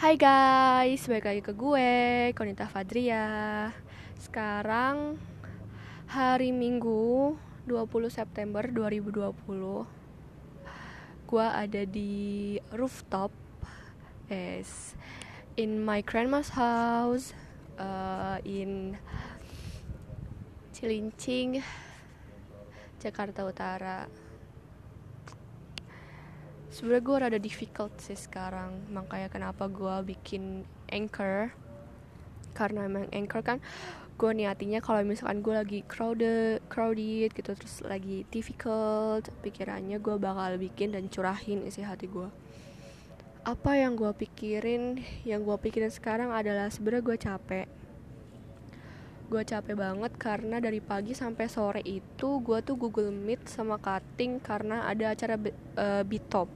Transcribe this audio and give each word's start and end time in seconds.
Hai 0.00 0.16
guys, 0.16 1.04
balik 1.04 1.28
lagi 1.28 1.42
ke 1.44 1.52
gue, 1.52 2.32
Konita 2.32 2.64
Fadria. 2.64 3.68
Sekarang 4.16 5.20
hari 6.08 6.56
Minggu 6.56 7.36
20 7.68 8.08
September 8.08 8.64
2020 8.64 9.28
Gue 11.28 11.46
ada 11.52 11.82
di 11.84 12.56
rooftop 12.72 13.28
Yes, 14.32 14.96
in 15.60 15.84
my 15.84 16.00
grandma's 16.00 16.56
house 16.56 17.36
uh, 17.76 18.40
In 18.48 18.96
Cilincing, 20.72 21.60
Jakarta 23.04 23.44
Utara 23.44 24.08
sebenarnya 26.70 27.02
gue 27.04 27.16
rada 27.18 27.38
difficult 27.38 27.92
sih 28.00 28.16
sekarang. 28.16 28.88
Makanya 28.94 29.28
kenapa 29.28 29.66
gue 29.66 30.14
bikin 30.14 30.66
anchor. 30.90 31.52
Karena 32.54 32.86
emang 32.86 33.06
anchor 33.14 33.42
kan 33.42 33.58
gue 34.20 34.36
niatinya 34.36 34.84
kalau 34.84 35.00
misalkan 35.00 35.40
gue 35.40 35.54
lagi 35.56 35.80
crowded 35.88 36.60
crowded 36.68 37.32
gitu 37.32 37.56
terus 37.56 37.80
lagi 37.80 38.28
difficult 38.28 39.32
pikirannya 39.40 39.96
gue 39.96 40.20
bakal 40.20 40.60
bikin 40.60 40.92
dan 40.92 41.08
curahin 41.08 41.64
isi 41.64 41.80
hati 41.80 42.04
gue 42.04 42.28
apa 43.48 43.72
yang 43.80 43.96
gue 43.96 44.12
pikirin 44.12 45.00
yang 45.24 45.40
gue 45.40 45.56
pikirin 45.56 45.88
sekarang 45.88 46.36
adalah 46.36 46.68
sebenarnya 46.68 47.00
gue 47.08 47.16
capek 47.16 47.66
gue 49.30 49.42
capek 49.46 49.78
banget 49.78 50.12
karena 50.18 50.58
dari 50.58 50.82
pagi 50.82 51.14
sampai 51.14 51.46
sore 51.46 51.86
itu 51.86 52.42
gue 52.42 52.58
tuh 52.66 52.74
Google 52.74 53.14
Meet 53.14 53.46
sama 53.46 53.78
cutting 53.78 54.42
karena 54.42 54.90
ada 54.90 55.14
acara 55.14 55.38
uh, 55.78 56.02
Bitop 56.02 56.50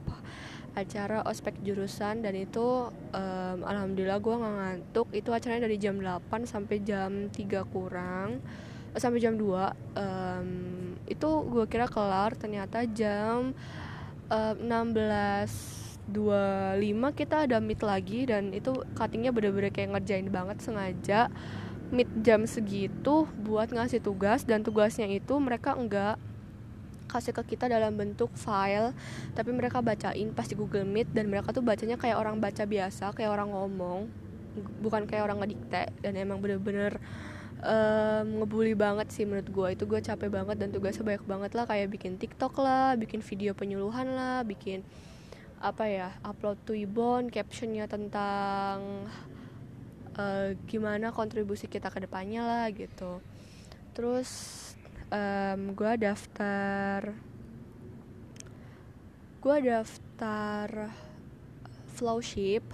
acara 0.75 1.23
ospek 1.23 1.55
jurusan 1.63 2.19
dan 2.19 2.35
itu 2.35 2.91
um, 2.91 3.57
alhamdulillah 3.63 4.19
gue 4.19 4.35
nggak 4.35 4.55
ngantuk. 4.59 5.07
Itu 5.15 5.31
acaranya 5.31 5.71
dari 5.71 5.79
jam 5.79 6.03
8 6.03 6.43
sampai 6.43 6.83
jam 6.83 7.31
3 7.31 7.63
kurang 7.71 8.43
uh, 8.91 8.99
sampai 8.99 9.23
jam 9.23 9.39
2 9.39 9.47
um, 9.95 10.49
itu 11.07 11.29
gue 11.47 11.65
kira 11.71 11.87
kelar 11.87 12.35
ternyata 12.35 12.83
jam 12.91 13.55
uh, 14.27 14.53
16 14.59 15.85
25 16.05 17.17
kita 17.17 17.49
ada 17.49 17.57
meet 17.57 17.81
lagi 17.81 18.29
dan 18.29 18.53
itu 18.53 18.77
cuttingnya 18.93 19.33
bener-bener 19.33 19.73
kayak 19.73 19.97
ngerjain 19.97 20.29
banget 20.29 20.61
sengaja 20.61 21.33
meet 21.93 22.09
jam 22.25 22.45
segitu 22.49 23.29
buat 23.45 23.69
ngasih 23.69 24.01
tugas 24.01 24.45
dan 24.45 24.65
tugasnya 24.65 25.05
itu 25.09 25.37
mereka 25.37 25.77
enggak 25.77 26.17
kasih 27.05 27.31
ke 27.31 27.55
kita 27.55 27.69
dalam 27.69 27.95
bentuk 27.95 28.33
file 28.33 28.91
tapi 29.37 29.53
mereka 29.53 29.79
bacain 29.79 30.33
pas 30.33 30.49
di 30.49 30.57
Google 30.57 30.83
Meet 30.83 31.13
dan 31.13 31.29
mereka 31.29 31.53
tuh 31.53 31.61
bacanya 31.61 31.95
kayak 31.95 32.17
orang 32.17 32.41
baca 32.41 32.65
biasa 32.65 33.13
kayak 33.13 33.31
orang 33.31 33.53
ngomong 33.53 34.09
bukan 34.81 35.05
kayak 35.05 35.23
orang 35.29 35.39
ngedikte 35.43 35.93
dan 36.01 36.13
emang 36.17 36.41
bener-bener 36.41 36.97
um, 37.61 38.43
ngebully 38.43 38.73
banget 38.75 39.07
sih 39.11 39.23
menurut 39.23 39.47
gue 39.47 39.67
itu 39.79 39.83
gue 39.85 39.99
capek 40.01 40.29
banget 40.31 40.55
dan 40.59 40.69
tugasnya 40.71 41.03
banyak 41.05 41.25
banget 41.27 41.51
lah 41.53 41.65
kayak 41.67 41.87
bikin 41.91 42.17
TikTok 42.19 42.57
lah 42.59 42.95
bikin 42.99 43.21
video 43.21 43.51
penyuluhan 43.55 44.11
lah 44.11 44.41
bikin 44.43 44.83
apa 45.59 45.87
ya 45.87 46.09
upload 46.21 46.59
to 46.67 46.75
Ibon 46.75 47.31
captionnya 47.31 47.87
tentang 47.87 49.07
uh, 50.17 50.55
gimana 50.67 51.11
kontribusi 51.15 51.67
kita 51.69 51.91
ke 51.91 52.03
depannya 52.03 52.41
lah 52.43 52.65
gitu. 52.71 53.19
Terus 53.95 54.29
um, 55.11 55.75
gue 55.75 55.93
daftar 55.99 57.15
gue 59.39 59.57
daftar 59.61 60.89
flowship 61.93 62.65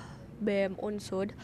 BEM 0.41 0.79
Unsud. 0.81 1.35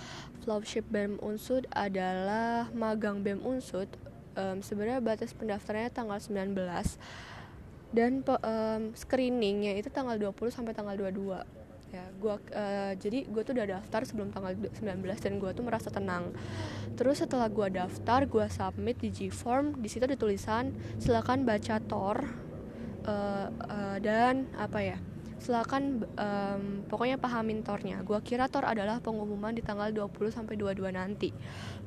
Flowship 0.42 0.88
BEM 0.88 1.20
Unsud 1.20 1.68
adalah 1.76 2.72
magang 2.72 3.22
BEM 3.22 3.44
Unsud 3.44 3.92
um, 4.38 4.62
sebenarnya 4.62 5.02
batas 5.02 5.34
pendaftarannya 5.34 5.92
tanggal 5.92 6.22
19 6.22 6.54
dan 7.92 8.22
um, 8.22 8.82
screeningnya 8.94 9.80
itu 9.80 9.90
tanggal 9.90 10.16
20 10.20 10.54
sampai 10.54 10.76
tanggal 10.78 10.96
22 10.96 11.57
ya 11.88 12.04
gua 12.20 12.36
uh, 12.52 12.94
jadi 13.00 13.24
gue 13.24 13.42
tuh 13.48 13.56
udah 13.56 13.80
daftar 13.80 14.04
sebelum 14.04 14.36
tanggal 14.36 14.54
19 14.60 14.84
dan 15.04 15.34
gue 15.40 15.52
tuh 15.56 15.64
merasa 15.64 15.88
tenang. 15.88 16.36
Terus 17.00 17.24
setelah 17.24 17.48
gue 17.48 17.68
daftar 17.72 18.28
gue 18.28 18.46
submit 18.52 19.00
di 19.00 19.10
G-form 19.14 19.80
di 19.80 19.88
situ 19.88 20.04
ada 20.04 20.20
tulisan 20.20 20.76
silakan 21.00 21.48
baca 21.48 21.80
tor 21.80 22.28
uh, 23.08 23.48
uh, 23.50 23.98
dan 24.04 24.52
apa 24.60 24.80
ya 24.84 24.98
silakan 25.38 26.04
um, 26.18 26.84
pokoknya 26.90 27.22
pahamin 27.22 27.62
tornya. 27.62 28.02
Gue 28.02 28.18
kira 28.26 28.50
tor 28.50 28.66
adalah 28.66 28.98
pengumuman 28.98 29.54
di 29.54 29.62
tanggal 29.62 29.94
20 29.94 30.34
sampai 30.34 30.58
22 30.58 30.90
nanti. 30.94 31.30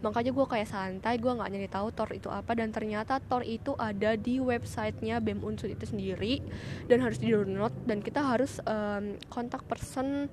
Makanya 0.00 0.30
gue 0.30 0.46
kayak 0.46 0.68
santai 0.70 1.18
gue 1.18 1.30
nggak 1.30 1.50
nyari 1.50 1.68
tahu 1.68 1.90
tor 1.90 2.10
itu 2.14 2.30
apa. 2.30 2.54
Dan 2.54 2.70
ternyata 2.70 3.18
tor 3.18 3.42
itu 3.42 3.74
ada 3.76 4.14
di 4.14 4.38
websitenya 4.38 5.18
bem 5.18 5.42
unsur 5.42 5.68
itu 5.68 5.84
sendiri 5.84 6.40
dan 6.86 7.02
harus 7.02 7.18
di 7.18 7.30
download 7.30 7.74
dan 7.84 7.98
kita 8.00 8.22
harus 8.22 8.62
um, 8.64 9.18
kontak 9.28 9.66
person 9.66 10.30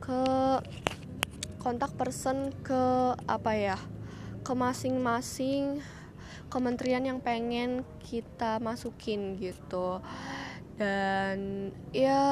ke 0.00 0.22
kontak 1.60 1.92
person 1.92 2.56
ke 2.64 2.82
apa 3.28 3.52
ya 3.52 3.78
ke 4.40 4.52
masing-masing 4.56 5.84
kementerian 6.48 7.04
yang 7.04 7.20
pengen 7.20 7.86
kita 8.00 8.58
masukin 8.58 9.36
gitu 9.36 10.00
dan 10.80 11.68
ya 11.92 12.24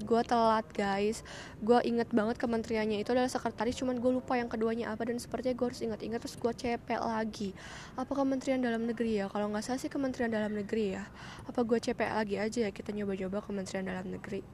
gue 0.00 0.22
telat 0.28 0.66
guys. 0.76 1.24
Gue 1.64 1.80
inget 1.88 2.12
banget 2.12 2.36
kementeriannya 2.36 3.00
itu 3.00 3.16
adalah 3.16 3.32
sekretaris 3.32 3.80
cuman 3.80 3.96
gue 3.96 4.12
lupa 4.12 4.36
yang 4.36 4.52
keduanya 4.52 4.92
apa. 4.92 5.08
Dan 5.08 5.16
sepertinya 5.16 5.56
gue 5.56 5.66
harus 5.72 5.80
ingat-ingat 5.80 6.20
terus 6.20 6.36
gue 6.36 6.52
cepet 6.52 7.00
lagi. 7.00 7.56
Apa 7.96 8.12
kementerian 8.12 8.60
dalam 8.60 8.84
negeri 8.84 9.24
ya? 9.24 9.32
Kalau 9.32 9.48
nggak 9.48 9.64
salah 9.64 9.80
sih 9.80 9.88
kementerian 9.88 10.28
dalam 10.28 10.52
negeri 10.52 11.00
ya. 11.00 11.04
Apa 11.48 11.64
gue 11.64 11.80
cepet 11.80 12.12
lagi 12.12 12.36
aja 12.36 12.68
ya? 12.68 12.70
Kita 12.72 12.92
nyoba-nyoba 12.92 13.40
kementerian 13.40 13.88
dalam 13.88 14.04
negeri. 14.12 14.44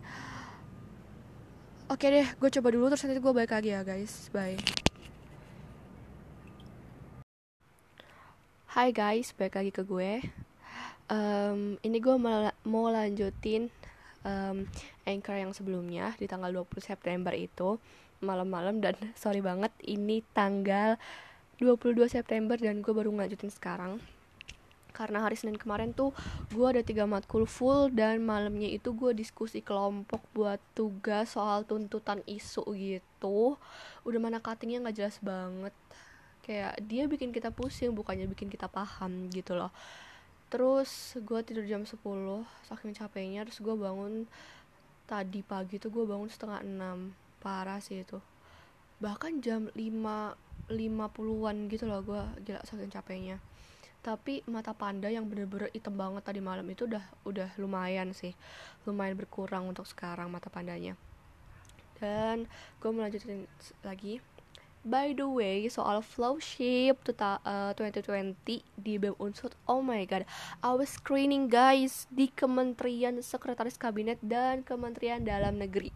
Oke 1.86 2.06
deh 2.10 2.26
gue 2.38 2.50
coba 2.50 2.68
dulu 2.70 2.84
terus 2.90 3.02
nanti 3.06 3.18
gue 3.22 3.32
balik 3.34 3.50
lagi 3.50 3.70
ya 3.74 3.82
guys. 3.82 4.30
Bye. 4.30 4.58
Hai 8.76 8.92
guys, 8.92 9.32
balik 9.32 9.56
lagi 9.56 9.72
ke 9.72 9.82
gue 9.82 10.45
um, 11.10 11.78
ini 11.82 11.98
gue 12.02 12.16
mau 12.66 12.86
lanjutin 12.90 13.70
um, 14.26 14.66
anchor 15.06 15.36
yang 15.38 15.52
sebelumnya 15.54 16.14
di 16.18 16.26
tanggal 16.26 16.50
20 16.50 16.82
September 16.82 17.32
itu 17.34 17.78
malam-malam 18.20 18.82
dan 18.82 18.96
sorry 19.18 19.40
banget 19.40 19.70
ini 19.86 20.22
tanggal 20.34 20.98
22 21.62 21.96
September 22.12 22.58
dan 22.60 22.84
gue 22.84 22.92
baru 22.92 23.08
ngelanjutin 23.14 23.48
sekarang. 23.48 23.96
Karena 24.92 25.20
hari 25.20 25.36
Senin 25.36 25.60
kemarin 25.60 25.92
tuh 25.92 26.16
gue 26.52 26.64
ada 26.64 26.80
tiga 26.80 27.04
matkul 27.04 27.44
full 27.44 27.92
dan 27.92 28.24
malamnya 28.24 28.68
itu 28.72 28.96
gue 28.96 29.12
diskusi 29.12 29.60
kelompok 29.60 30.24
buat 30.32 30.56
tugas 30.72 31.36
soal 31.36 31.68
tuntutan 31.68 32.24
isu 32.24 32.64
gitu. 32.72 33.60
Udah 34.08 34.20
mana 34.20 34.40
cuttingnya 34.40 34.88
nggak 34.88 34.96
jelas 34.96 35.16
banget. 35.20 35.76
Kayak 36.40 36.80
dia 36.80 37.04
bikin 37.08 37.28
kita 37.28 37.52
pusing 37.52 37.92
bukannya 37.92 38.24
bikin 38.24 38.48
kita 38.48 38.72
paham 38.72 39.28
gitu 39.28 39.52
loh 39.52 39.68
terus 40.46 41.18
gue 41.18 41.40
tidur 41.42 41.66
jam 41.66 41.82
10 41.82 41.98
saking 42.70 42.94
capeknya 42.94 43.42
terus 43.42 43.58
gue 43.58 43.74
bangun 43.74 44.30
tadi 45.06 45.40
pagi 45.46 45.78
tuh 45.78 45.94
gue 45.94 46.04
bangun 46.04 46.26
setengah 46.26 46.60
enam. 46.66 47.14
Parah 47.38 47.78
sih 47.78 48.02
itu. 48.02 48.18
Bahkan 48.98 49.38
jam 49.38 49.70
5 49.70 50.34
50-an 50.66 51.56
gitu 51.70 51.86
loh 51.86 52.02
gue 52.02 52.22
gila 52.42 52.60
saking 52.66 52.90
capeknya. 52.90 53.38
Tapi 54.02 54.42
mata 54.50 54.74
panda 54.74 55.10
yang 55.10 55.26
bener-bener 55.26 55.70
hitam 55.74 55.94
banget 55.94 56.22
tadi 56.26 56.42
malam 56.42 56.66
itu 56.66 56.90
udah 56.90 57.02
udah 57.22 57.48
lumayan 57.58 58.10
sih. 58.14 58.34
Lumayan 58.86 59.14
berkurang 59.14 59.70
untuk 59.70 59.86
sekarang 59.86 60.30
mata 60.30 60.50
pandanya. 60.50 60.98
Dan 62.02 62.50
gue 62.82 62.90
melanjutin 62.90 63.46
lagi 63.86 64.18
By 64.86 65.18
the 65.18 65.26
way, 65.26 65.66
soal 65.66 65.98
flowship 65.98 67.02
uh, 67.18 67.74
2020 67.74 68.38
di 68.78 68.94
BEM 69.02 69.18
Unsur, 69.18 69.50
oh 69.66 69.82
my 69.82 70.06
god, 70.06 70.22
was 70.62 70.94
screening 70.94 71.50
guys 71.50 72.06
di 72.06 72.30
Kementerian 72.30 73.18
Sekretaris 73.18 73.82
Kabinet 73.82 74.22
dan 74.22 74.62
Kementerian 74.62 75.26
Dalam 75.26 75.58
Negeri. 75.58 75.90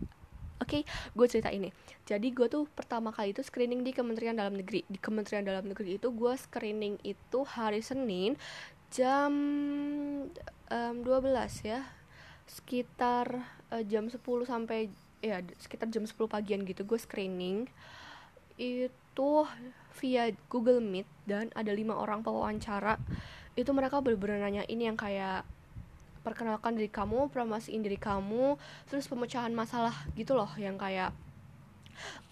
Oke, 0.58 0.82
okay, 0.82 1.14
gue 1.14 1.26
cerita 1.30 1.54
ini. 1.54 1.70
Jadi 2.02 2.34
gue 2.34 2.50
tuh 2.50 2.66
pertama 2.66 3.14
kali 3.14 3.30
itu 3.30 3.46
screening 3.46 3.86
di 3.86 3.94
Kementerian 3.94 4.34
Dalam 4.34 4.58
Negeri. 4.58 4.82
Di 4.90 4.98
Kementerian 4.98 5.46
Dalam 5.46 5.70
Negeri 5.70 5.94
itu 5.94 6.10
gue 6.10 6.34
screening 6.34 6.98
itu 7.06 7.46
hari 7.46 7.86
Senin 7.86 8.34
jam 8.90 9.30
um, 10.66 10.94
12 11.06 11.06
ya, 11.62 11.86
sekitar 12.50 13.38
uh, 13.70 13.86
jam 13.86 14.10
10 14.10 14.18
sampai 14.50 14.90
ya 15.22 15.38
sekitar 15.62 15.86
jam 15.94 16.02
10 16.02 16.16
pagian 16.26 16.66
gitu 16.66 16.82
gue 16.82 16.98
screening 16.98 17.70
itu 18.60 19.48
via 19.96 20.28
Google 20.52 20.84
Meet 20.84 21.08
dan 21.24 21.48
ada 21.56 21.72
lima 21.72 21.96
orang 21.96 22.20
pewawancara. 22.20 23.00
Itu 23.56 23.72
mereka 23.72 24.04
bener-bener 24.04 24.44
nanya 24.44 24.64
ini 24.68 24.84
yang 24.86 25.00
kayak 25.00 25.48
perkenalkan 26.20 26.76
diri 26.76 26.92
kamu 26.92 27.32
promosiin 27.32 27.80
diri 27.80 27.96
kamu 27.96 28.60
terus 28.92 29.08
pemecahan 29.08 29.50
masalah 29.56 29.96
gitu 30.12 30.36
loh. 30.36 30.52
Yang 30.60 30.76
kayak 30.76 31.10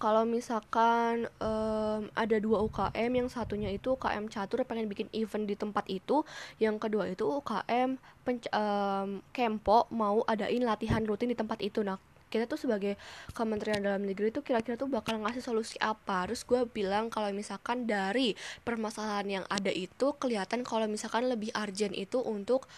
kalau 0.00 0.24
misalkan 0.24 1.28
um, 1.42 2.08
ada 2.16 2.36
dua 2.40 2.64
UKM 2.64 3.10
yang 3.12 3.28
satunya 3.28 3.68
itu 3.68 3.98
UKM 3.98 4.30
catur 4.32 4.64
pengen 4.64 4.88
bikin 4.88 5.12
event 5.12 5.44
di 5.44 5.56
tempat 5.58 5.84
itu 5.92 6.24
yang 6.56 6.80
kedua 6.80 7.10
itu 7.10 7.28
UKM 7.28 7.98
um, 7.98 9.08
Kempo 9.34 9.84
mau 9.92 10.24
adain 10.24 10.64
latihan 10.64 11.04
rutin 11.04 11.32
di 11.32 11.36
tempat 11.36 11.60
itu. 11.60 11.84
Nah 11.84 12.00
kita 12.28 12.44
tuh 12.46 12.60
sebagai 12.60 12.94
Kementerian 13.32 13.80
Dalam 13.80 14.04
Negeri 14.04 14.30
tuh 14.30 14.44
kira-kira 14.44 14.76
tuh 14.76 14.88
bakal 14.88 15.18
ngasih 15.20 15.42
solusi 15.42 15.76
apa? 15.80 16.28
Terus 16.28 16.44
gue 16.44 16.60
bilang 16.68 17.08
kalau 17.08 17.32
misalkan 17.32 17.88
dari 17.88 18.36
permasalahan 18.62 19.42
yang 19.42 19.44
ada 19.48 19.72
itu 19.72 20.14
kelihatan 20.16 20.62
kalau 20.62 20.86
misalkan 20.86 21.26
lebih 21.26 21.50
urgent 21.56 21.96
itu 21.96 22.20
untuk 22.20 22.68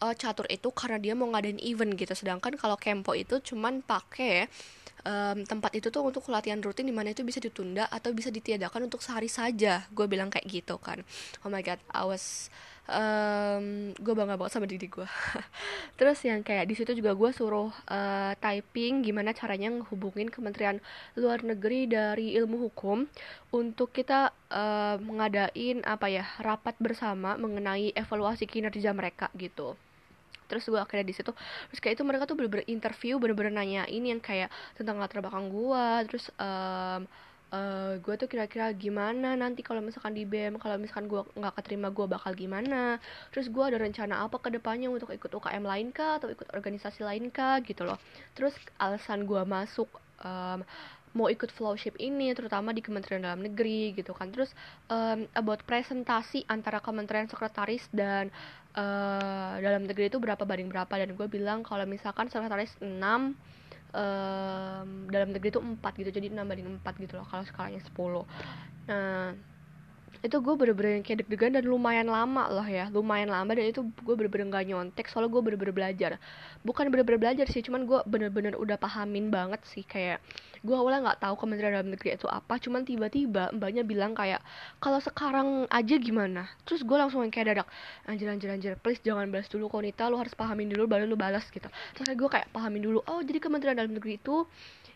uh, 0.00 0.14
catur 0.16 0.48
itu 0.48 0.68
karena 0.72 0.98
dia 0.98 1.14
mau 1.14 1.28
ngadain 1.30 1.60
event 1.60 1.94
gitu. 1.94 2.14
Sedangkan 2.16 2.56
kalau 2.56 2.74
Kempo 2.80 3.12
itu 3.12 3.38
cuman 3.38 3.84
pakai 3.84 4.48
um, 5.04 5.44
tempat 5.44 5.76
itu 5.76 5.92
tuh 5.92 6.02
untuk 6.04 6.24
latihan 6.32 6.58
rutin 6.60 6.88
di 6.88 6.94
mana 6.94 7.12
itu 7.12 7.22
bisa 7.22 7.38
ditunda 7.38 7.86
atau 7.88 8.10
bisa 8.16 8.32
ditiadakan 8.32 8.88
untuk 8.88 9.04
sehari 9.04 9.28
saja. 9.28 9.84
Gue 9.92 10.08
bilang 10.08 10.32
kayak 10.32 10.48
gitu 10.48 10.80
kan. 10.80 11.04
Oh 11.44 11.52
my 11.52 11.60
god 11.60 11.80
I 11.92 12.04
um, 12.90 13.94
gue 13.94 14.14
bangga 14.14 14.34
banget 14.34 14.52
sama 14.58 14.66
diri 14.66 14.90
gue 14.90 15.06
terus 15.98 16.18
yang 16.26 16.42
kayak 16.42 16.66
di 16.66 16.74
situ 16.74 16.92
juga 16.98 17.14
gue 17.14 17.30
suruh 17.30 17.70
uh, 17.70 18.32
typing 18.42 19.06
gimana 19.06 19.30
caranya 19.30 19.70
ngehubungin 19.70 20.28
Kementerian 20.28 20.82
Luar 21.14 21.40
Negeri 21.46 21.86
dari 21.86 22.34
ilmu 22.34 22.68
hukum 22.68 23.06
untuk 23.54 23.94
kita 23.94 24.34
uh, 24.50 24.96
mengadain 25.00 25.82
apa 25.86 26.06
ya 26.10 26.26
rapat 26.42 26.74
bersama 26.82 27.38
mengenai 27.38 27.94
evaluasi 27.94 28.46
kinerja 28.46 28.90
mereka 28.94 29.30
gitu. 29.38 29.74
Terus 30.50 30.66
gue 30.66 30.80
akhirnya 30.82 31.06
di 31.06 31.14
situ 31.14 31.30
terus 31.70 31.78
kayak 31.78 31.94
itu 31.94 32.02
mereka 32.02 32.26
tuh 32.26 32.34
bener-bener 32.34 32.66
interview 32.66 33.22
bener-bener 33.22 33.54
nanyain 33.54 34.02
yang 34.02 34.18
kayak 34.18 34.50
tentang 34.74 34.98
latar 34.98 35.22
belakang 35.22 35.46
gue 35.46 35.86
terus 36.10 36.26
um, 36.42 37.06
uh, 37.50 37.98
gue 37.98 38.14
tuh 38.16 38.28
kira-kira 38.30 38.70
gimana 38.74 39.34
nanti 39.34 39.60
kalau 39.60 39.82
misalkan 39.82 40.14
di 40.14 40.24
BEM 40.26 40.58
kalau 40.58 40.78
misalkan 40.78 41.06
gue 41.10 41.22
nggak 41.36 41.54
keterima 41.60 41.90
gue 41.90 42.06
bakal 42.06 42.32
gimana? 42.34 42.98
Terus 43.34 43.50
gue 43.50 43.64
ada 43.64 43.78
rencana 43.78 44.24
apa 44.24 44.38
ke 44.38 44.48
depannya 44.54 44.88
untuk 44.90 45.10
ikut 45.10 45.30
UKM 45.30 45.64
lain 45.66 45.90
kah 45.90 46.18
atau 46.22 46.30
ikut 46.30 46.48
organisasi 46.54 47.02
lain 47.02 47.28
kah 47.30 47.58
gitu 47.62 47.82
loh. 47.86 47.98
Terus 48.34 48.54
alasan 48.78 49.26
gue 49.26 49.42
masuk 49.44 49.90
um, 50.22 50.62
mau 51.10 51.26
ikut 51.26 51.50
flowship 51.50 51.98
ini 51.98 52.30
terutama 52.38 52.70
di 52.70 52.82
Kementerian 52.82 53.26
Dalam 53.26 53.42
Negeri 53.42 53.98
gitu 53.98 54.14
kan. 54.14 54.30
Terus 54.30 54.54
um, 54.86 55.26
about 55.34 55.66
presentasi 55.66 56.46
antara 56.46 56.78
Kementerian 56.78 57.26
Sekretaris 57.26 57.82
dan 57.90 58.30
uh, 58.78 59.58
dalam 59.58 59.86
negeri 59.90 60.06
itu 60.06 60.22
berapa 60.22 60.46
banding 60.46 60.70
berapa. 60.70 60.94
Dan 61.02 61.18
gue 61.18 61.26
bilang 61.26 61.66
kalau 61.66 61.82
misalkan 61.86 62.30
sekretaris 62.30 62.70
6 62.78 62.86
um, 63.94 65.10
dalam 65.10 65.28
negeri 65.34 65.50
itu 65.54 65.60
4 65.60 66.00
gitu 66.00 66.10
jadi 66.10 66.26
6 66.32 66.42
banding 66.46 66.68
4 66.80 67.04
gitu 67.04 67.14
loh 67.18 67.26
kalau 67.26 67.44
skalanya 67.46 67.80
10 67.82 68.26
nah 68.90 69.34
itu 70.20 70.36
gue 70.36 70.54
bener-bener 70.56 71.00
kayak 71.00 71.24
deg-degan 71.24 71.56
dan 71.56 71.64
lumayan 71.64 72.08
lama 72.12 72.52
loh 72.52 72.64
ya. 72.64 72.92
Lumayan 72.92 73.32
lama 73.32 73.48
dan 73.56 73.72
itu 73.72 73.80
gue 74.04 74.14
bener-bener 74.16 74.52
gak 74.52 74.66
nyontek. 74.68 75.06
Soalnya 75.08 75.32
gue 75.32 75.42
bener-bener 75.42 75.72
belajar. 75.72 76.10
Bukan 76.60 76.92
bener-bener 76.92 77.20
belajar 77.20 77.46
sih 77.48 77.64
cuman 77.64 77.88
gue 77.88 78.00
bener-bener 78.04 78.52
udah 78.60 78.76
pahamin 78.76 79.32
banget 79.32 79.64
sih. 79.64 79.80
Kayak 79.80 80.20
gue 80.60 80.76
awalnya 80.76 81.00
nggak 81.08 81.20
tahu 81.24 81.34
Kementerian 81.40 81.72
Dalam 81.72 81.88
Negeri 81.88 82.20
itu 82.20 82.28
apa 82.28 82.60
cuman 82.60 82.84
tiba-tiba 82.84 83.48
mbaknya 83.56 83.80
bilang 83.80 84.12
kayak 84.12 84.44
kalau 84.76 85.00
sekarang 85.00 85.64
aja 85.72 85.96
gimana? 85.96 86.52
Terus 86.68 86.84
gue 86.84 86.96
langsung 87.00 87.24
kayak 87.32 87.56
dadak 87.56 87.68
anjir 88.04 88.28
anjir 88.28 88.52
anjir 88.52 88.72
please 88.76 89.00
jangan 89.00 89.32
balas 89.32 89.48
dulu 89.48 89.72
konita 89.72 90.04
lu 90.12 90.20
harus 90.20 90.36
pahamin 90.36 90.68
dulu 90.68 90.84
baru 90.84 91.08
lu 91.08 91.16
balas 91.16 91.48
gitu. 91.48 91.68
Terus 91.96 92.12
gue 92.12 92.28
kayak 92.28 92.52
pahamin 92.52 92.84
dulu 92.84 93.00
oh 93.08 93.24
jadi 93.24 93.40
Kementerian 93.40 93.76
Dalam 93.80 93.96
Negeri 93.96 94.20
itu 94.20 94.44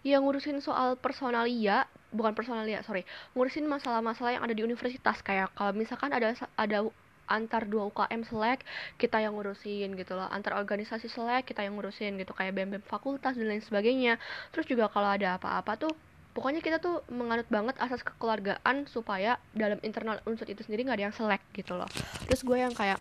yang 0.05 0.29
ngurusin 0.29 0.61
soal 0.61 1.01
personalia 1.01 1.89
bukan 2.15 2.33
personalia 2.33 2.81
sorry. 2.87 3.03
Ngurusin 3.35 3.67
masalah-masalah 3.67 4.39
yang 4.39 4.45
ada 4.47 4.55
di 4.55 4.63
universitas 4.63 5.19
kayak 5.21 5.51
kalau 5.59 5.75
misalkan 5.75 6.15
ada 6.15 6.33
ada 6.55 6.79
antar 7.25 7.65
dua 7.65 7.89
UKM 7.89 8.21
selek 8.29 8.63
kita 9.01 9.21
yang 9.21 9.35
ngurusin 9.35 9.99
gitu 9.99 10.15
loh. 10.15 10.29
Antar 10.31 10.57
organisasi 10.61 11.11
selek 11.11 11.51
kita 11.51 11.67
yang 11.67 11.75
ngurusin 11.77 12.17
gitu 12.21 12.33
kayak 12.37 12.55
BEM 12.55 12.79
BEM 12.79 12.85
fakultas 12.87 13.35
dan 13.35 13.51
lain 13.51 13.65
sebagainya. 13.65 14.23
Terus 14.55 14.71
juga 14.71 14.87
kalau 14.93 15.11
ada 15.11 15.37
apa-apa 15.37 15.75
tuh 15.77 15.93
pokoknya 16.37 16.61
kita 16.61 16.79
tuh 16.83 17.01
menganut 17.11 17.47
banget 17.49 17.79
asas 17.79 18.03
kekeluargaan 18.03 18.91
supaya 18.91 19.39
dalam 19.55 19.79
internal 19.87 20.19
unsur 20.29 20.47
itu 20.51 20.63
sendiri 20.67 20.85
nggak 20.85 20.99
ada 21.01 21.07
yang 21.11 21.17
selek 21.17 21.43
gitu 21.57 21.75
loh. 21.75 21.89
Terus 22.29 22.43
gue 22.45 22.59
yang 22.59 22.75
kayak 22.75 23.01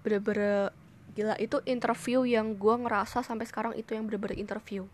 bener-bener 0.00 0.72
gila 1.12 1.34
itu 1.42 1.58
interview 1.66 2.22
yang 2.22 2.54
gue 2.54 2.74
ngerasa 2.86 3.26
sampai 3.26 3.44
sekarang 3.44 3.74
itu 3.74 3.92
yang 3.98 4.06
bener-bener 4.06 4.38
interview 4.38 4.86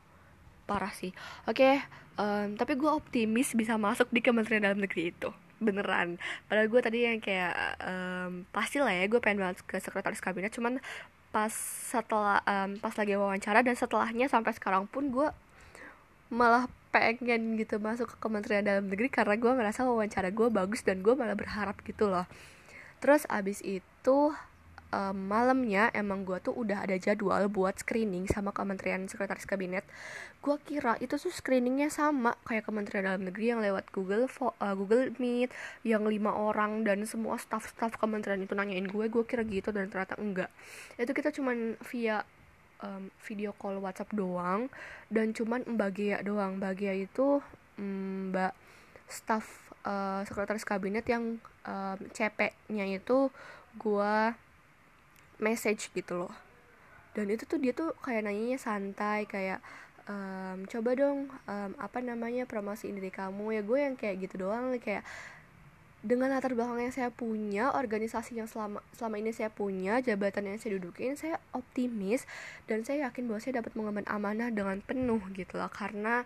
parah 0.66 0.92
sih. 0.92 1.14
Oke 1.46 1.62
okay, 1.62 1.74
um, 2.18 2.58
tapi 2.58 2.74
gue 2.76 2.90
optimis 2.90 3.54
bisa 3.54 3.78
masuk 3.78 4.10
di 4.10 4.20
Kementerian 4.20 4.66
Dalam 4.66 4.82
Negeri 4.82 5.14
itu. 5.14 5.30
Beneran. 5.56 6.20
Padahal 6.50 6.68
gue 6.68 6.80
tadi 6.84 6.98
yang 7.08 7.22
kayak 7.22 7.54
um, 7.80 8.44
pasti 8.52 8.76
lah 8.82 8.92
ya 8.92 9.08
gue 9.08 9.22
pengen 9.22 9.40
banget 9.40 9.64
ke 9.64 9.80
sekretaris 9.80 10.20
kabinet. 10.20 10.52
Cuman 10.52 10.82
pas 11.32 11.52
setelah 11.88 12.44
um, 12.44 12.76
pas 12.80 12.92
lagi 12.92 13.14
wawancara 13.16 13.64
dan 13.64 13.78
setelahnya 13.78 14.26
sampai 14.28 14.52
sekarang 14.52 14.84
pun 14.88 15.08
gue 15.08 15.28
malah 16.28 16.66
pengen 16.90 17.60
gitu 17.60 17.78
masuk 17.78 18.12
ke 18.12 18.16
Kementerian 18.18 18.64
Dalam 18.66 18.90
Negeri 18.90 19.08
karena 19.12 19.36
gue 19.38 19.52
ngerasa 19.52 19.86
wawancara 19.86 20.32
gue 20.34 20.48
bagus 20.48 20.82
dan 20.82 21.00
gue 21.04 21.14
malah 21.14 21.38
berharap 21.38 21.78
gitu 21.84 22.10
loh. 22.10 22.26
Terus 23.00 23.28
abis 23.28 23.60
itu 23.62 24.32
um, 24.96 25.16
malamnya 25.28 25.92
emang 25.92 26.24
gue 26.24 26.40
tuh 26.40 26.56
udah 26.56 26.88
ada 26.88 26.96
jadwal 26.96 27.52
buat 27.52 27.76
screening 27.76 28.24
sama 28.32 28.56
Kementerian 28.56 29.04
Sekretaris 29.04 29.44
Kabinet. 29.44 29.84
Gue 30.40 30.56
kira 30.64 30.96
itu 31.04 31.20
tuh 31.20 31.28
screeningnya 31.28 31.92
sama 31.92 32.32
kayak 32.48 32.64
Kementerian 32.64 33.04
Dalam 33.04 33.28
Negeri 33.28 33.52
yang 33.52 33.60
lewat 33.60 33.92
Google 33.92 34.24
uh, 34.32 34.74
Google 34.74 35.12
Meet 35.20 35.52
yang 35.84 36.08
lima 36.08 36.32
orang 36.32 36.88
dan 36.88 37.04
semua 37.04 37.36
staff-staff 37.36 38.00
kementerian 38.00 38.40
itu 38.40 38.56
nanyain 38.56 38.88
gue 38.88 39.04
gue 39.12 39.24
kira 39.28 39.44
gitu 39.44 39.68
dan 39.70 39.92
ternyata 39.92 40.16
enggak. 40.16 40.48
Itu 40.96 41.12
kita 41.12 41.28
cuman 41.36 41.76
via 41.92 42.24
um, 42.80 43.12
video 43.20 43.52
call 43.52 43.76
WhatsApp 43.84 44.16
doang 44.16 44.72
dan 45.12 45.36
cuman 45.36 45.68
Mbak 45.68 46.24
doang. 46.24 46.56
Mbak 46.56 46.72
Gia 46.80 46.94
itu 46.96 47.44
staff 49.06 49.70
uh, 49.86 50.24
sekretaris 50.26 50.66
kabinet 50.66 51.06
yang 51.06 51.38
um, 51.62 51.98
CP-nya 52.10 52.86
itu 52.90 53.30
gue 53.76 54.14
message 55.42 55.92
gitu 55.92 56.26
loh. 56.26 56.34
Dan 57.16 57.32
itu 57.32 57.48
tuh 57.48 57.56
dia 57.56 57.72
tuh 57.72 57.96
kayak 58.04 58.28
nanyanya 58.28 58.60
santai 58.60 59.24
kayak 59.24 59.64
um, 60.04 60.68
coba 60.68 60.90
dong 60.96 61.32
um, 61.48 61.70
apa 61.80 62.04
namanya 62.04 62.44
promosi 62.44 62.92
diri 62.92 63.08
kamu. 63.08 63.56
Ya 63.56 63.62
gue 63.64 63.78
yang 63.80 63.94
kayak 63.96 64.16
gitu 64.28 64.48
doang 64.48 64.72
kayak 64.76 65.04
dengan 66.06 66.30
latar 66.30 66.54
belakang 66.54 66.78
yang 66.78 66.94
saya 66.94 67.10
punya, 67.10 67.74
organisasi 67.74 68.38
yang 68.38 68.46
selama 68.46 68.78
selama 68.94 69.18
ini 69.18 69.34
saya 69.34 69.50
punya, 69.50 69.98
jabatan 69.98 70.54
yang 70.54 70.58
saya 70.62 70.78
dudukin, 70.78 71.18
saya 71.18 71.42
optimis 71.50 72.30
dan 72.70 72.86
saya 72.86 73.10
yakin 73.10 73.26
bahwa 73.26 73.40
saya 73.42 73.58
dapat 73.58 73.74
mengemban 73.74 74.06
amanah 74.06 74.54
dengan 74.54 74.78
penuh 74.86 75.18
gitu 75.34 75.58
loh. 75.58 75.66
Karena 75.66 76.22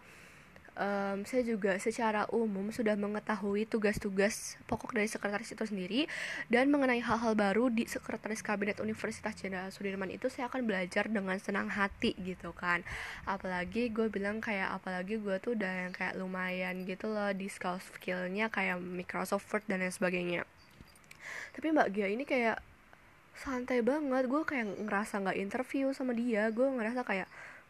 um, 0.80 1.18
saya 1.28 1.44
juga 1.44 1.76
secara 1.76 2.24
umum 2.32 2.72
sudah 2.72 2.96
mengetahui 2.96 3.68
tugas-tugas 3.68 4.56
pokok 4.64 4.96
dari 4.96 5.06
sekretaris 5.06 5.52
itu 5.52 5.64
sendiri 5.68 6.00
dan 6.48 6.72
mengenai 6.72 7.04
hal-hal 7.04 7.36
baru 7.36 7.68
di 7.68 7.84
sekretaris 7.84 8.40
kabinet 8.40 8.80
Universitas 8.80 9.36
Jenderal 9.36 9.68
Sudirman 9.68 10.08
itu 10.08 10.32
saya 10.32 10.48
akan 10.48 10.64
belajar 10.64 11.06
dengan 11.06 11.36
senang 11.36 11.68
hati 11.68 12.16
gitu 12.24 12.56
kan. 12.56 12.80
Apalagi 13.28 13.92
gue 13.92 14.08
bilang 14.08 14.40
kayak 14.40 14.80
apalagi 14.80 15.20
gue 15.20 15.36
tuh 15.38 15.52
udah 15.54 15.88
yang 15.88 15.92
kayak 15.92 16.16
lumayan 16.16 16.88
gitu 16.88 17.12
loh 17.12 17.30
di 17.36 17.52
skill 17.52 17.78
skillnya 17.78 18.48
kayak 18.48 18.80
Microsoft 18.80 19.46
Word 19.52 19.68
dan 19.68 19.84
lain 19.84 19.92
sebagainya. 19.92 20.42
Tapi 21.52 21.76
Mbak 21.76 21.88
Gia 21.92 22.08
ini 22.08 22.24
kayak 22.24 22.64
santai 23.36 23.84
banget 23.84 24.26
gue 24.26 24.42
kayak 24.42 24.80
ngerasa 24.80 25.20
nggak 25.20 25.38
interview 25.38 25.92
sama 25.92 26.16
dia. 26.16 26.48
Gue 26.48 26.66
ngerasa 26.72 27.04
kayak 27.04 27.28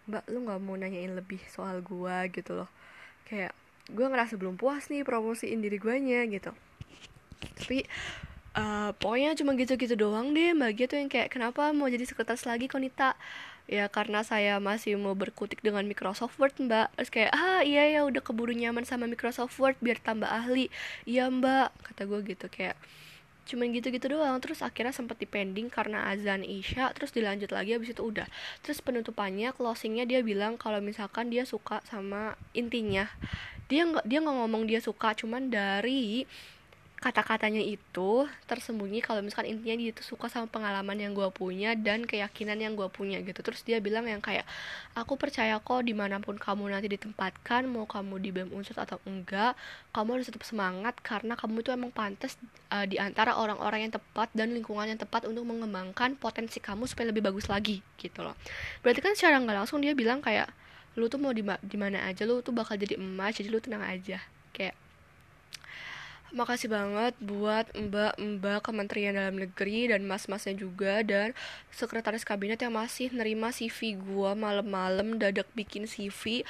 mbak 0.08 0.26
lu 0.32 0.42
nggak 0.42 0.60
mau 0.64 0.74
nanyain 0.74 1.12
lebih 1.12 1.38
soal 1.46 1.84
gue 1.84 2.16
gitu 2.34 2.56
loh 2.56 2.66
kayak 3.30 3.54
gue 3.90 4.06
ngerasa 4.06 4.34
belum 4.34 4.58
puas 4.58 4.90
nih 4.90 5.06
promosiin 5.06 5.62
diri 5.62 5.78
gue 5.78 5.94
nya 6.02 6.26
gitu. 6.26 6.50
Tapi 7.62 7.86
uh, 8.58 8.90
pokoknya 8.98 9.38
cuma 9.38 9.54
gitu-gitu 9.54 9.94
doang 9.94 10.34
deh 10.34 10.50
mbak 10.50 10.86
gitu 10.86 10.98
yang 10.98 11.06
kayak 11.06 11.30
kenapa 11.30 11.70
mau 11.70 11.86
jadi 11.86 12.02
sekretaris 12.02 12.44
lagi 12.46 12.66
Konita? 12.66 13.14
Ya 13.70 13.86
karena 13.86 14.26
saya 14.26 14.58
masih 14.58 14.98
mau 14.98 15.14
berkutik 15.14 15.62
dengan 15.62 15.86
Microsoft 15.86 16.34
Word 16.42 16.58
mbak. 16.58 16.90
Terus 16.98 17.10
kayak 17.14 17.30
ah 17.30 17.62
iya 17.62 17.86
ya 17.86 18.00
udah 18.02 18.18
keburu 18.18 18.50
nyaman 18.50 18.82
sama 18.82 19.06
Microsoft 19.06 19.54
Word 19.62 19.78
biar 19.78 20.02
tambah 20.02 20.26
ahli. 20.26 20.66
Iya 21.06 21.30
mbak 21.30 21.70
kata 21.86 22.10
gue 22.10 22.20
gitu 22.34 22.50
kayak 22.50 22.74
cuman 23.50 23.74
gitu-gitu 23.74 24.14
doang. 24.14 24.38
Terus 24.38 24.62
akhirnya 24.62 24.94
sempat 24.94 25.18
dipending 25.18 25.66
karena 25.66 26.06
azan 26.14 26.46
isya 26.46 26.94
terus 26.94 27.10
dilanjut 27.10 27.50
lagi 27.50 27.74
habis 27.74 27.90
itu 27.90 28.02
udah. 28.06 28.30
Terus 28.62 28.78
penutupannya 28.78 29.50
closingnya 29.50 30.06
dia 30.06 30.22
bilang 30.22 30.54
kalau 30.54 30.78
misalkan 30.78 31.34
dia 31.34 31.42
suka 31.42 31.82
sama 31.90 32.38
intinya. 32.54 33.10
Dia 33.66 33.86
nggak 33.86 34.06
dia 34.06 34.18
nggak 34.22 34.36
ngomong 34.38 34.70
dia 34.70 34.78
suka 34.78 35.14
cuman 35.18 35.50
dari 35.50 36.26
kata-katanya 37.00 37.64
itu 37.64 38.28
tersembunyi 38.44 39.00
kalau 39.00 39.24
misalkan 39.24 39.48
intinya 39.48 39.72
dia 39.80 39.96
tuh 39.96 40.04
suka 40.04 40.28
sama 40.28 40.44
pengalaman 40.52 41.00
yang 41.00 41.16
gue 41.16 41.24
punya 41.32 41.72
dan 41.72 42.04
keyakinan 42.04 42.60
yang 42.60 42.76
gue 42.76 42.84
punya 42.92 43.24
gitu. 43.24 43.40
Terus 43.40 43.64
dia 43.64 43.80
bilang 43.80 44.04
yang 44.04 44.20
kayak 44.20 44.44
aku 44.92 45.16
percaya 45.16 45.56
kok 45.64 45.80
di 45.80 45.96
mana 45.96 46.20
pun 46.20 46.36
kamu 46.36 46.68
nanti 46.68 46.92
ditempatkan 46.92 47.64
mau 47.72 47.88
kamu 47.88 48.20
di 48.20 48.30
BEM 48.36 48.52
unsur 48.52 48.76
atau 48.76 49.00
enggak 49.08 49.56
kamu 49.96 50.20
harus 50.20 50.28
tetap 50.28 50.44
semangat 50.44 50.94
karena 51.00 51.32
kamu 51.40 51.64
itu 51.64 51.72
emang 51.72 51.88
pantas 51.88 52.36
uh, 52.68 52.84
di 52.84 53.00
antara 53.00 53.32
orang-orang 53.32 53.88
yang 53.88 53.92
tepat 53.96 54.28
dan 54.36 54.52
lingkungan 54.52 54.84
yang 54.84 55.00
tepat 55.00 55.24
untuk 55.24 55.48
mengembangkan 55.48 56.20
potensi 56.20 56.60
kamu 56.60 56.84
supaya 56.84 57.08
lebih 57.08 57.24
bagus 57.24 57.48
lagi 57.48 57.80
gitu 57.96 58.20
loh. 58.20 58.36
Berarti 58.84 59.00
kan 59.00 59.16
secara 59.16 59.40
nggak 59.40 59.56
langsung 59.64 59.80
dia 59.80 59.96
bilang 59.96 60.20
kayak 60.20 60.52
lu 61.00 61.08
tuh 61.08 61.16
mau 61.16 61.32
di 61.32 61.76
mana 61.80 62.04
aja 62.04 62.28
lu 62.28 62.44
tuh 62.44 62.52
bakal 62.52 62.76
jadi 62.76 63.00
emas 63.00 63.38
jadi 63.38 63.48
lu 63.48 63.62
tenang 63.62 63.80
aja 63.86 64.18
kayak 64.52 64.74
Makasih 66.30 66.70
banget 66.70 67.18
buat 67.18 67.66
mbak-mbak 67.74 68.62
Kementerian 68.62 69.18
Dalam 69.18 69.34
Negeri 69.34 69.90
dan 69.90 70.06
mas-masnya 70.06 70.54
juga 70.54 71.02
dan 71.02 71.34
sekretaris 71.74 72.22
kabinet 72.22 72.62
yang 72.62 72.70
masih 72.70 73.10
nerima 73.10 73.50
CV 73.50 73.98
gue 73.98 74.30
malam-malam 74.38 75.18
dadak 75.18 75.50
bikin 75.58 75.90
CV. 75.90 76.46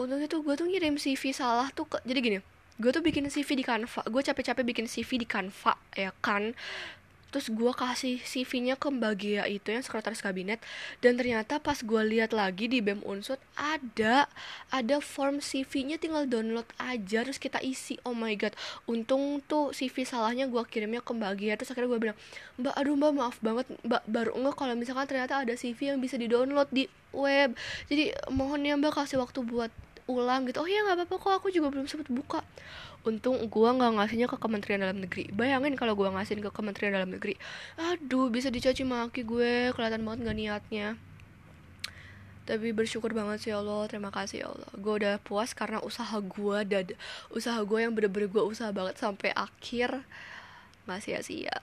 Untungnya 0.00 0.32
tuh 0.32 0.40
gue 0.40 0.56
tuh 0.56 0.64
ngirim 0.64 0.96
CV 0.96 1.36
salah 1.36 1.68
tuh 1.76 1.84
ke, 1.84 2.00
jadi 2.08 2.18
gini, 2.24 2.38
gue 2.80 2.90
tuh 2.90 3.04
bikin 3.04 3.28
CV 3.28 3.48
di 3.52 3.64
Canva, 3.68 4.00
gue 4.08 4.22
capek-capek 4.24 4.64
bikin 4.64 4.86
CV 4.88 5.20
di 5.20 5.26
Canva 5.28 5.76
ya 5.92 6.10
kan 6.24 6.56
terus 7.34 7.50
gue 7.50 7.72
kasih 7.74 8.22
CV-nya 8.22 8.78
ke 8.78 8.94
Mbak 8.94 9.12
Gia 9.18 9.42
itu 9.50 9.74
yang 9.74 9.82
sekretaris 9.82 10.22
kabinet. 10.22 10.62
Dan 11.02 11.18
ternyata 11.18 11.58
pas 11.58 11.82
gue 11.82 12.02
lihat 12.06 12.30
lagi 12.30 12.70
di 12.70 12.78
BEM 12.78 13.02
Unsut 13.02 13.42
ada 13.58 14.30
ada 14.70 15.02
form 15.02 15.42
CV-nya 15.42 15.98
tinggal 15.98 16.30
download 16.30 16.70
aja 16.78 17.26
terus 17.26 17.42
kita 17.42 17.58
isi. 17.58 17.98
Oh 18.06 18.14
my 18.14 18.38
god. 18.38 18.54
Untung 18.86 19.42
tuh 19.50 19.74
CV 19.74 20.06
salahnya 20.06 20.46
gue 20.46 20.62
kirimnya 20.70 21.02
ke 21.02 21.10
Mbak 21.10 21.32
Gia 21.42 21.58
terus 21.58 21.74
akhirnya 21.74 21.90
gue 21.90 22.00
bilang 22.06 22.18
Mbak 22.62 22.74
aduh 22.78 22.94
Mbak 22.94 23.12
maaf 23.18 23.36
banget. 23.42 23.66
Mbak 23.82 24.02
baru 24.06 24.32
nggak 24.38 24.54
kalau 24.54 24.78
misalkan 24.78 25.10
ternyata 25.10 25.42
ada 25.42 25.58
CV 25.58 25.90
yang 25.90 25.98
bisa 25.98 26.14
di 26.14 26.30
download 26.30 26.70
di 26.70 26.86
web. 27.10 27.58
Jadi 27.90 28.14
mohon 28.30 28.62
ya 28.62 28.78
Mbak 28.78 28.94
kasih 28.94 29.18
waktu 29.18 29.42
buat 29.42 29.74
ulang 30.06 30.46
gitu. 30.46 30.62
Oh 30.62 30.70
iya 30.70 30.86
nggak 30.86 31.02
apa-apa 31.02 31.14
kok. 31.18 31.32
Aku 31.42 31.48
juga 31.50 31.74
belum 31.74 31.90
sempat 31.90 32.06
buka 32.14 32.46
untung 33.04 33.36
gue 33.36 33.68
nggak 33.68 33.92
ngasihnya 34.00 34.26
ke 34.26 34.36
Kementerian 34.40 34.80
Dalam 34.80 34.98
Negeri. 35.04 35.28
Bayangin 35.30 35.76
kalau 35.76 35.92
gue 35.92 36.08
ngasihin 36.08 36.40
ke 36.40 36.50
Kementerian 36.50 36.96
Dalam 36.96 37.12
Negeri. 37.12 37.36
Aduh 37.76 38.32
bisa 38.32 38.48
dicaci 38.48 38.82
maki 38.82 39.22
gue. 39.22 39.70
Kelihatan 39.76 40.02
banget 40.02 40.24
gak 40.24 40.38
niatnya. 40.40 40.88
Tapi 42.44 42.76
bersyukur 42.76 43.12
banget 43.16 43.44
sih 43.44 43.50
ya 43.52 43.60
Allah. 43.60 43.88
Terima 43.88 44.08
kasih 44.08 44.44
ya 44.44 44.48
Allah. 44.52 44.70
Gue 44.80 45.04
udah 45.04 45.20
puas 45.20 45.52
karena 45.52 45.80
usaha 45.84 46.16
gue 46.16 46.58
dan 46.64 46.84
usaha 47.32 47.60
gue 47.60 47.78
yang 47.80 47.92
bener-bener 47.92 48.28
gue 48.28 48.44
usaha 48.44 48.72
banget 48.72 48.96
sampai 48.96 49.32
akhir. 49.36 50.00
Nggak 50.88 51.00
sia-sia 51.04 51.56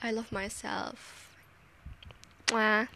I 0.00 0.16
love 0.16 0.32
myself. 0.32 1.28
Mwah. 2.48 2.88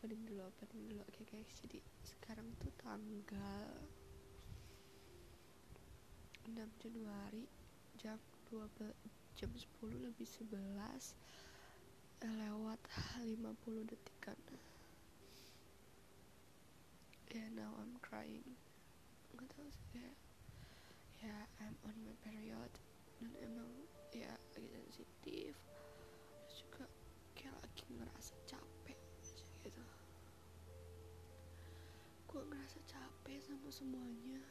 opening 0.00 0.24
dulu 0.24 0.48
opening 0.48 0.84
dulu 0.88 1.00
oke 1.04 1.12
okay, 1.12 1.24
guys 1.28 1.50
jadi 1.60 1.78
sekarang 2.08 2.48
tuh 2.56 2.72
tanggal 2.90 3.70
6 6.42 6.58
Januari 6.82 7.46
jam 7.94 8.18
12 8.50 8.90
jam 9.38 9.46
10 9.46 10.10
lebih 10.10 10.26
11 10.26 10.58
eh, 12.26 12.34
lewat 12.34 12.82
50 13.22 13.86
detikan. 13.86 14.34
Ya 17.30 17.38
yeah, 17.38 17.48
now 17.54 17.78
I'm 17.78 17.94
crying. 18.02 18.58
Nggak 19.38 19.54
tahu 19.54 19.70
sih 19.70 19.94
ya 19.94 20.10
yeah, 21.22 21.46
I'm 21.62 21.78
on 21.86 21.94
my 22.02 22.18
period. 22.26 22.74
Dan 23.22 23.38
emang 23.38 23.70
ya 24.10 24.34
lagi 24.58 24.66
sensitif 24.66 25.54
semuanya. 33.70 34.42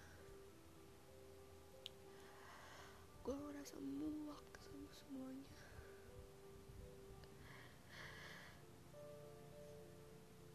Gue 3.19 3.35
ngerasa 3.35 3.75
muak 3.83 4.47
sama 4.63 4.87
semuanya. 4.95 5.51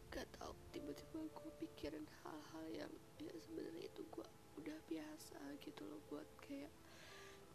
Gak 0.09 0.25
tau 0.41 0.57
tiba-tiba 0.73 1.29
gue 1.29 1.51
pikirin 1.61 2.09
hal-hal 2.25 2.65
yang 2.73 2.93
ya 3.21 3.37
sebenarnya 3.37 3.85
itu 3.85 4.01
gue 4.09 4.25
udah 4.57 4.79
biasa 4.89 5.37
gitu 5.61 5.85
loh 5.85 6.01
buat 6.09 6.25
kayak 6.41 6.73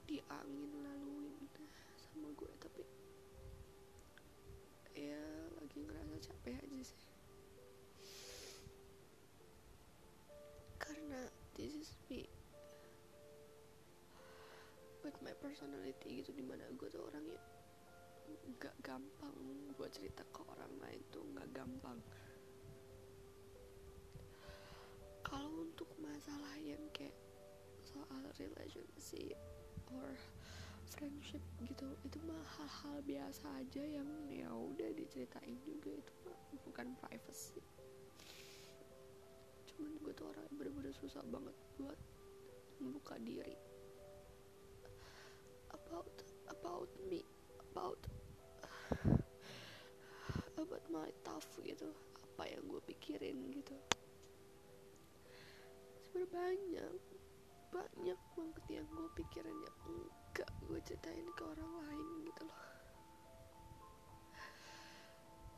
di 0.07 0.23
angin 0.31 0.71
laluin 0.79 1.47
sama 1.99 2.31
gue 2.39 2.53
tapi 2.63 2.87
ya 4.95 5.27
lagi 5.59 5.79
ngerasa 5.83 6.31
capek 6.31 6.55
aja 6.55 6.81
sih 6.87 7.10
this 11.61 11.77
is 11.77 11.93
me. 12.09 12.25
With 15.05 15.17
my 15.21 15.37
personality 15.45 16.25
gitu 16.25 16.33
di 16.33 16.41
mana 16.41 16.65
gue 16.73 16.89
tuh 16.89 17.05
orangnya 17.05 17.37
nggak 18.57 18.77
gampang 18.81 19.37
gue 19.77 19.89
cerita 19.93 20.25
ke 20.33 20.41
orang 20.49 20.73
lain 20.81 21.01
tuh 21.13 21.21
nggak 21.37 21.49
gampang. 21.53 22.01
Kalau 25.21 25.69
untuk 25.69 25.89
masalah 26.01 26.57
yang 26.65 26.81
kayak 26.97 27.17
soal 27.85 28.25
relationship 28.41 29.37
or 29.93 30.17
friendship 30.97 31.45
gitu 31.61 31.93
itu 32.09 32.19
mah 32.25 32.41
hal-hal 32.57 33.05
biasa 33.05 33.47
aja 33.61 33.85
yang 33.85 34.09
ya 34.33 34.49
udah 34.49 34.91
diceritain 34.97 35.61
juga 35.63 35.93
itu 35.93 36.13
mah 36.25 36.37
bukan 36.67 36.89
privacy 36.99 37.63
cuman 39.81 39.97
gue 39.97 40.13
tuh 40.13 40.29
orang 40.29 40.45
yang 40.45 40.57
bener-bener 40.61 40.93
susah 40.93 41.25
banget 41.33 41.57
buat 41.81 41.97
membuka 42.85 43.17
diri. 43.17 43.57
About 45.73 46.13
about 46.53 46.93
me 47.09 47.25
about 47.73 48.05
about 50.61 50.85
my 50.93 51.09
tough 51.25 51.49
gitu. 51.65 51.89
Apa 52.29 52.45
yang 52.53 52.61
gue 52.69 52.83
pikirin 52.93 53.41
gitu. 53.57 53.73
Sebenarnya 56.13 56.29
banyak 56.29 56.93
banyak 57.73 58.21
banget 58.37 58.65
yang 58.69 58.87
gue 58.93 59.09
pikirin 59.17 59.57
yang 59.65 59.77
enggak 59.89 60.51
gue 60.69 60.77
ceritain 60.85 61.25
ke 61.33 61.43
orang 61.49 61.73
lain 61.89 62.07
gitu 62.29 62.43
loh. 62.45 62.61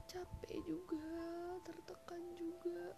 Capek 0.06 0.62
juga 0.62 1.10
tertekan 1.66 2.22
juga 2.38 2.94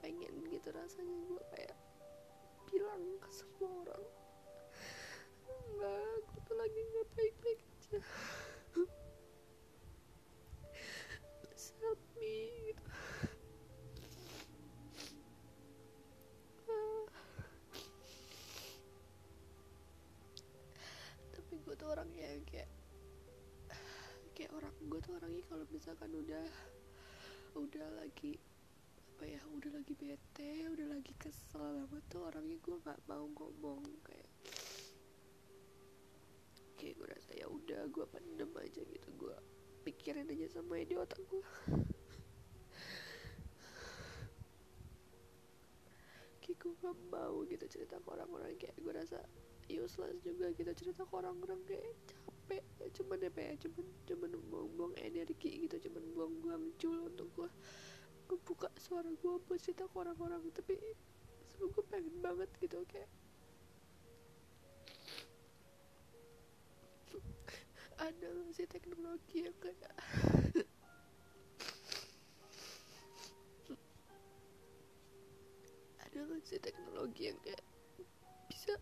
pengen 0.00 0.34
gitu 0.48 0.68
rasanya. 0.70 1.16
Gue 1.26 1.42
kayak 1.54 1.76
bilang 2.72 3.02
ke 3.20 3.30
semua 3.30 3.70
orang 3.84 4.04
enggak 5.52 6.00
aku 6.24 6.36
tuh 6.48 6.56
lagi 6.56 6.80
nggak 6.80 7.08
baik-baik 7.16 7.60
aja. 7.60 7.98
Please 11.42 11.68
help 11.82 12.00
me 12.16 12.72
tapi 21.52 21.68
gue 21.68 21.74
tuh 21.76 21.88
orangnya 21.92 22.24
yang 22.32 22.44
kayak 22.48 22.70
kayak 24.32 24.52
orang 24.56 24.72
gue 24.88 25.00
tuh 25.04 25.12
orangnya 25.20 25.44
kalau 25.52 25.64
misalkan 25.68 26.08
udah 26.16 26.46
udah 27.60 27.88
lagi 28.00 28.40
apa 29.22 29.38
ya 29.38 29.42
udah 29.54 29.70
lagi 29.78 29.94
bete 29.94 30.66
udah 30.66 30.98
lagi 30.98 31.14
kesel. 31.14 31.86
Banget 31.86 32.02
tuh 32.10 32.26
orangnya 32.26 32.58
gue 32.58 32.74
nggak 32.74 33.06
mau 33.06 33.22
ngomong 33.30 33.78
kayak 34.02 34.30
kayak 36.74 36.98
gue 36.98 37.06
rasa 37.06 37.30
ya 37.38 37.46
udah 37.46 37.86
gue 37.86 38.02
pendem 38.10 38.50
aja 38.50 38.82
gitu. 38.82 39.08
Gue 39.14 39.30
pikirin 39.86 40.26
aja 40.26 40.58
sama 40.58 40.82
di 40.82 40.98
otak 40.98 41.22
gue 41.30 41.38
kayak 46.42 46.58
gue 46.58 46.74
gak 46.82 46.98
mau 47.14 47.46
gitu 47.46 47.64
cerita 47.70 48.02
ke 48.02 48.08
orang-orang. 48.10 48.58
Kayak 48.58 48.74
gue 48.74 48.90
rasa 49.06 49.22
useless 49.70 50.18
juga 50.26 50.50
gitu 50.50 50.74
cerita 50.74 51.06
ke 51.06 51.14
orang-orang. 51.14 51.62
Kayak 51.70 51.94
capek 52.18 52.62
cuman 52.98 53.22
apa 53.22 53.38
ya 53.38 53.54
cuman 53.54 53.86
cuman 54.02 54.30
buang-buang 54.50 54.94
energi 54.98 55.70
gitu. 55.70 55.78
Cuman 55.78 56.02
buang-buang 56.10 56.74
cul 56.74 57.06
untuk 57.06 57.30
gue 57.38 57.50
buka 58.40 58.68
suara 58.80 59.10
gue 59.12 59.34
buat 59.44 59.60
cerita 59.60 59.84
ke 59.88 59.96
orang-orang 59.96 60.40
tapi 60.56 60.78
sebenernya 61.52 61.74
gue 61.76 61.84
pengen 61.90 62.16
banget 62.24 62.50
gitu 62.60 62.80
kayak 62.88 63.10
ada 68.02 68.26
gak 68.26 68.50
sih 68.56 68.66
teknologi 68.66 69.46
yang 69.46 69.54
kayak 69.62 69.78
ada 76.02 76.18
gak 76.18 76.42
sih 76.42 76.58
teknologi 76.58 77.30
yang 77.30 77.38
kayak 77.46 77.62
bisa 78.50 78.74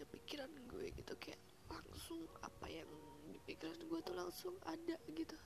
baca 0.00 0.16
pikiran 0.16 0.48
gue 0.64 0.96
gitu 0.96 1.12
kayak 1.20 1.36
langsung 1.68 2.24
apa 2.40 2.72
yang 2.72 2.88
di 3.28 3.36
pikiran 3.44 3.76
gue 3.84 4.00
tuh 4.00 4.16
langsung 4.16 4.56
ada 4.64 4.96
gitu. 5.12 5.36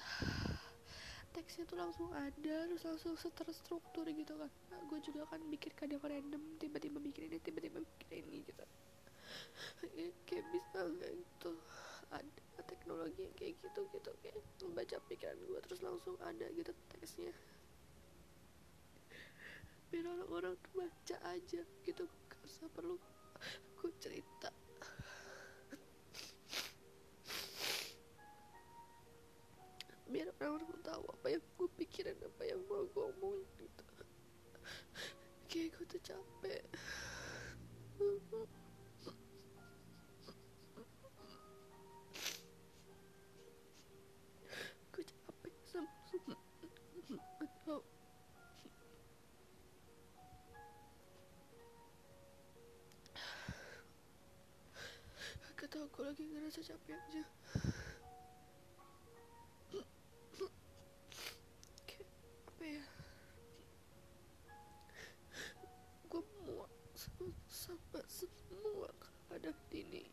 Teksnya 1.36 1.68
tuh 1.68 1.76
langsung 1.76 2.08
ada 2.16 2.56
terus 2.64 2.80
langsung 2.88 3.12
terstruktur 3.36 4.08
gitu 4.08 4.40
kan. 4.40 4.48
Nah, 4.72 4.80
gue 4.88 4.98
juga 5.04 5.28
kan 5.28 5.44
bikin 5.52 5.68
kadang 5.76 6.00
random 6.00 6.40
tiba-tiba 6.56 6.96
bikin 6.96 7.28
ini 7.28 7.36
tiba-tiba 7.44 7.84
bikin 7.84 8.24
ini 8.24 8.40
gitu. 8.48 8.64
Ya, 9.92 10.08
kayak 10.32 10.44
bisa 10.56 10.78
nggak 10.96 11.12
gitu? 11.20 11.52
Ada 12.08 12.60
teknologi 12.64 13.20
yang 13.20 13.36
kayak 13.36 13.60
gitu 13.60 13.84
gitu 13.92 14.10
kayak 14.24 14.40
membaca 14.64 14.96
pikiran 15.12 15.36
gue 15.44 15.60
terus 15.60 15.84
langsung 15.84 16.16
ada 16.24 16.48
gitu 16.56 16.72
teksnya. 16.88 17.36
Biar 19.92 20.08
orang-orang 20.08 20.56
baca 20.72 21.16
aja 21.36 21.60
gitu 21.84 22.08
usah 22.46 22.72
perlu 22.72 22.96
aku 23.36 23.92
cerita. 24.02 24.50
Biar 30.06 30.30
orang-orang 30.38 30.80
tahu 30.86 31.02
apa 31.10 31.26
yang 31.34 31.42
gue 31.58 31.68
pikirin 31.76 32.18
apa 32.22 32.42
yang 32.46 32.62
mau 32.70 32.86
gue 32.86 33.04
omongin 33.18 33.48
gitu 33.58 33.82
kayak 35.46 35.72
gue 35.72 35.86
tuh 35.88 36.02
capek 36.04 36.62
lagi 56.06 56.22
ngerasa 56.30 56.62
capek 56.62 56.94
aja. 56.94 57.24
Kayak 61.82 62.06
apa 62.46 62.62
ya? 62.62 62.84
Gue 66.06 66.22
muak 66.46 66.70
sama, 66.94 67.34
sama 67.50 68.00
semua 68.06 68.86
keadaan 69.26 69.58
ini. 69.74 70.06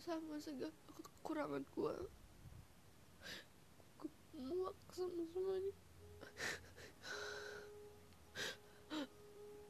Sama 0.00 0.40
segala 0.40 0.72
kekurangan 0.98 1.62
gue 1.78 1.94
Gue 3.94 4.10
muak 4.34 4.74
sama 4.90 5.22
semuanya 5.30 5.74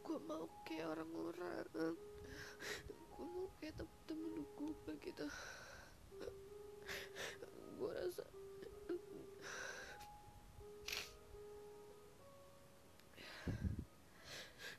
Gue 0.01 0.19
mau 0.25 0.49
kayak 0.65 0.97
orang-orang 0.97 2.01
kayak 3.63 3.79
temen-temen 3.79 4.43
gue 4.59 4.95
gitu. 5.07 5.27
Gue 7.79 7.93
rasa 7.95 8.27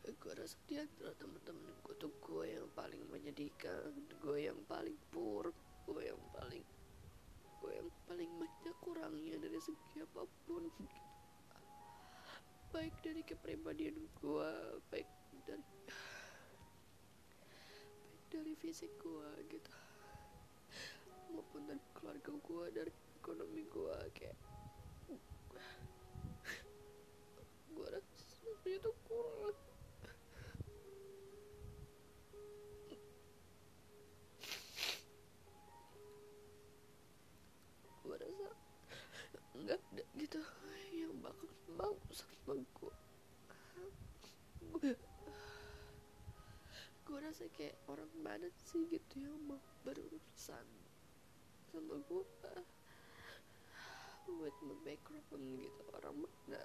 gue 0.04 0.34
rasa 0.36 0.56
di 0.68 0.76
antara 0.76 1.16
temen-temen 1.16 1.72
gue 1.80 1.96
tuh 1.96 2.12
gue 2.28 2.44
yang 2.44 2.68
paling 2.76 3.00
menyedihkan 3.08 3.96
gue 4.20 4.52
yang 4.52 4.60
paling 4.68 5.00
buruk 5.16 5.56
gue 5.88 6.04
yang 6.04 6.20
paling 6.36 6.64
gue 7.64 7.72
yang 7.72 7.88
paling 8.04 8.32
banyak 8.36 8.76
kurangnya 8.84 9.40
dari 9.40 9.60
segi 9.64 10.04
apa 10.04 10.28
pun. 10.44 10.68
Baik 12.76 12.96
dari 13.00 13.24
kepribadian 13.24 13.96
gue 14.20 14.52
baik 14.92 15.23
dari 18.34 18.58
fisik 18.58 18.90
gue 18.98 19.30
gitu. 19.46 19.70
Maupun 21.30 21.70
dari 21.70 21.78
keluarga 21.94 22.34
gue 22.34 22.66
dari 22.74 22.94
ekonomi 23.22 23.62
gue 23.70 23.98
kayak 24.18 24.34
gue 27.78 27.88
rasa 27.94 28.50
tuh 28.82 28.96
kurang. 29.06 29.54
Gue 38.02 38.16
rasa 38.18 38.50
nggak 39.62 39.78
ada 39.78 40.04
gitu. 40.18 40.42
Yang 40.90 41.14
bakal 41.22 41.50
mau 41.78 41.94
sama 42.10 42.58
gue 42.58 42.94
gue 47.04 47.22
gue 47.44 47.52
rasa 47.52 47.60
kayak 47.60 47.76
orang 47.92 48.08
mana 48.24 48.48
sih 48.56 48.88
gitu 48.88 49.20
yang 49.20 49.36
mau 49.44 49.60
berurusan 49.84 50.64
sama 51.68 52.00
gue 52.08 52.24
my 54.64 54.76
background 54.88 55.28
gitu 55.60 55.84
orang 55.92 56.24
mana 56.24 56.64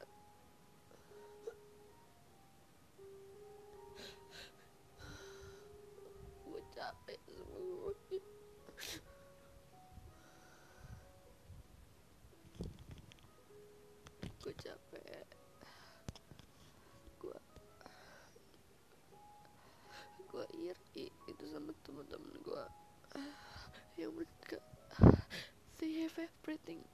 have 26.07 26.19
everything. 26.19 26.85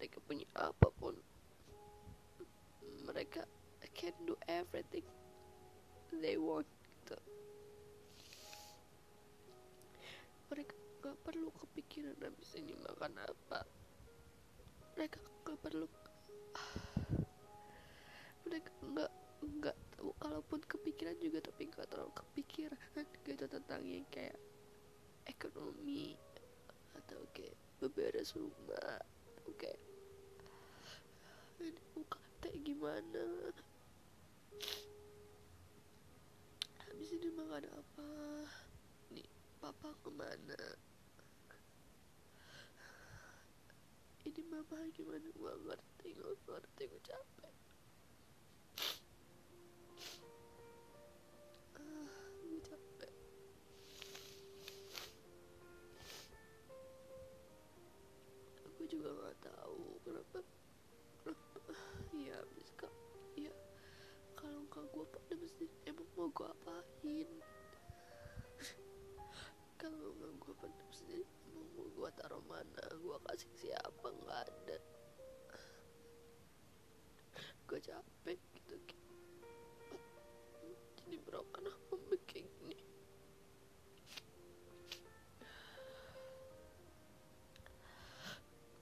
Mereka 0.00 0.18
punya 0.24 0.46
apa 0.56 0.88
pun 0.98 1.14
mereka 3.06 3.46
can 3.94 4.12
do 4.26 4.34
everything 4.50 5.06
they 6.10 6.34
want. 6.36 6.66
Gitu 7.06 7.16
mereka 10.46 10.74
gak 11.02 11.18
perlu 11.26 11.50
kepikiran 11.54 12.14
habis 12.22 12.54
ini 12.54 12.74
makan 12.86 13.18
apa. 13.18 13.60
Mereka 14.94 15.18
gak 15.42 15.58
perlu 15.62 15.86
mereka 18.46 18.70
nggak 18.80 19.12
nggak 19.42 19.76
tahu. 19.94 20.10
Kalaupun 20.22 20.60
kepikiran 20.64 21.18
juga 21.18 21.42
tapi 21.42 21.68
nggak 21.68 21.88
terlalu 21.90 22.12
kepikiran 22.14 23.04
gitu 23.26 23.44
tentang 23.50 23.82
yang 23.84 24.06
kayak 24.08 24.38
ekonomi 25.26 26.14
atau 26.94 27.20
kayak 27.34 27.58
beberes 27.76 28.32
rumah 28.32 29.00
atau 29.36 29.52
kayak 29.60 29.80
ini 31.60 31.82
UKT 31.96 32.42
gimana? 32.64 33.24
Habis 36.84 37.08
ini 37.12 37.28
makan 37.36 37.64
apa. 37.68 38.10
Nih 39.12 39.28
papa 39.60 39.92
ke 40.00 40.10
mana? 40.12 40.62
Ini 44.26 44.42
mama 44.50 44.78
gimana 44.96 45.28
gua 45.38 45.54
ngerti 45.64 46.16
gua 46.16 46.32
ngerti 46.48 46.82
gua 46.88 47.00
capek 47.04 47.45
mau 66.16 66.32
gue 66.32 66.48
apain. 66.48 67.28
Kalau 69.76 70.16
nggak 70.16 70.32
gue 70.40 70.54
pendam 70.56 70.88
sendiri 70.88 71.28
mau 71.76 71.84
gue 71.92 72.08
taruh 72.16 72.40
mana 72.48 72.84
gue 72.96 73.16
kasih 73.28 73.52
siapa 73.60 74.08
nggak 74.08 74.40
ada. 74.48 74.78
Gue 77.68 77.78
capek 77.84 78.40
gitu, 78.56 78.78
jadi 80.96 81.16
broken 81.28 81.68
kenapa 81.68 82.16
kayak 82.24 82.48
gini? 82.48 82.80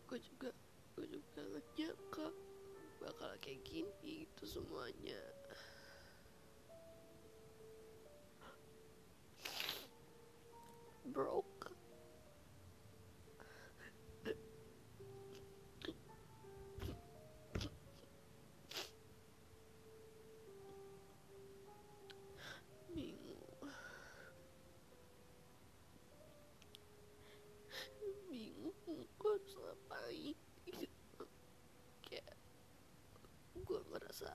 Gue 0.06 0.18
juga 0.22 0.54
gue 0.94 1.06
juga 1.10 1.40
gak 1.42 1.66
nyangka 1.74 2.28
bakal 3.02 3.30
kayak 3.42 3.66
gini 3.66 4.28
itu 4.30 4.44
semuanya. 4.46 5.33
Broke. 11.14 11.70
Bingung. 22.90 23.62
Bingung 28.26 28.74
gue 29.14 29.36
ngapain. 29.54 30.34
Kayak 32.02 32.34
gue 33.54 33.80
ngerasa 33.94 34.34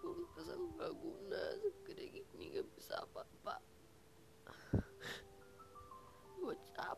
gue 0.00 0.12
ngerasa 0.32 0.54
gak 0.80 0.92
guna 0.96 1.42
segede 1.60 2.04
gini 2.08 2.56
gak 2.56 2.64
bisa 2.72 3.04
apa-apa 3.04 3.75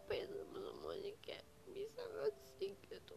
capek 0.09 0.25
sama 0.25 0.57
semuanya 0.65 1.13
kayak 1.21 1.45
bisa 1.69 2.01
gak 2.01 2.33
sih 2.57 2.73
gitu. 2.89 3.17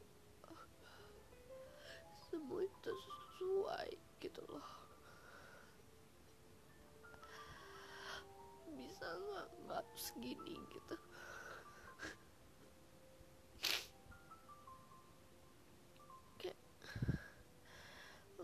Semua 2.27 2.67
itu 2.67 2.91
sesuai 2.91 3.95
gitu 4.19 4.43
loh. 4.51 4.67
Bisa 8.75 9.07
nggak 9.07 9.47
nggak 9.63 9.79
harus 9.87 10.07
gini 10.19 10.59
gitu? 10.75 10.95
Kayak 16.43 16.59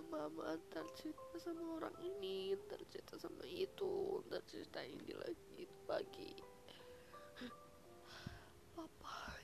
mama 0.08 0.56
cerita 0.96 1.36
sama 1.36 1.84
orang 1.84 2.00
ini 2.00 2.56
cerita 2.72 3.20
sama 3.20 3.44
itu 3.44 4.24
cerita 4.48 4.80
ini 4.88 5.12
lagi 5.20 5.68
itu 5.68 5.80
lagi 5.84 6.32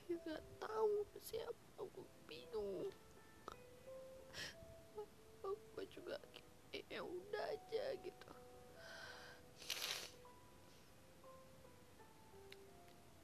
nggak 0.08 0.42
tahu 0.60 1.04
siapa 1.24 1.64
aku 1.80 2.04
bingung. 2.28 2.92
Gue 5.44 5.84
juga 5.90 6.16
ya 6.72 7.00
udah 7.00 7.44
aja 7.52 7.84
gitu. 8.00 8.30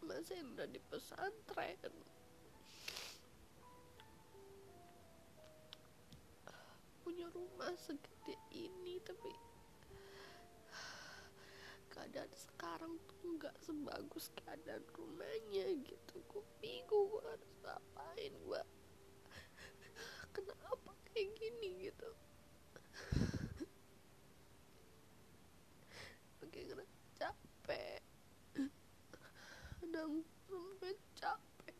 Masa 0.04 0.34
udah 0.40 0.66
di 0.68 0.80
pesantren. 0.90 1.94
Punya 7.04 7.26
rumah 7.32 7.72
segede 7.78 8.36
ini 8.52 9.00
tapi 9.02 9.49
keadaan 12.00 12.32
sekarang 12.32 12.96
tuh 13.04 13.36
nggak 13.36 13.52
sebagus 13.60 14.32
keadaan 14.40 14.80
rumahnya 14.96 15.68
gitu. 15.84 16.16
Gue 16.32 16.40
bingung 16.64 17.12
gue 17.12 17.20
harus 17.28 17.52
ngapain 17.60 18.32
gue 18.32 18.62
kenapa 20.32 20.96
kayak 21.12 21.28
gini 21.36 21.92
gitu? 21.92 22.08
Oke 26.40 26.64
kena 26.64 26.88
capek. 27.20 28.00
Dan 29.84 30.24
sampai 30.48 30.96
capek. 31.20 31.76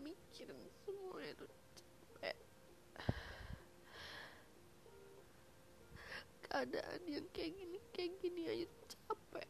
Mikirin 0.00 0.56
semua 0.88 1.20
itu 1.20 1.44
capek. 1.76 2.36
Keadaan 6.48 7.02
yang 7.04 7.28
kayak 7.36 7.52
gini 7.60 7.78
kayak 7.92 8.16
gini 8.24 8.42
aja 8.46 8.66
capek 8.90 9.48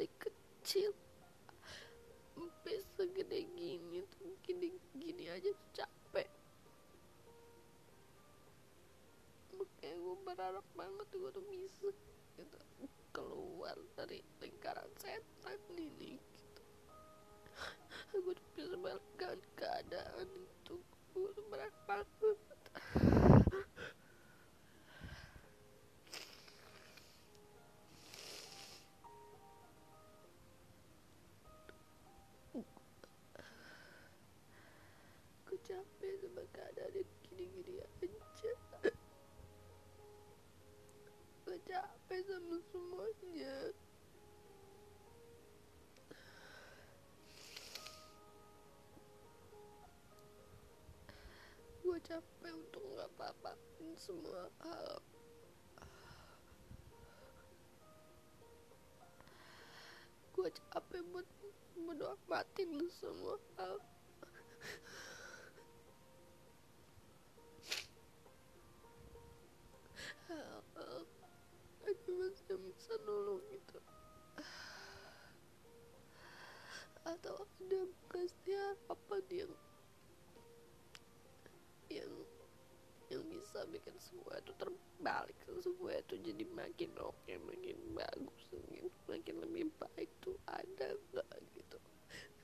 dari 0.00 0.08
kecil. 0.70 0.94
Sampai 2.30 2.78
segede 2.94 3.42
gini 3.58 4.06
tuh 4.14 4.38
gini 4.94 5.26
aja 5.26 5.50
capek. 5.74 6.30
Makanya 9.58 9.98
gue 9.98 10.16
berharap 10.22 10.66
banget 10.78 11.08
gue 11.10 11.30
tuh 11.34 11.42
bisa 11.50 11.90
gitu 12.38 12.58
keluar 13.10 13.74
dari 13.98 14.22
lingkaran 14.38 14.86
setan 14.94 15.58
ini 15.74 16.22
sama 36.20 36.44
keadaan 36.52 36.92
yang 36.92 37.10
gini-gini 37.24 37.80
aja. 37.80 38.52
Gue 41.48 41.58
capek 41.64 42.20
sama 42.28 42.56
semuanya. 42.68 43.56
Gue 51.80 51.98
capek 52.04 52.52
untuk 52.52 52.84
nggak 52.94 53.08
apa-apain 53.16 53.88
semua 53.96 54.52
hal. 54.62 55.00
Gue 60.36 60.48
capek 60.52 61.02
buat 61.10 61.26
bodo 61.80 62.14
amatin 62.14 62.86
semua 62.92 63.40
hal 63.58 63.82
semua 84.00 84.32
itu 84.40 84.52
terbalik. 84.56 85.36
Semua 85.60 85.92
itu 86.00 86.16
jadi 86.18 86.44
makin 86.56 86.90
oke 86.96 87.32
makin 87.44 87.76
bagus 87.92 88.42
makin, 88.56 88.84
makin 89.06 89.36
lebih 89.44 89.68
baik 89.76 90.10
tuh 90.24 90.36
ada 90.48 90.96
nggak 91.12 91.30
gitu? 91.54 91.78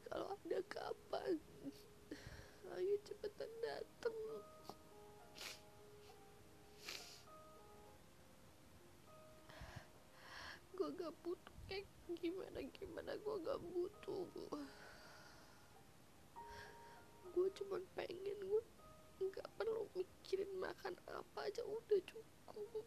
Kalau 0.06 0.36
ada 0.36 0.58
kapan? 0.68 1.40
Ayo 2.76 2.94
cepetan 3.08 3.50
dateng. 3.64 4.18
Gue 10.76 10.92
gak 10.92 11.14
butuh 11.24 11.56
kayak 11.72 11.88
gimana 12.20 12.60
gimana 12.68 13.16
gue 13.16 13.36
gak 13.48 13.60
butuh 13.64 14.28
gue 17.36 17.52
cuman 17.52 17.84
pengen 17.92 18.38
gue 18.40 18.62
nggak 19.20 19.48
perlu 19.60 19.84
mikirin 20.26 20.58
makan 20.58 20.90
apa 21.06 21.38
aja 21.46 21.62
udah 21.62 22.02
cukup. 22.02 22.82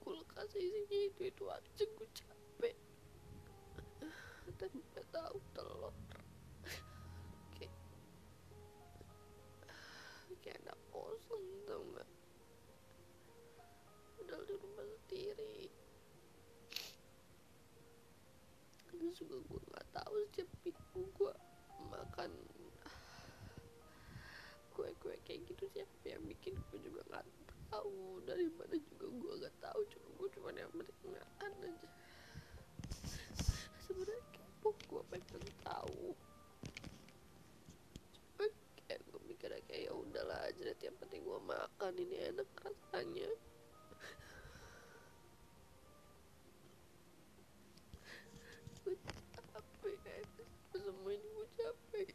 Kulkas 0.00 0.56
isinya 0.56 1.00
itu 1.04 1.28
itu 1.28 1.44
aja 1.52 1.84
gue 1.84 2.08
capek. 2.16 2.76
Dan 4.56 4.72
gak 4.96 5.04
tahu 5.12 5.36
telur. 5.52 5.92
Kayak 7.60 7.76
kayak 10.40 10.56
ada 10.64 10.72
kosong 10.88 11.44
tau 11.68 11.84
gak 11.92 12.08
udah 14.24 14.40
di 14.48 14.54
rumah 14.56 14.86
sendiri. 14.96 15.68
Terus 18.88 19.12
juga 19.12 19.36
gue 19.44 19.60
nggak 19.60 19.86
tahu 19.92 20.16
setiap 20.32 20.48
makan 22.28 22.68
kue-kue 24.76 25.16
kayak 25.24 25.40
gitu 25.48 25.64
siapa 25.72 26.04
yang 26.04 26.22
bikin 26.28 26.54
gue 26.70 26.78
juga 26.84 27.00
nggak 27.08 27.26
tahu. 27.72 28.22
Dari 28.28 28.46
mana 28.54 28.76
juga 28.76 29.06
gue 29.08 29.32
nggak 29.40 29.56
tahu 29.64 29.80
cuma 29.90 30.08
gue 30.20 30.28
cuma 30.36 30.48
yang 30.54 30.72
penting 30.72 31.10
makan 31.12 31.52
aja. 31.64 31.88
Sebenarnya 33.88 34.22
kepo 34.32 34.70
gue 34.76 35.02
pengen 35.10 35.44
tahu. 35.64 36.04
Cuma 38.12 38.44
kayak 38.86 39.00
gue 39.08 39.20
mikirnya 39.26 39.60
kayak 39.66 39.82
ya 39.88 39.92
udahlah 39.92 40.40
aja 40.48 40.72
yang 40.84 40.96
penting 41.00 41.20
gue 41.24 41.40
makan 41.44 41.92
ini 41.96 42.16
enak 42.32 42.48
rasanya 42.62 43.28
gue 48.88 48.96
capek 50.00 50.48
semua 50.72 51.12
ini 51.12 51.28
gue 51.28 51.48
capek 51.60 52.08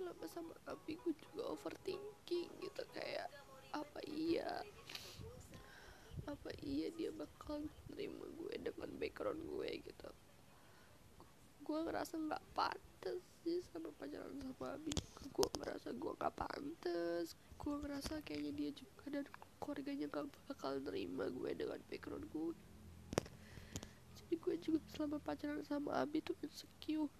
selama 0.00 0.26
sama 0.32 0.54
Abi 0.64 0.96
gue 0.96 1.12
juga 1.12 1.52
overthinking 1.52 2.48
gitu 2.64 2.82
kayak 2.96 3.28
apa 3.76 4.00
iya? 4.08 4.64
Apa 6.24 6.48
iya 6.64 6.88
dia 6.96 7.12
bakal 7.12 7.68
terima 7.92 8.24
gue 8.32 8.54
dengan 8.56 8.88
background 8.96 9.44
gue 9.44 9.84
gitu? 9.84 10.08
Gue 11.68 11.84
ngerasa 11.84 12.16
nggak 12.16 12.44
pantas 12.56 13.20
sih 13.44 13.60
sama 13.68 13.92
pacaran 14.00 14.40
sama 14.40 14.72
Abi 14.72 14.96
gue 15.20 15.48
ngerasa 15.60 15.92
gue 15.92 16.12
nggak 16.16 16.32
pantas. 16.32 17.36
Gue 17.60 17.76
ngerasa 17.84 18.24
kayaknya 18.24 18.56
dia 18.56 18.70
juga 18.72 19.20
dan 19.20 19.28
keluarganya 19.60 20.08
gak 20.08 20.32
bakal 20.48 20.80
terima 20.80 21.28
gue 21.28 21.52
dengan 21.52 21.76
background 21.92 22.24
gue 22.32 22.56
jadi 24.30 24.34
gue 24.46 24.56
juga 24.64 24.80
selama 24.96 25.18
pacaran 25.20 25.60
sama 25.66 26.00
Abi 26.00 26.24
tuh 26.24 26.38
insecure 26.40 27.10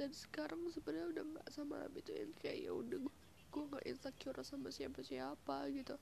dan 0.00 0.16
sekarang 0.16 0.64
sebenarnya 0.72 1.12
udah 1.12 1.24
nggak 1.36 1.48
sama 1.52 1.84
Abi 1.84 2.00
tuh 2.00 2.16
yang 2.16 2.32
kayak 2.40 2.64
ya 2.64 2.72
udah 2.72 3.04
gue 3.52 3.64
nggak 3.68 3.84
insecure 3.84 4.40
sama 4.40 4.72
siapa 4.72 5.04
siapa 5.04 5.68
gitu. 5.68 6.00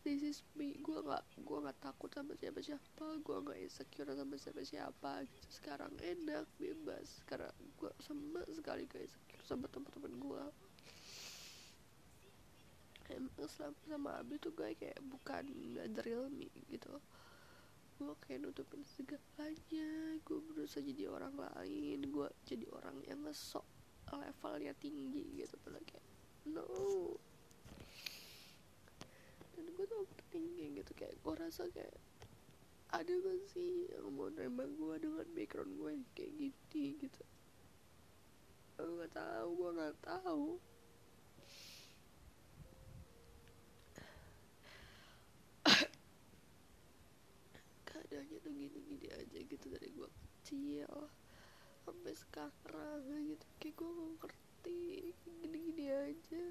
This 0.00 0.24
is 0.24 0.38
me. 0.56 0.72
Gue 0.80 1.04
nggak 1.04 1.44
gue 1.44 1.58
nggak 1.60 1.76
takut 1.84 2.08
sama 2.08 2.32
siapa 2.40 2.64
siapa 2.64 3.06
gue 3.20 3.36
nggak 3.44 3.60
insecure 3.60 4.08
sama 4.16 4.34
siapa 4.40 4.64
siapa 4.64 5.12
gitu. 5.28 5.48
Sekarang 5.60 5.92
enak 6.00 6.48
bebas. 6.56 7.20
Karena 7.28 7.52
gue 7.52 7.92
sama 8.00 8.40
sekali 8.48 8.88
gak 8.88 9.04
insecure 9.04 9.44
sama 9.44 9.68
teman-teman 9.68 10.16
gue 10.16 10.44
emang 13.12 13.48
selama 13.52 13.76
sama 13.84 14.10
Abi 14.16 14.40
tuh 14.40 14.56
gue 14.56 14.72
kayak 14.80 14.96
bukan 15.04 15.44
the 15.92 16.00
real 16.08 16.32
me 16.32 16.48
gitu 16.72 16.96
gue 18.04 18.16
kayak 18.28 18.44
nutupin 18.44 18.84
segalanya. 18.84 20.20
Gue 20.22 20.38
berusaha 20.44 20.84
jadi 20.84 21.08
orang 21.08 21.34
lain. 21.34 22.04
Gue 22.12 22.28
jadi 22.44 22.68
orang 22.70 23.00
yang 23.08 23.24
ngesok 23.24 23.64
levelnya 24.14 24.76
tinggi 24.78 25.40
gitu. 25.40 25.56
Padahal 25.64 25.84
kayak 25.88 26.06
no. 26.52 27.16
Dan 29.56 29.66
gue 29.72 29.84
tuh 29.88 29.98
overthinking 30.04 30.84
gitu. 30.84 30.92
Kayak 30.92 31.16
gue 31.18 31.34
rasa 31.34 31.64
kayak 31.72 31.96
ada 32.94 33.10
gak 33.10 33.40
sih 33.50 33.90
yang 33.90 34.06
mau 34.14 34.30
nembak 34.30 34.70
gue 34.78 34.94
dengan 35.02 35.26
background 35.34 35.72
gue 35.74 35.90
kayak 36.14 36.32
gini? 36.36 36.86
Gitu. 37.00 37.22
Gue 38.78 38.90
nggak 39.00 39.12
tahu 39.16 39.48
gue 39.58 39.70
nggak 39.74 39.96
tahu 40.02 40.60
keadaannya 48.14 48.46
tuh 48.46 48.54
gini-gini 48.54 49.08
aja 49.10 49.38
gitu 49.42 49.66
dari 49.66 49.90
gue 49.90 50.06
kecil 50.06 51.10
sampai 51.82 52.14
sekarang 52.14 53.02
gitu. 53.26 53.46
Kayak 53.58 53.74
gue 53.74 53.90
gak 53.90 54.10
ngerti 54.22 54.82
gini-gini 55.42 55.86
aja. 55.90 56.44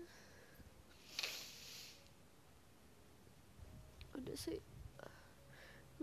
Udah 4.19 4.35
sih 4.35 4.59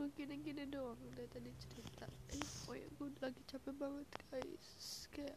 gue 0.01 0.07
gini-gini 0.16 0.64
doang 0.64 0.96
udah 0.96 1.29
tadi 1.29 1.53
cerita 1.61 2.09
eh 2.33 2.40
pokoknya 2.64 2.88
gue 2.96 3.09
lagi 3.20 3.42
capek 3.44 3.75
banget 3.77 4.09
guys. 4.33 5.05
Kayak 5.12 5.37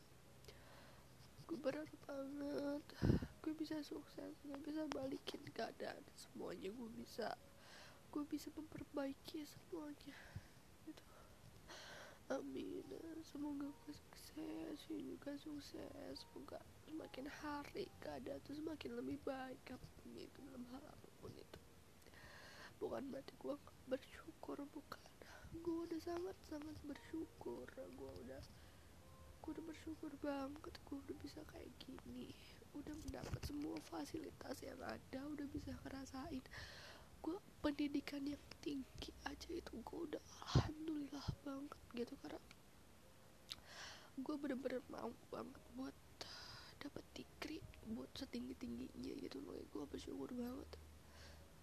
gue 1.52 1.58
berharap 1.60 2.00
banget. 2.08 2.84
Gue 3.44 3.52
bisa 3.60 3.84
sukses 3.84 4.40
gue 4.40 4.56
bisa 4.64 4.88
balikin 4.88 5.44
keadaan 5.52 6.00
semuanya 6.16 6.72
gue 6.72 6.90
bisa 6.96 7.36
gue 8.14 8.22
bisa 8.30 8.54
memperbaiki 8.54 9.42
semuanya. 9.42 10.14
Gitu. 10.86 11.02
Amin. 12.30 12.86
Semoga 13.26 13.66
gue 13.66 13.96
sukses 13.98 14.78
you 14.86 15.02
juga 15.02 15.34
sukses. 15.42 16.22
Semoga 16.22 16.62
semakin 16.86 17.26
hari 17.42 17.90
keadaan 17.98 18.38
tuh 18.46 18.54
semakin 18.54 19.02
lebih 19.02 19.18
baik. 19.26 19.58
Apa 19.74 19.88
pun 19.98 20.14
itu 20.14 20.40
dalam 20.46 20.62
hal 20.78 20.86
apa 20.86 21.10
pun 21.18 21.34
itu. 21.34 21.60
Bukan 22.78 23.10
berarti 23.10 23.34
gue 23.34 23.58
gak 23.58 23.80
bersyukur 23.90 24.62
bukan. 24.70 25.02
Gue 25.66 25.90
udah 25.90 26.02
sangat 26.06 26.38
sangat 26.46 26.78
bersyukur. 26.86 27.66
Gue 27.98 28.14
udah 28.30 28.44
gue 29.42 29.52
udah 29.58 29.64
bersyukur 29.66 30.14
banget 30.22 30.74
gue 30.86 30.98
udah 31.02 31.18
bisa 31.18 31.42
kayak 31.50 31.74
gini. 31.82 32.30
Udah 32.78 32.94
mendapat 32.94 33.42
semua 33.42 33.82
fasilitas 33.90 34.62
yang 34.62 34.78
ada 34.86 35.20
udah 35.34 35.50
bisa 35.50 35.74
ngerasain 35.82 36.46
gue 37.24 37.38
pendidikan 37.64 38.22
yang 38.28 38.44
tinggi 38.60 39.16
aja 39.24 39.50
itu 39.50 39.72
gue 39.80 40.00
udah 40.12 40.24
alhamdulillah 40.44 41.28
banget 41.48 41.80
gitu 41.96 42.14
karena 42.20 42.42
gue 44.20 44.36
bener-bener 44.38 44.84
mau 44.92 45.10
banget 45.32 45.64
buat 45.74 45.96
dapat 46.84 47.06
degree 47.16 47.64
buat 47.96 48.12
setinggi 48.14 48.54
tingginya 48.60 49.14
gitu 49.24 49.40
loh. 49.42 49.56
Gue 49.72 49.88
bersyukur 49.88 50.30
banget. 50.36 50.70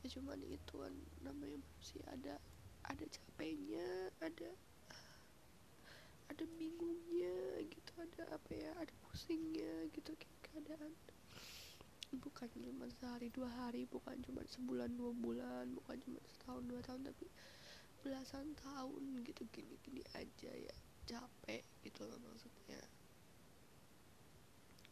Ya 0.01 0.09
cuman 0.17 0.41
itu 0.49 0.75
kan 0.81 0.95
namanya 1.21 1.61
manusia 1.61 2.01
ada 2.09 2.41
ada 2.89 3.05
capeknya 3.05 4.09
ada 4.25 4.51
ada 6.33 6.45
bingungnya 6.57 7.61
gitu 7.69 7.93
ada 8.01 8.33
apa 8.33 8.51
ya 8.57 8.73
ada 8.81 8.93
pusingnya 9.05 9.93
gitu 9.93 10.17
kayak 10.17 10.39
keadaan 10.41 10.93
bukan 12.19 12.51
cuma 12.59 12.91
sehari 12.91 13.31
dua 13.31 13.47
hari 13.47 13.87
bukan 13.87 14.19
cuma 14.25 14.43
sebulan 14.49 14.91
dua 14.99 15.13
bulan 15.15 15.71
bukan 15.77 15.97
cuma 16.03 16.19
setahun 16.27 16.65
dua 16.67 16.81
tahun 16.83 17.07
tapi 17.07 17.27
belasan 18.01 18.57
tahun 18.57 19.23
gitu 19.23 19.45
gini 19.53 19.77
gini 19.85 20.03
aja 20.17 20.51
ya. 20.51 20.77
Capek 21.07 21.63
gitu 21.85 22.07
loh 22.07 22.19
maksudnya. 22.23 22.81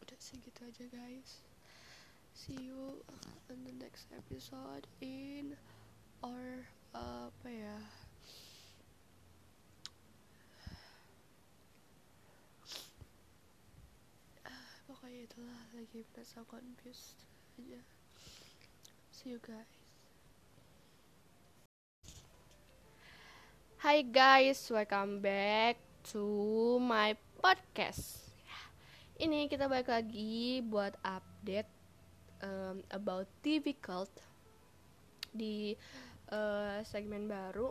Udah 0.04 0.18
sih 0.20 0.38
gitu 0.38 0.60
aja 0.62 0.84
guys. 0.92 1.42
See 2.36 2.70
you 2.70 3.02
in 3.50 3.66
the 3.66 3.74
next 3.82 4.06
episode 4.14 4.86
in 5.02 5.58
or 6.22 6.62
uh, 6.94 7.32
apa 7.32 7.48
ya 7.50 7.78
itulah 15.18 15.66
lagi 15.74 16.06
merasa 16.14 16.46
confused 16.46 17.18
aja 17.58 17.82
see 19.10 19.34
you 19.34 19.42
guys 19.42 19.66
Hai 23.78 24.02
guys, 24.02 24.58
welcome 24.74 25.22
back 25.22 25.78
to 26.10 26.26
my 26.82 27.14
podcast. 27.38 28.26
Ini 29.22 29.46
kita 29.46 29.70
balik 29.70 29.86
lagi 29.86 30.58
buat 30.66 30.98
update 31.06 31.70
um, 32.42 32.82
about 32.90 33.30
difficult 33.38 34.10
di 35.30 35.78
uh, 36.34 36.82
segmen 36.82 37.30
baru, 37.30 37.70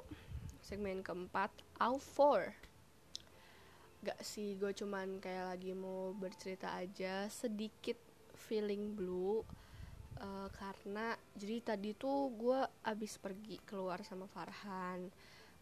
segmen 0.63 1.03
keempat, 1.03 1.51
AU4. 1.75 2.66
Gak 4.05 4.21
sih, 4.21 4.53
gue 4.61 4.69
cuman 4.77 5.17
kayak 5.17 5.57
lagi 5.57 5.73
mau 5.73 6.13
bercerita 6.13 6.69
aja 6.77 7.25
sedikit 7.33 7.97
feeling 8.37 8.93
blue 8.93 9.41
uh, 10.21 10.47
karena 10.53 11.17
jadi 11.33 11.73
tadi 11.73 11.97
tuh 11.97 12.29
gue 12.37 12.59
abis 12.85 13.17
pergi 13.17 13.57
keluar 13.65 14.01
sama 14.05 14.29
Farhan. 14.29 15.09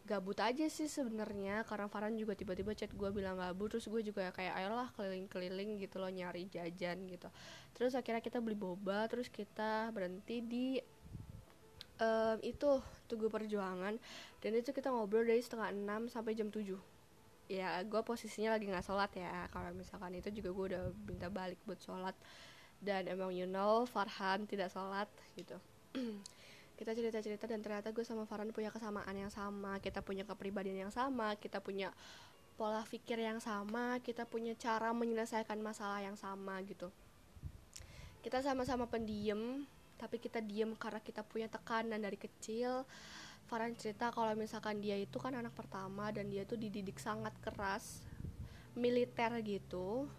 Gabut 0.05 0.37
aja 0.37 0.69
sih 0.69 0.85
sebenarnya 0.85 1.65
karena 1.65 1.89
Farhan 1.89 2.13
juga 2.13 2.37
tiba-tiba 2.37 2.77
chat 2.77 2.93
gue 2.93 3.09
bilang 3.09 3.41
gabut 3.41 3.73
terus 3.73 3.89
gue 3.89 4.05
juga 4.05 4.29
kayak 4.29 4.53
ayolah 4.53 4.93
keliling-keliling 4.93 5.81
gitu 5.81 5.97
loh 5.97 6.11
nyari 6.13 6.45
jajan 6.51 7.09
gitu. 7.09 7.31
Terus 7.73 7.97
akhirnya 7.97 8.21
kita 8.21 8.37
beli 8.43 8.53
boba 8.53 9.09
terus 9.09 9.33
kita 9.33 9.89
berhenti 9.89 10.45
di 10.45 10.77
um, 11.97 12.37
itu 12.45 12.83
Tugu 13.09 13.33
Perjuangan. 13.33 13.97
Dan 14.43 14.51
itu 14.53 14.69
kita 14.69 14.93
ngobrol 14.93 15.25
dari 15.25 15.41
setengah 15.41 15.73
enam 15.73 16.05
sampai 16.05 16.37
jam 16.37 16.53
7 16.53 16.94
ya 17.45 17.81
gue 17.85 18.01
posisinya 18.01 18.57
lagi 18.57 18.65
nggak 18.69 18.85
sholat 18.85 19.11
ya. 19.15 19.47
Kalau 19.53 19.69
misalkan 19.75 20.13
itu 20.17 20.29
juga 20.33 20.49
gue 20.53 20.65
udah 20.75 20.83
minta 21.05 21.27
balik 21.29 21.59
buat 21.63 21.79
sholat. 21.81 22.15
Dan 22.81 23.07
emang 23.09 23.31
you 23.33 23.47
know 23.49 23.85
Farhan 23.87 24.45
tidak 24.45 24.69
sholat 24.73 25.07
gitu. 25.37 25.57
Kita 26.79 26.91
cerita-cerita 26.91 27.47
dan 27.47 27.63
ternyata 27.63 27.95
gue 27.95 28.03
sama 28.03 28.27
Farhan 28.27 28.51
punya 28.51 28.69
kesamaan 28.69 29.15
yang 29.15 29.31
sama. 29.31 29.79
Kita 29.79 30.03
punya 30.03 30.27
kepribadian 30.27 30.87
yang 30.87 30.93
sama 30.93 31.39
kita 31.39 31.63
punya 31.63 31.95
pola 32.55 32.87
pikir 32.87 33.19
yang 33.19 33.43
sama 33.43 33.99
kita 33.99 34.23
punya 34.23 34.55
cara 34.55 34.95
menyelesaikan 34.95 35.59
masalah 35.59 35.99
yang 36.03 36.15
sama 36.15 36.59
gitu. 36.63 36.87
Kita 38.23 38.41
sama-sama 38.41 38.87
pendiam 38.87 39.63
tapi 39.95 40.19
kita 40.19 40.43
diem 40.43 40.75
karena 40.75 40.99
kita 40.99 41.23
punya 41.23 41.47
tekanan 41.47 42.03
dari 42.03 42.19
kecil 42.19 42.83
Farhan 43.45 43.77
cerita 43.77 44.09
kalau 44.09 44.33
misalkan 44.33 44.81
dia 44.81 44.97
itu 44.97 45.21
kan 45.21 45.37
anak 45.37 45.53
pertama 45.53 46.09
dan 46.09 46.33
dia 46.33 46.49
tuh 46.49 46.57
dididik 46.57 46.97
sangat 46.97 47.33
keras 47.45 48.01
militer 48.73 49.31
gitu. 49.45 50.09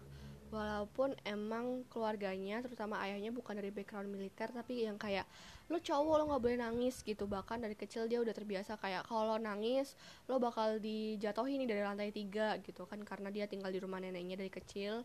Walaupun 0.47 1.11
emang 1.27 1.83
keluarganya 1.91 2.63
terutama 2.63 3.03
ayahnya 3.03 3.35
bukan 3.35 3.59
dari 3.59 3.67
background 3.67 4.07
militer 4.07 4.47
tapi 4.47 4.87
yang 4.87 4.95
kayak 4.95 5.27
lo 5.67 5.75
cowok 5.83 6.15
lo 6.15 6.23
nggak 6.31 6.43
boleh 6.47 6.57
nangis 6.63 7.03
gitu. 7.03 7.27
Bahkan 7.27 7.67
dari 7.67 7.75
kecil 7.75 8.07
dia 8.07 8.23
udah 8.23 8.31
terbiasa 8.31 8.79
kayak 8.79 9.03
kalau 9.11 9.35
nangis 9.35 9.99
lo 10.31 10.39
bakal 10.39 10.79
dijatuhin 10.79 11.59
nih 11.67 11.67
dari 11.67 11.81
lantai 11.83 12.15
tiga 12.15 12.55
gitu 12.63 12.87
kan. 12.87 13.03
Karena 13.03 13.27
dia 13.27 13.43
tinggal 13.43 13.75
di 13.75 13.79
rumah 13.83 13.99
neneknya 13.99 14.39
dari 14.39 14.51
kecil. 14.51 15.03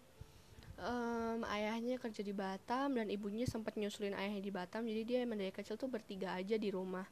Um, 0.82 1.42
ayahnya 1.46 1.98
kerja 1.98 2.26
di 2.26 2.34
Batam 2.34 2.98
dan 2.98 3.06
ibunya 3.06 3.46
sempat 3.46 3.74
nyusulin 3.74 4.14
ayahnya 4.14 4.42
di 4.46 4.54
Batam. 4.54 4.86
Jadi 4.86 5.02
dia 5.02 5.18
emang 5.26 5.42
dari 5.42 5.50
kecil 5.50 5.74
tuh 5.74 5.90
bertiga 5.90 6.38
aja 6.38 6.54
di 6.54 6.70
rumah 6.70 7.06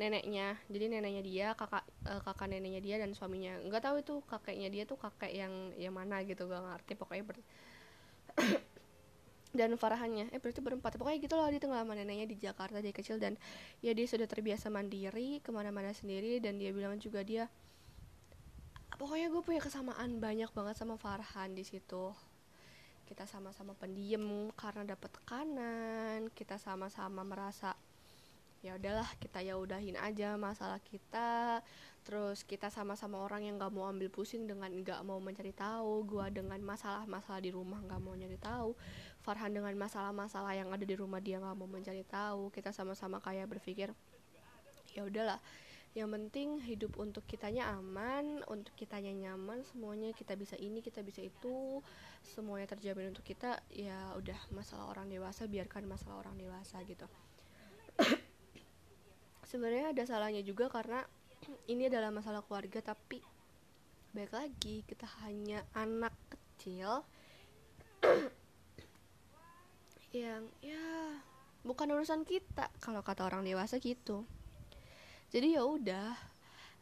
neneknya. 0.00 0.56
Jadi 0.72 0.84
neneknya 0.88 1.22
dia 1.22 1.46
kakak 1.52 1.84
uh, 2.08 2.20
kakak 2.24 2.48
neneknya 2.48 2.80
dia 2.80 2.96
dan 2.96 3.12
suaminya. 3.12 3.60
Nggak 3.64 3.82
tahu 3.84 3.96
itu 4.00 4.14
kakeknya 4.24 4.68
dia 4.72 4.82
tuh 4.88 4.96
kakek 4.96 5.32
yang 5.32 5.52
yang 5.76 5.92
mana 5.92 6.24
gitu 6.24 6.48
gak 6.48 6.62
ngerti. 6.64 6.92
Pokoknya 6.96 7.24
ber 7.26 7.36
dan 9.58 9.76
Farhannya 9.76 10.32
eh 10.32 10.40
berarti 10.40 10.60
berempat. 10.64 10.96
Pokoknya 10.96 11.18
gitu 11.20 11.34
loh 11.36 11.48
di 11.52 11.60
tengah 11.60 11.84
sama 11.84 11.92
neneknya 11.92 12.24
di 12.24 12.36
Jakarta 12.40 12.80
dari 12.80 12.94
kecil. 12.94 13.20
Dan 13.20 13.36
ya 13.84 13.92
dia 13.92 14.06
sudah 14.08 14.24
terbiasa 14.24 14.72
mandiri 14.72 15.44
ke 15.44 15.50
mana-mana 15.52 15.92
sendiri. 15.92 16.40
Dan 16.40 16.56
dia 16.56 16.72
bilang 16.72 16.96
juga 16.96 17.20
dia 17.20 17.44
pokoknya 18.96 19.32
gue 19.32 19.42
punya 19.42 19.60
kesamaan 19.60 20.20
banyak 20.22 20.48
banget 20.54 20.76
sama 20.78 20.96
Farhan 20.96 21.52
di 21.52 21.64
situ. 21.68 22.16
Kita 23.04 23.28
sama-sama 23.28 23.76
pendiam 23.76 24.48
karena 24.56 24.96
dapat 24.96 25.12
tekanan 25.12 26.32
kita 26.32 26.56
sama-sama 26.56 27.20
merasa 27.26 27.76
ya 28.62 28.78
udahlah 28.78 29.10
kita 29.18 29.42
ya 29.42 29.58
udahin 29.58 29.98
aja 29.98 30.38
masalah 30.38 30.78
kita. 30.86 31.60
Terus 32.02 32.42
kita 32.46 32.70
sama-sama 32.70 33.22
orang 33.22 33.46
yang 33.46 33.58
nggak 33.58 33.74
mau 33.74 33.86
ambil 33.90 34.10
pusing 34.10 34.46
dengan 34.46 34.70
nggak 34.70 35.02
mau 35.02 35.18
mencari 35.18 35.50
tahu 35.54 36.06
gua 36.06 36.30
dengan 36.30 36.58
masalah-masalah 36.62 37.42
di 37.42 37.50
rumah 37.50 37.78
nggak 37.82 38.00
mau 38.02 38.14
nyari 38.14 38.38
tahu 38.38 38.74
Farhan 39.22 39.54
dengan 39.54 39.70
masalah-masalah 39.78 40.58
yang 40.58 40.74
ada 40.74 40.82
di 40.82 40.98
rumah 40.98 41.22
dia 41.22 41.38
nggak 41.38 41.54
mau 41.54 41.70
mencari 41.70 42.02
tahu 42.02 42.50
kita 42.50 42.74
sama-sama 42.74 43.22
kayak 43.22 43.50
berpikir 43.50 43.90
ya 44.94 45.02
udahlah. 45.06 45.38
Yang 45.92 46.08
penting 46.08 46.48
hidup 46.64 46.96
untuk 46.96 47.22
kitanya 47.28 47.68
aman 47.76 48.40
untuk 48.48 48.72
kitanya 48.74 49.12
nyaman 49.12 49.60
semuanya 49.68 50.10
kita 50.16 50.32
bisa 50.40 50.56
ini 50.56 50.80
kita 50.80 51.04
bisa 51.04 51.20
itu 51.20 51.84
semuanya 52.24 52.64
terjamin 52.64 53.12
untuk 53.12 53.22
kita 53.22 53.60
ya 53.68 54.16
udah 54.16 54.40
masalah 54.56 54.88
orang 54.88 55.12
dewasa 55.12 55.44
biarkan 55.44 55.84
masalah 55.84 56.24
orang 56.24 56.40
dewasa 56.40 56.80
gitu 56.88 57.04
sebenarnya 59.52 59.92
ada 59.92 60.08
salahnya 60.08 60.40
juga 60.40 60.72
karena 60.72 61.04
ini 61.68 61.92
adalah 61.92 62.08
masalah 62.08 62.40
keluarga 62.40 62.80
tapi 62.80 63.20
baik 64.16 64.32
lagi 64.32 64.80
kita 64.88 65.04
hanya 65.28 65.60
anak 65.76 66.16
kecil 66.32 67.04
yang 70.16 70.48
ya 70.64 71.20
bukan 71.68 71.92
urusan 71.92 72.24
kita 72.24 72.72
kalau 72.80 73.04
kata 73.04 73.28
orang 73.28 73.44
dewasa 73.44 73.76
gitu. 73.76 74.24
Jadi 75.32 75.56
ya 75.56 75.64
udah 75.64 76.12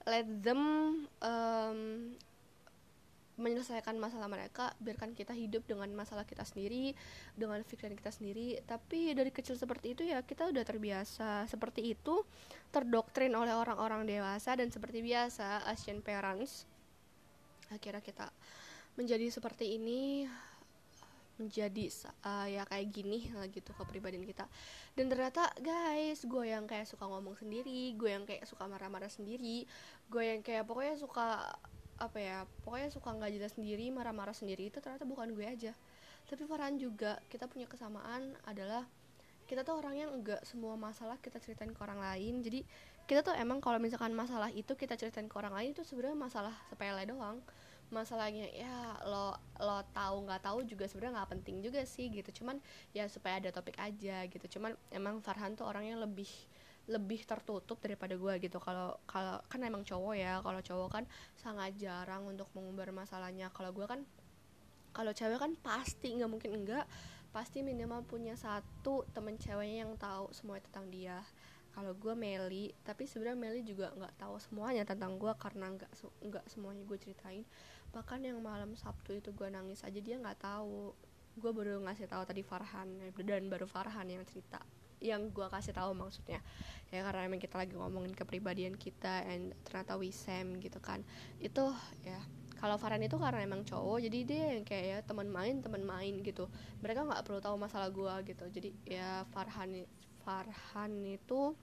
let 0.07 0.27
them 0.43 0.63
um, 1.23 1.79
menyelesaikan 3.41 3.97
masalah 3.97 4.29
mereka 4.29 4.77
biarkan 4.79 5.17
kita 5.17 5.33
hidup 5.33 5.65
dengan 5.65 5.89
masalah 5.97 6.29
kita 6.29 6.45
sendiri 6.45 6.93
dengan 7.35 7.65
pikiran 7.65 7.97
kita 7.97 8.13
sendiri. 8.13 8.61
Tapi 8.69 9.17
dari 9.17 9.33
kecil 9.33 9.57
seperti 9.57 9.97
itu 9.97 10.03
ya 10.05 10.21
kita 10.21 10.53
udah 10.53 10.63
terbiasa. 10.63 11.49
Seperti 11.49 11.97
itu 11.97 12.23
terdoktrin 12.71 13.33
oleh 13.33 13.57
orang-orang 13.57 14.05
dewasa 14.05 14.55
dan 14.55 14.69
seperti 14.69 15.01
biasa 15.01 15.65
Asian 15.67 16.05
parents 16.05 16.69
akhirnya 17.71 18.03
kita 18.03 18.27
menjadi 18.99 19.31
seperti 19.31 19.79
ini 19.79 20.27
menjadi 21.41 21.89
uh, 22.21 22.45
ya 22.45 22.69
kayak 22.69 22.93
gini 22.93 23.33
lah 23.33 23.49
gitu 23.49 23.73
kepribadian 23.73 24.29
kita. 24.29 24.45
Dan 24.93 25.09
ternyata 25.09 25.49
guys 25.57 26.21
gue 26.29 26.45
yang 26.45 26.69
kayak 26.69 26.85
suka 26.85 27.09
ngomong 27.09 27.33
sendiri 27.41 27.97
gue 27.97 28.11
yang 28.13 28.29
kayak 28.29 28.45
suka 28.45 28.69
marah-marah 28.69 29.09
sendiri 29.09 29.65
gue 30.13 30.23
yang 30.23 30.45
kayak 30.45 30.69
pokoknya 30.69 31.01
suka 31.01 31.49
apa 32.01 32.19
ya 32.19 32.39
pokoknya 32.65 32.89
suka 32.89 33.13
nggak 33.13 33.31
jelas 33.37 33.53
sendiri 33.55 33.93
marah-marah 33.93 34.33
sendiri 34.33 34.73
itu 34.73 34.81
ternyata 34.81 35.05
bukan 35.05 35.37
gue 35.37 35.45
aja. 35.45 35.77
Tapi 36.27 36.49
Farhan 36.49 36.81
juga 36.81 37.21
kita 37.29 37.45
punya 37.47 37.69
kesamaan 37.69 38.35
adalah 38.49 38.89
kita 39.45 39.67
tuh 39.67 39.83
orang 39.83 39.99
yang 39.99 40.11
enggak 40.15 40.41
semua 40.47 40.79
masalah 40.79 41.19
kita 41.19 41.43
ceritain 41.43 41.75
ke 41.75 41.81
orang 41.83 41.99
lain. 41.99 42.39
Jadi 42.41 42.63
kita 43.11 43.27
tuh 43.27 43.35
emang 43.35 43.59
kalau 43.59 43.83
misalkan 43.83 44.15
masalah 44.15 44.49
itu 44.55 44.79
kita 44.79 44.95
ceritain 44.95 45.27
ke 45.27 45.37
orang 45.37 45.51
lain 45.51 45.75
itu 45.75 45.83
sebenarnya 45.83 46.15
masalah 46.15 46.55
sepele 46.71 47.03
doang. 47.05 47.43
Masalahnya 47.91 48.47
ya 48.55 48.95
lo 49.03 49.35
lo 49.59 49.83
tahu 49.91 50.23
nggak 50.31 50.47
tahu 50.47 50.63
juga 50.63 50.87
sebenarnya 50.87 51.19
nggak 51.19 51.31
penting 51.35 51.57
juga 51.67 51.83
sih 51.83 52.07
gitu. 52.15 52.31
Cuman 52.31 52.63
ya 52.95 53.11
supaya 53.11 53.43
ada 53.43 53.51
topik 53.51 53.75
aja 53.83 54.23
gitu. 54.31 54.47
Cuman 54.47 54.79
emang 54.95 55.19
Farhan 55.19 55.59
tuh 55.59 55.67
orangnya 55.67 55.99
lebih 55.99 56.31
lebih 56.91 57.23
tertutup 57.23 57.79
daripada 57.79 58.19
gue 58.19 58.35
gitu. 58.43 58.59
Kalau 58.59 58.99
kalau 59.07 59.39
kan 59.47 59.63
emang 59.63 59.87
cowok 59.87 60.15
ya 60.19 60.43
kalau 60.43 60.59
cowok 60.59 60.89
kan 60.91 61.05
sangat 61.39 61.79
jarang 61.79 62.27
untuk 62.27 62.51
mengumbar 62.59 62.91
masalahnya. 62.91 63.55
Kalau 63.55 63.71
gue 63.71 63.87
kan 63.87 64.03
kalau 64.91 65.15
cewek 65.15 65.39
kan 65.39 65.55
pasti 65.63 66.19
nggak 66.19 66.31
mungkin 66.31 66.51
enggak 66.51 66.85
pasti 67.31 67.63
minimal 67.63 68.03
punya 68.03 68.35
satu 68.35 69.07
temen 69.15 69.39
ceweknya 69.39 69.87
yang 69.87 69.95
tahu 69.95 70.35
semuanya 70.35 70.67
tentang 70.67 70.87
dia. 70.91 71.19
Kalau 71.71 71.95
gue 71.95 72.15
Meli 72.19 72.75
tapi 72.83 73.07
sebenarnya 73.07 73.39
Meli 73.39 73.63
juga 73.63 73.95
nggak 73.95 74.19
tahu 74.19 74.35
semuanya 74.43 74.83
tentang 74.83 75.15
gue 75.15 75.31
karena 75.39 75.71
nggak 75.71 75.91
nggak 76.27 76.45
semuanya 76.51 76.83
gue 76.83 76.99
ceritain. 76.99 77.47
Bahkan 77.95 78.27
yang 78.27 78.43
malam 78.43 78.75
Sabtu 78.75 79.15
itu 79.15 79.31
gue 79.31 79.47
nangis 79.47 79.87
aja 79.87 80.01
dia 80.03 80.19
nggak 80.19 80.43
tahu. 80.43 80.91
Gue 81.39 81.55
baru 81.55 81.79
ngasih 81.87 82.11
tahu 82.11 82.27
tadi 82.27 82.43
Farhan 82.43 82.99
dan 83.15 83.47
baru 83.47 83.71
Farhan 83.71 84.11
yang 84.11 84.27
cerita 84.27 84.59
yang 85.01 85.33
gue 85.33 85.49
kasih 85.49 85.73
tahu 85.73 85.97
maksudnya. 85.97 86.45
Ya 86.93 87.01
karena 87.03 87.27
emang 87.27 87.41
kita 87.41 87.57
lagi 87.57 87.75
ngomongin 87.75 88.13
kepribadian 88.13 88.77
kita 88.77 89.25
and 89.27 89.57
ternyata 89.65 89.97
Wisem 89.97 90.61
gitu 90.61 90.79
kan. 90.79 91.01
Itu 91.41 91.73
ya 92.05 92.21
kalau 92.61 92.77
Farhan 92.77 93.01
itu 93.01 93.17
karena 93.17 93.41
emang 93.41 93.65
cowok 93.65 94.05
jadi 94.05 94.19
dia 94.29 94.45
yang 94.53 94.65
kayak 94.69 94.85
ya 94.85 94.99
teman 95.01 95.33
main 95.33 95.65
teman 95.65 95.81
main 95.81 96.21
gitu. 96.21 96.47
Mereka 96.85 97.09
nggak 97.09 97.25
perlu 97.25 97.41
tahu 97.41 97.57
masalah 97.57 97.89
gue 97.89 98.15
gitu. 98.33 98.45
Jadi 98.53 98.71
ya 98.85 99.25
Farhan 99.33 99.89
Farhan 100.21 100.93
itu 101.09 101.57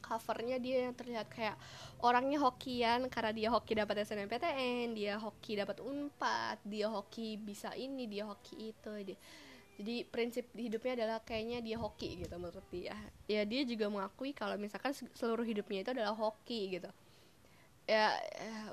covernya 0.00 0.56
dia 0.56 0.88
yang 0.88 0.94
terlihat 0.96 1.28
kayak 1.28 1.56
orangnya 2.00 2.40
hokian 2.40 3.06
karena 3.12 3.32
dia 3.36 3.48
hoki 3.52 3.76
dapat 3.76 4.02
SNMPTN 4.02 4.96
dia 4.96 5.20
hoki 5.20 5.60
dapat 5.60 5.78
unpad 5.84 6.56
dia 6.64 6.88
hoki 6.88 7.36
bisa 7.36 7.72
ini 7.76 8.08
dia 8.08 8.24
hoki 8.26 8.74
itu. 8.74 8.92
Dia 9.04 9.18
jadi 9.80 10.04
prinsip 10.04 10.44
hidupnya 10.52 10.92
adalah 10.92 11.24
kayaknya 11.24 11.64
dia 11.64 11.80
hoki 11.80 12.20
gitu 12.20 12.36
menurut 12.36 12.62
dia. 12.68 12.92
Ya 13.24 13.48
dia 13.48 13.64
juga 13.64 13.88
mengakui 13.88 14.36
kalau 14.36 14.60
misalkan 14.60 14.92
seluruh 15.16 15.42
hidupnya 15.48 15.80
itu 15.80 15.90
adalah 15.96 16.12
hoki 16.12 16.76
gitu. 16.76 16.92
Ya 17.88 18.12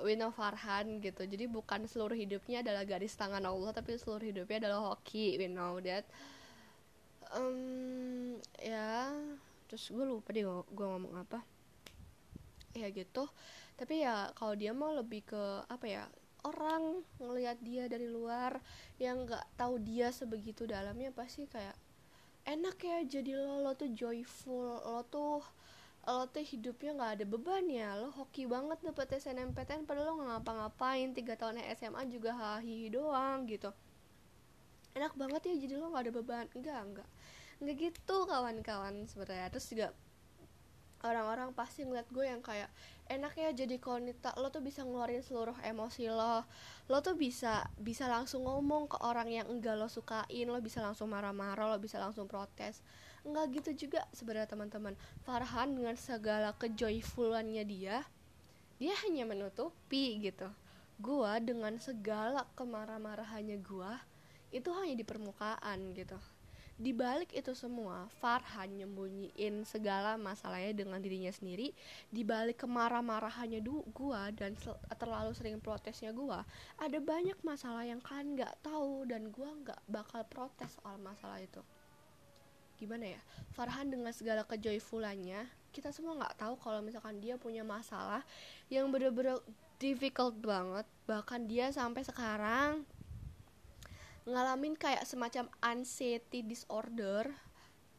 we 0.03 0.19
know 0.19 0.35
Farhan 0.35 0.99
gitu. 0.99 1.23
Jadi 1.23 1.47
bukan 1.47 1.87
seluruh 1.87 2.13
hidupnya 2.13 2.59
adalah 2.59 2.83
garis 2.83 3.15
tangan 3.15 3.39
Allah 3.47 3.71
tapi 3.71 3.95
seluruh 3.95 4.27
hidupnya 4.27 4.67
adalah 4.67 4.91
hoki 4.91 5.39
we 5.39 5.47
know 5.47 5.79
that 5.79 6.03
um, 7.31 8.35
ya 8.59 9.07
terus 9.71 9.87
gue 9.87 10.03
lupa 10.03 10.35
deh 10.35 10.43
gue 10.43 10.87
ngomong 10.91 11.23
apa. 11.23 11.39
Ya 12.75 12.91
gitu. 12.91 13.31
Tapi 13.79 14.03
ya 14.03 14.35
kalau 14.35 14.59
dia 14.59 14.75
mau 14.75 14.91
lebih 14.91 15.23
ke 15.23 15.63
apa 15.71 15.87
ya 15.87 16.03
orang 16.47 17.03
ngelihat 17.19 17.59
dia 17.59 17.91
dari 17.91 18.07
luar 18.07 18.63
yang 18.97 19.27
nggak 19.27 19.43
tahu 19.59 19.77
dia 19.83 20.15
sebegitu 20.15 20.63
dalamnya 20.63 21.11
pasti 21.11 21.43
kayak 21.45 21.75
enak 22.47 22.79
ya 22.79 23.03
jadi 23.03 23.35
lo 23.35 23.59
lo 23.59 23.75
tuh 23.75 23.91
joyful 23.91 24.79
lo 24.79 25.03
tuh 25.11 25.43
lo 26.07 26.23
tuh 26.31 26.39
hidupnya 26.39 26.95
nggak 26.95 27.11
ada 27.19 27.25
beban 27.27 27.67
ya 27.67 27.99
lo 27.99 28.15
hoki 28.15 28.47
banget 28.47 28.79
dapet 28.79 29.19
SNMPTN 29.19 29.83
padahal 29.83 30.07
lo 30.07 30.13
nggak 30.23 30.29
ngapa-ngapain 30.39 31.11
tiga 31.11 31.35
tahun 31.35 31.59
SMA 31.75 32.07
juga 32.07 32.31
hahi 32.31 32.87
doang 32.87 33.43
gitu. 33.51 33.75
Enak 34.95 35.19
banget 35.19 35.51
ya 35.51 35.53
jadi 35.59 35.75
lo 35.75 35.91
nggak 35.91 36.07
ada 36.07 36.13
beban. 36.15 36.45
Enggak 36.55 36.79
enggak 36.79 37.09
enggak 37.59 37.75
gitu 37.75 38.17
kawan-kawan 38.23 39.03
sebenarnya. 39.11 39.51
Terus 39.51 39.67
juga 39.67 39.87
orang-orang 41.05 41.53
pasti 41.53 41.85
ngeliat 41.85 42.09
gue 42.09 42.25
yang 42.25 42.41
kayak 42.41 42.69
enak 43.07 43.33
ya 43.37 43.49
jadi 43.53 43.77
konita 43.77 44.33
lo 44.35 44.49
tuh 44.49 44.65
bisa 44.65 44.81
ngeluarin 44.81 45.21
seluruh 45.21 45.55
emosi 45.61 46.09
lo. 46.09 46.43
Lo 46.89 46.99
tuh 47.05 47.13
bisa 47.13 47.67
bisa 47.77 48.09
langsung 48.09 48.45
ngomong 48.45 48.89
ke 48.89 48.97
orang 49.05 49.29
yang 49.29 49.47
enggak 49.49 49.77
lo 49.77 49.91
sukain 49.91 50.47
lo 50.49 50.57
bisa 50.61 50.81
langsung 50.81 51.11
marah-marah 51.13 51.75
lo 51.75 51.77
bisa 51.77 52.01
langsung 52.01 52.25
protes. 52.25 52.81
Enggak 53.21 53.61
gitu 53.61 53.87
juga 53.87 54.05
sebenarnya 54.15 54.49
teman-teman. 54.49 54.93
Farhan 55.27 55.75
dengan 55.75 55.95
segala 55.99 56.55
kejoyfulannya 56.57 57.63
dia 57.67 58.05
dia 58.77 58.93
hanya 59.05 59.25
menutupi 59.25 60.21
gitu. 60.21 60.49
Gue 60.97 61.33
dengan 61.41 61.77
segala 61.77 62.45
kemarah-marahannya 62.57 63.57
gue 63.61 63.91
itu 64.55 64.69
hanya 64.71 64.95
di 64.95 65.03
permukaan 65.03 65.91
gitu 65.91 66.15
di 66.77 66.93
balik 66.93 67.33
itu 67.33 67.57
semua, 67.57 68.05
Farhan 68.21 68.69
nyembunyiin 68.77 69.65
segala 69.65 70.13
masalahnya 70.13 70.77
dengan 70.77 71.01
dirinya 71.01 71.33
sendiri. 71.33 71.73
Di 72.13 72.21
balik 72.21 72.61
kemarah-marahannya 72.61 73.65
gua 73.89 74.29
dan 74.29 74.53
terlalu 74.93 75.33
sering 75.33 75.57
protesnya 75.57 76.13
gua, 76.13 76.45
ada 76.77 77.01
banyak 77.01 77.41
masalah 77.41 77.81
yang 77.81 77.97
kalian 77.97 78.37
nggak 78.37 78.61
tahu 78.61 79.09
dan 79.09 79.33
gua 79.33 79.49
nggak 79.57 79.81
bakal 79.89 80.21
protes 80.29 80.69
soal 80.77 81.01
masalah 81.01 81.41
itu. 81.41 81.65
Gimana 82.77 83.17
ya? 83.17 83.21
Farhan 83.57 83.89
dengan 83.89 84.13
segala 84.13 84.45
kejoyfulannya, 84.45 85.49
kita 85.73 85.89
semua 85.89 86.13
nggak 86.13 86.37
tahu 86.37 86.61
kalau 86.61 86.85
misalkan 86.85 87.17
dia 87.17 87.41
punya 87.41 87.65
masalah 87.65 88.21
yang 88.69 88.93
bener-bener 88.93 89.41
difficult 89.81 90.37
banget. 90.45 90.85
Bahkan 91.09 91.49
dia 91.49 91.73
sampai 91.73 92.05
sekarang 92.05 92.85
ngalamin 94.27 94.75
kayak 94.75 95.07
semacam 95.07 95.47
anxiety 95.63 96.43
disorder 96.43 97.31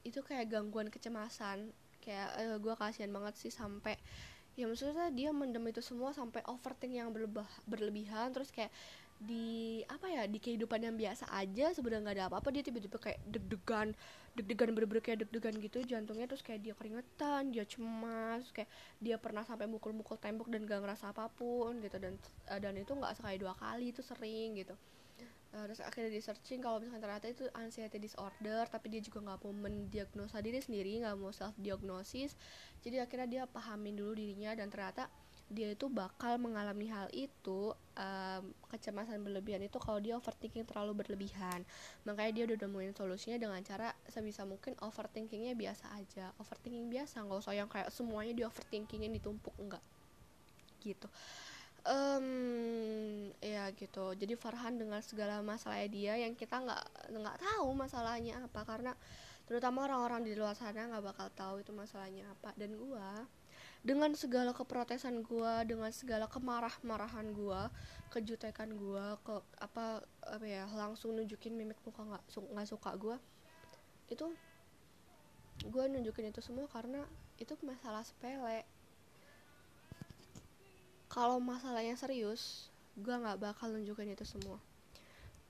itu 0.04 0.20
kayak 0.20 0.52
gangguan 0.52 0.92
kecemasan. 0.92 1.72
Kayak 2.04 2.28
uh, 2.36 2.56
gue 2.60 2.74
kasihan 2.76 3.10
banget 3.10 3.34
sih 3.40 3.52
sampai 3.52 3.96
ya 4.58 4.66
maksudnya 4.66 5.08
dia 5.14 5.30
mendem 5.30 5.70
itu 5.70 5.80
semua 5.80 6.10
sampai 6.10 6.42
overthink 6.50 7.00
yang 7.00 7.08
berlebah, 7.16 7.48
berlebihan. 7.64 8.28
Terus 8.36 8.52
kayak 8.52 8.68
di 9.18 9.82
apa 9.90 10.06
ya 10.06 10.30
di 10.30 10.38
kehidupan 10.38 10.78
yang 10.78 10.94
biasa 10.94 11.26
aja 11.34 11.74
sebenarnya 11.74 12.04
nggak 12.04 12.16
ada 12.20 12.26
apa-apa. 12.28 12.48
Dia 12.52 12.62
tiba-tiba 12.62 13.00
kayak 13.00 13.24
deg-degan 13.24 13.96
deg-degan 14.36 14.70
bener-bener 14.76 15.02
kayak 15.02 15.24
deg-degan 15.24 15.56
gitu 15.64 15.80
jantungnya. 15.80 16.28
Terus 16.28 16.44
kayak 16.44 16.60
dia 16.60 16.76
keringetan 16.76 17.56
dia 17.56 17.64
cemas 17.64 18.44
kayak 18.52 18.68
dia 19.00 19.16
pernah 19.16 19.48
sampai 19.48 19.64
mukul-mukul 19.64 20.20
tembok 20.20 20.52
dan 20.52 20.68
gak 20.68 20.84
ngerasa 20.84 21.16
apa 21.16 21.32
pun 21.32 21.80
gitu. 21.80 21.96
Dan 21.96 22.20
uh, 22.52 22.60
dan 22.60 22.76
itu 22.76 22.92
nggak 22.92 23.16
sekali 23.16 23.40
dua 23.40 23.56
kali 23.56 23.96
itu 23.96 24.04
sering 24.04 24.60
gitu 24.60 24.76
uh, 25.54 25.64
terus 25.68 25.80
akhirnya 25.80 26.10
di 26.12 26.20
searching 26.20 26.60
kalau 26.60 26.80
misalnya 26.82 27.04
ternyata 27.04 27.26
itu 27.30 27.44
anxiety 27.56 27.98
disorder 28.00 28.64
tapi 28.68 28.86
dia 28.92 29.00
juga 29.04 29.24
nggak 29.24 29.38
mau 29.44 29.54
mendiagnosa 29.54 30.42
diri 30.44 30.60
sendiri 30.60 31.04
nggak 31.04 31.16
mau 31.16 31.32
self 31.32 31.54
diagnosis 31.56 32.34
jadi 32.84 33.04
akhirnya 33.04 33.28
dia 33.28 33.42
pahamin 33.48 33.96
dulu 33.96 34.16
dirinya 34.16 34.52
dan 34.56 34.68
ternyata 34.68 35.08
dia 35.48 35.72
itu 35.72 35.88
bakal 35.88 36.36
mengalami 36.36 36.92
hal 36.92 37.08
itu 37.08 37.72
um, 37.72 38.42
kecemasan 38.68 39.24
berlebihan 39.24 39.64
itu 39.64 39.80
kalau 39.80 39.96
dia 39.96 40.12
overthinking 40.20 40.68
terlalu 40.68 41.00
berlebihan. 41.00 41.64
Makanya 42.04 42.32
dia 42.36 42.44
udah 42.52 42.68
nemuin 42.68 42.92
solusinya 42.92 43.40
dengan 43.40 43.64
cara 43.64 43.96
sebisa 44.12 44.44
mungkin 44.44 44.76
overthinkingnya 44.84 45.56
biasa 45.56 45.88
aja. 45.96 46.36
Overthinking 46.36 46.92
biasa 46.92 47.24
nggak 47.24 47.40
usah 47.40 47.56
yang 47.56 47.64
kayak 47.64 47.88
semuanya 47.88 48.36
di 48.36 48.44
overthinkingnya 48.44 49.08
ditumpuk 49.08 49.56
enggak 49.56 49.80
gitu 50.82 51.08
um, 51.88 52.26
ya 53.40 53.72
gitu. 53.72 54.12
Jadi 54.12 54.36
Farhan 54.36 54.76
dengan 54.76 55.00
segala 55.00 55.40
masalahnya 55.40 55.88
dia 55.88 56.14
yang 56.20 56.36
kita 56.36 56.60
nggak 56.60 56.84
nggak 57.16 57.36
tahu 57.40 57.68
masalahnya 57.72 58.44
apa. 58.44 58.60
Karena 58.68 58.92
terutama 59.48 59.88
orang-orang 59.88 60.28
di 60.28 60.36
luar 60.36 60.52
sana 60.52 60.92
nggak 60.92 61.04
bakal 61.04 61.28
tahu 61.32 61.54
itu 61.64 61.72
masalahnya 61.72 62.28
apa. 62.28 62.52
Dan 62.60 62.76
gua 62.76 63.24
dengan 63.78 64.10
segala 64.18 64.50
keprotesan 64.50 65.22
gue 65.22 65.52
dengan 65.64 65.94
segala 65.94 66.26
kemarah-marahan 66.26 67.30
gue 67.30 67.62
kejutekan 68.10 68.74
gue 68.74 69.06
ke 69.22 69.34
apa 69.62 70.02
apa 70.26 70.44
ya 70.44 70.66
langsung 70.74 71.14
nunjukin 71.14 71.54
mimik 71.54 71.78
muka 71.86 72.02
nggak 72.02 72.24
nggak 72.26 72.68
suka 72.68 72.90
gue 72.98 73.16
itu 74.10 74.26
gue 75.62 75.84
nunjukin 75.94 76.34
itu 76.34 76.42
semua 76.42 76.66
karena 76.66 77.06
itu 77.38 77.54
masalah 77.62 78.02
sepele 78.02 78.66
kalau 81.08 81.40
masalahnya 81.40 81.96
serius 81.96 82.68
gue 82.98 83.10
nggak 83.10 83.40
bakal 83.40 83.72
nunjukin 83.72 84.12
itu 84.12 84.24
semua. 84.28 84.60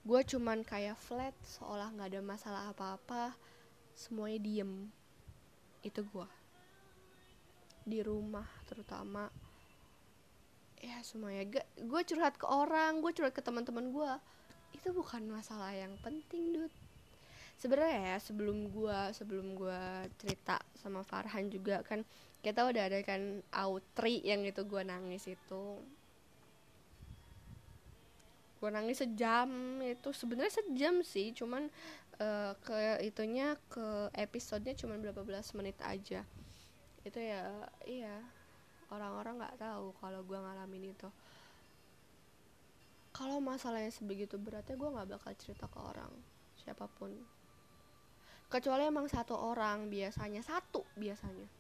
Gue 0.07 0.23
cuman 0.25 0.63
kayak 0.63 0.97
flat 0.97 1.35
seolah 1.43 1.91
nggak 1.93 2.15
ada 2.15 2.21
masalah 2.23 2.63
apa-apa 2.71 3.35
semuanya 3.99 4.39
diem. 4.41 4.91
Itu 5.83 6.07
gue 6.09 6.29
di 7.85 7.99
rumah 8.01 8.47
terutama. 8.71 9.29
Ya 10.79 11.03
semuanya. 11.03 11.43
Gue 11.75 12.01
curhat 12.07 12.39
ke 12.39 12.47
orang 12.47 13.03
gue 13.03 13.11
curhat 13.11 13.35
ke 13.35 13.43
teman-teman 13.43 13.91
gue 13.91 14.13
itu 14.77 14.89
bukan 14.93 15.25
masalah 15.29 15.73
yang 15.73 15.97
penting 16.05 16.53
dude 16.53 16.77
sebenarnya 17.59 18.15
ya 18.15 18.17
sebelum 18.23 18.71
gue 18.71 18.99
sebelum 19.17 19.59
gue 19.59 19.81
cerita 20.23 20.63
sama 20.79 21.03
Farhan 21.03 21.51
juga 21.51 21.83
kan 21.83 22.07
kita 22.39 22.71
udah 22.71 22.83
ada 22.87 22.99
kan 23.03 23.43
outri 23.51 24.23
yang 24.23 24.47
itu 24.47 24.63
gue 24.63 24.83
nangis 24.87 25.27
itu. 25.27 25.65
Gue 28.59 28.71
nangis 28.71 29.03
sejam 29.03 29.83
itu. 29.83 30.09
Sebenarnya 30.15 30.55
sejam 30.55 31.03
sih 31.03 31.35
cuman 31.35 31.67
uh, 32.23 32.55
ke 32.63 33.03
itunya 33.03 33.59
ke 33.71 34.11
episodenya 34.15 34.79
cuman 34.79 35.03
berapa 35.03 35.23
belas 35.27 35.51
menit 35.59 35.79
aja. 35.83 36.23
Itu 37.03 37.19
ya 37.19 37.67
iya. 37.87 38.23
Orang-orang 38.89 39.43
nggak 39.43 39.59
tahu 39.59 39.93
kalau 39.99 40.23
gue 40.23 40.39
ngalamin 40.39 40.95
itu. 40.95 41.11
Kalau 43.11 43.43
masalahnya 43.43 43.91
sebegitu 43.91 44.39
beratnya 44.39 44.79
gue 44.79 44.95
nggak 44.95 45.11
bakal 45.19 45.35
cerita 45.35 45.67
ke 45.67 45.79
orang 45.83 46.11
siapa 46.63 46.87
pun. 46.87 47.11
Kecuali 48.47 48.87
emang 48.87 49.11
satu 49.11 49.35
orang 49.35 49.91
biasanya. 49.91 50.41
Satu 50.41 50.87
biasanya 50.95 51.58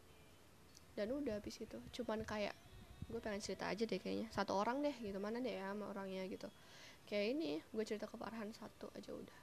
dan 0.98 1.14
udah 1.14 1.38
habis 1.38 1.62
itu. 1.62 1.78
Cuman 1.94 2.26
kayak 2.26 2.58
gue 3.06 3.22
pengen 3.22 3.38
cerita 3.38 3.70
aja 3.70 3.86
deh 3.86 4.02
kayaknya. 4.02 4.26
Satu 4.34 4.58
orang 4.58 4.82
deh 4.82 4.90
gitu 4.98 5.22
mana 5.22 5.38
deh 5.38 5.54
ya 5.54 5.70
sama 5.70 5.94
orangnya 5.94 6.26
gitu. 6.26 6.50
Kayak 7.06 7.38
ini 7.38 7.50
gue 7.70 7.84
cerita 7.86 8.10
ke 8.10 8.18
Farhan 8.18 8.50
satu 8.50 8.90
aja 8.98 9.14
udah. 9.14 9.38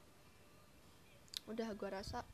Udah 1.48 1.72
gue 1.72 1.90
rasa 1.90 2.28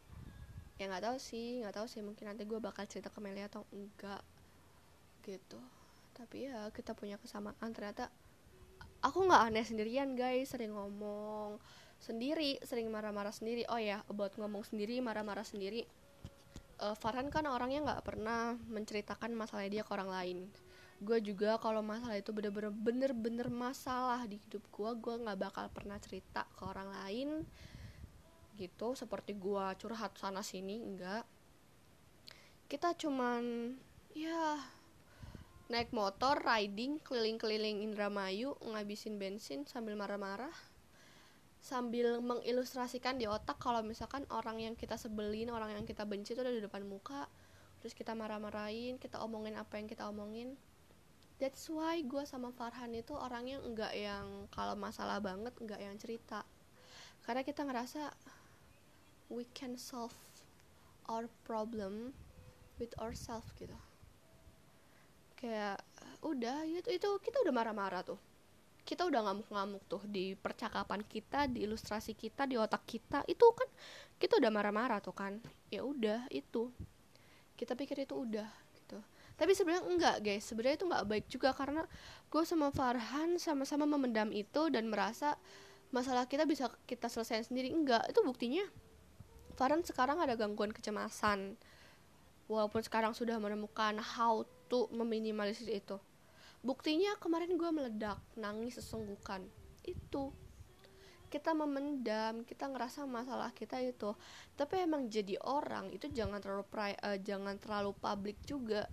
ya 0.81 0.89
nggak 0.89 1.05
tahu 1.05 1.17
sih 1.21 1.61
nggak 1.61 1.77
tahu 1.77 1.85
sih 1.85 2.01
mungkin 2.01 2.25
nanti 2.33 2.49
gue 2.49 2.57
bakal 2.57 2.89
cerita 2.89 3.13
ke 3.13 3.21
Meli 3.21 3.45
atau 3.45 3.61
enggak 3.69 4.25
gitu. 5.21 5.61
Tapi 6.17 6.49
ya 6.49 6.73
kita 6.73 6.97
punya 6.97 7.21
kesamaan. 7.21 7.69
Ternyata 7.69 8.09
aku 9.05 9.29
nggak 9.29 9.53
aneh 9.53 9.61
sendirian 9.61 10.17
guys. 10.17 10.49
Sering 10.49 10.73
ngomong 10.73 11.61
sendiri 12.01 12.57
sering 12.65 12.89
marah-marah 12.89 13.31
sendiri. 13.31 13.69
Oh 13.69 13.77
ya 13.77 14.01
about 14.09 14.33
ngomong 14.41 14.65
sendiri 14.65 14.97
marah-marah 14.99 15.45
sendiri 15.45 15.85
uh, 16.81 16.97
Farhan 16.97 17.29
kan 17.29 17.45
orangnya 17.45 17.93
nggak 17.93 18.03
pernah 18.03 18.57
menceritakan 18.67 19.31
masalah 19.37 19.69
dia 19.69 19.85
ke 19.85 19.91
orang 19.93 20.09
lain. 20.09 20.39
Gue 21.01 21.17
juga 21.21 21.57
kalau 21.57 21.81
masalah 21.81 22.17
itu 22.17 22.29
bener-bener 22.29 22.69
bener-bener 22.73 23.47
masalah 23.49 24.21
di 24.25 24.37
hidup 24.37 24.61
gue 24.69 24.91
gue 24.97 25.15
nggak 25.25 25.39
bakal 25.39 25.65
pernah 25.73 25.97
cerita 26.01 26.45
ke 26.57 26.61
orang 26.65 26.89
lain 26.89 27.29
gitu. 28.57 28.93
Seperti 28.93 29.33
gua 29.33 29.73
curhat 29.73 30.13
sana 30.17 30.45
sini 30.45 30.77
enggak 30.77 31.25
kita 32.71 32.95
cuman 32.95 33.75
ya 34.15 34.55
naik 35.67 35.91
motor 35.91 36.39
riding 36.39 37.03
keliling-keliling 37.03 37.83
Indramayu 37.83 38.55
ngabisin 38.63 39.19
bensin 39.19 39.67
sambil 39.67 39.99
marah-marah 39.99 40.55
sambil 41.61 42.17
mengilustrasikan 42.25 43.21
di 43.21 43.29
otak 43.29 43.61
kalau 43.61 43.85
misalkan 43.85 44.25
orang 44.33 44.57
yang 44.57 44.73
kita 44.73 44.97
sebelin 44.97 45.53
orang 45.53 45.77
yang 45.77 45.85
kita 45.85 46.09
benci 46.09 46.33
itu 46.33 46.41
ada 46.41 46.49
di 46.49 46.57
depan 46.57 46.81
muka 46.81 47.29
terus 47.77 47.93
kita 47.93 48.17
marah-marahin 48.17 48.97
kita 48.97 49.21
omongin 49.21 49.53
apa 49.57 49.77
yang 49.77 49.85
kita 49.85 50.09
omongin. 50.09 50.57
That's 51.37 51.69
why 51.73 52.05
gue 52.05 52.21
sama 52.25 52.53
Farhan 52.53 52.93
itu 52.93 53.17
orangnya 53.17 53.57
enggak 53.65 53.97
yang 53.97 54.45
kalau 54.53 54.77
masalah 54.77 55.17
banget 55.17 55.53
enggak 55.57 55.81
yang 55.81 55.97
cerita. 55.97 56.45
Karena 57.25 57.41
kita 57.41 57.65
ngerasa 57.65 58.13
we 59.33 59.49
can 59.57 59.73
solve 59.73 60.13
our 61.09 61.25
problem 61.41 62.13
with 62.77 62.93
ourselves 63.01 63.49
gitu. 63.57 63.73
Kayak 65.33 65.81
udah 66.21 66.61
itu 66.69 66.89
itu 66.93 67.09
kita 67.25 67.41
udah 67.41 67.53
marah-marah 67.53 68.05
tuh 68.05 68.21
kita 68.91 69.07
udah 69.07 69.23
ngamuk-ngamuk 69.23 69.87
tuh 69.87 70.03
di 70.03 70.35
percakapan 70.35 70.99
kita 71.07 71.47
di 71.47 71.63
ilustrasi 71.63 72.11
kita 72.11 72.43
di 72.43 72.59
otak 72.59 72.83
kita 72.83 73.23
itu 73.23 73.47
kan 73.55 73.71
kita 74.19 74.35
udah 74.35 74.51
marah-marah 74.51 74.99
tuh 74.99 75.15
kan. 75.15 75.39
Ya 75.71 75.87
udah 75.87 76.27
itu. 76.27 76.75
Kita 77.55 77.71
pikir 77.79 78.03
itu 78.03 78.19
udah 78.19 78.51
gitu. 78.75 78.99
Tapi 79.39 79.55
sebenarnya 79.55 79.87
enggak 79.87 80.15
guys. 80.19 80.43
Sebenarnya 80.43 80.75
itu 80.75 80.85
enggak 80.91 81.05
baik 81.07 81.25
juga 81.31 81.55
karena 81.55 81.87
gue 82.27 82.43
sama 82.43 82.67
Farhan 82.75 83.39
sama-sama 83.39 83.87
memendam 83.87 84.27
itu 84.35 84.67
dan 84.67 84.91
merasa 84.91 85.39
masalah 85.95 86.27
kita 86.27 86.43
bisa 86.43 86.67
kita 86.83 87.07
selesaikan 87.07 87.47
sendiri. 87.47 87.71
Enggak 87.71 88.03
itu 88.11 88.19
buktinya 88.27 88.67
Farhan 89.55 89.87
sekarang 89.87 90.19
ada 90.19 90.35
gangguan 90.35 90.75
kecemasan. 90.75 91.55
Walaupun 92.51 92.83
sekarang 92.83 93.15
sudah 93.15 93.39
menemukan 93.39 93.95
how 94.03 94.43
to 94.67 94.91
meminimalisir 94.91 95.71
itu 95.71 95.95
buktinya 96.61 97.17
kemarin 97.17 97.57
gue 97.57 97.69
meledak 97.73 98.21
nangis 98.37 98.77
sesungguhkan. 98.77 99.45
Itu. 99.81 100.33
Kita 101.31 101.55
memendam 101.55 102.43
kita 102.43 102.69
ngerasa 102.69 103.07
masalah 103.07 103.49
kita 103.55 103.81
itu. 103.81 104.13
Tapi 104.53 104.85
emang 104.85 105.09
jadi 105.09 105.39
orang 105.41 105.89
itu 105.89 106.11
jangan 106.11 106.43
terlalu 106.43 106.65
pri, 106.67 106.93
uh, 107.01 107.17
jangan 107.17 107.57
terlalu 107.57 107.91
publik 107.97 108.37
juga. 108.45 108.85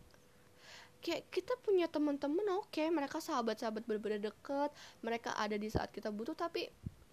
Kayak 0.99 1.31
kita 1.31 1.55
punya 1.63 1.87
teman-teman 1.87 2.59
oke 2.59 2.75
okay, 2.75 2.91
mereka 2.91 3.23
sahabat-sahabat 3.23 3.87
berbeda 3.87 4.19
deket 4.19 4.75
mereka 4.99 5.31
ada 5.39 5.55
di 5.55 5.71
saat 5.71 5.95
kita 5.95 6.11
butuh 6.11 6.35
tapi 6.35 6.67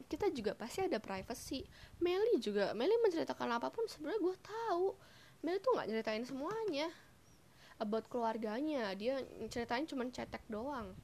kita 0.10 0.30
juga 0.34 0.58
pasti 0.58 0.86
ada 0.86 0.97
privacy. 0.97 1.66
Meli 2.01 2.38
juga 2.41 2.74
Meli 2.74 2.93
menceritakan 3.01 3.58
apa 3.58 3.70
pun 3.70 3.86
sebenarnya 3.86 4.22
gue 4.22 4.36
tahu. 4.41 4.88
Meli 5.45 5.58
tuh 5.62 5.74
nggak 5.78 5.88
nyeritain 5.89 6.26
semuanya 6.26 6.89
about 7.80 8.07
keluarganya. 8.07 8.93
Dia 8.95 9.19
ceritain 9.51 9.84
cuma 9.88 10.07
cetek 10.07 10.43
doang. 10.47 10.95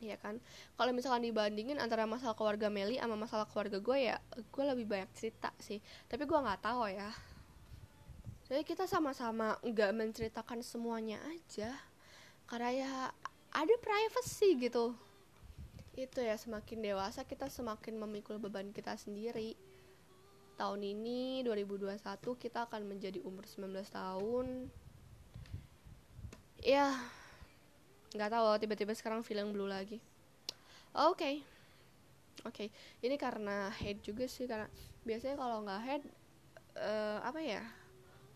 Ya 0.00 0.20
kan? 0.20 0.40
Kalau 0.76 0.92
misalkan 0.92 1.24
dibandingin 1.24 1.80
antara 1.80 2.04
masalah 2.04 2.36
keluarga 2.36 2.68
Meli 2.68 3.00
sama 3.00 3.16
masalah 3.16 3.48
keluarga 3.48 3.80
gue 3.80 3.98
ya 4.12 4.20
gue 4.36 4.64
lebih 4.64 4.86
banyak 4.88 5.10
cerita 5.16 5.52
sih. 5.60 5.80
Tapi 6.08 6.28
gue 6.28 6.36
nggak 6.36 6.60
tahu 6.60 6.88
ya. 6.92 7.10
Jadi 8.46 8.62
kita 8.62 8.84
sama-sama 8.86 9.58
nggak 9.64 9.90
menceritakan 9.96 10.60
semuanya 10.60 11.18
aja. 11.32 11.72
Karena 12.46 12.70
ya 12.70 12.92
ada 13.56 13.74
privacy 13.80 14.54
gitu. 14.60 14.92
Itu 15.96 16.20
ya 16.20 16.36
semakin 16.36 16.84
dewasa 16.84 17.24
kita 17.24 17.48
semakin 17.48 17.96
memikul 17.96 18.36
beban 18.36 18.70
kita 18.70 19.00
sendiri. 19.00 19.56
Tahun 20.60 20.80
ini 20.80 21.40
2021 21.44 22.00
kita 22.36 22.68
akan 22.68 22.84
menjadi 22.84 23.20
umur 23.24 23.44
19 23.48 23.76
tahun 23.92 24.68
ya 26.64 26.94
nggak 28.16 28.30
tahu 28.32 28.46
tiba-tiba 28.62 28.92
sekarang 28.96 29.20
feeling 29.20 29.52
blue 29.52 29.68
lagi 29.68 30.00
oke 30.96 31.18
okay. 31.18 31.34
oke 32.46 32.54
okay. 32.54 32.68
ini 33.04 33.20
karena 33.20 33.68
head 33.76 34.00
juga 34.00 34.24
sih 34.24 34.48
karena 34.48 34.70
biasanya 35.04 35.36
kalau 35.36 35.66
nggak 35.66 35.82
head 35.84 36.02
uh, 36.80 37.20
apa 37.20 37.40
ya 37.44 37.62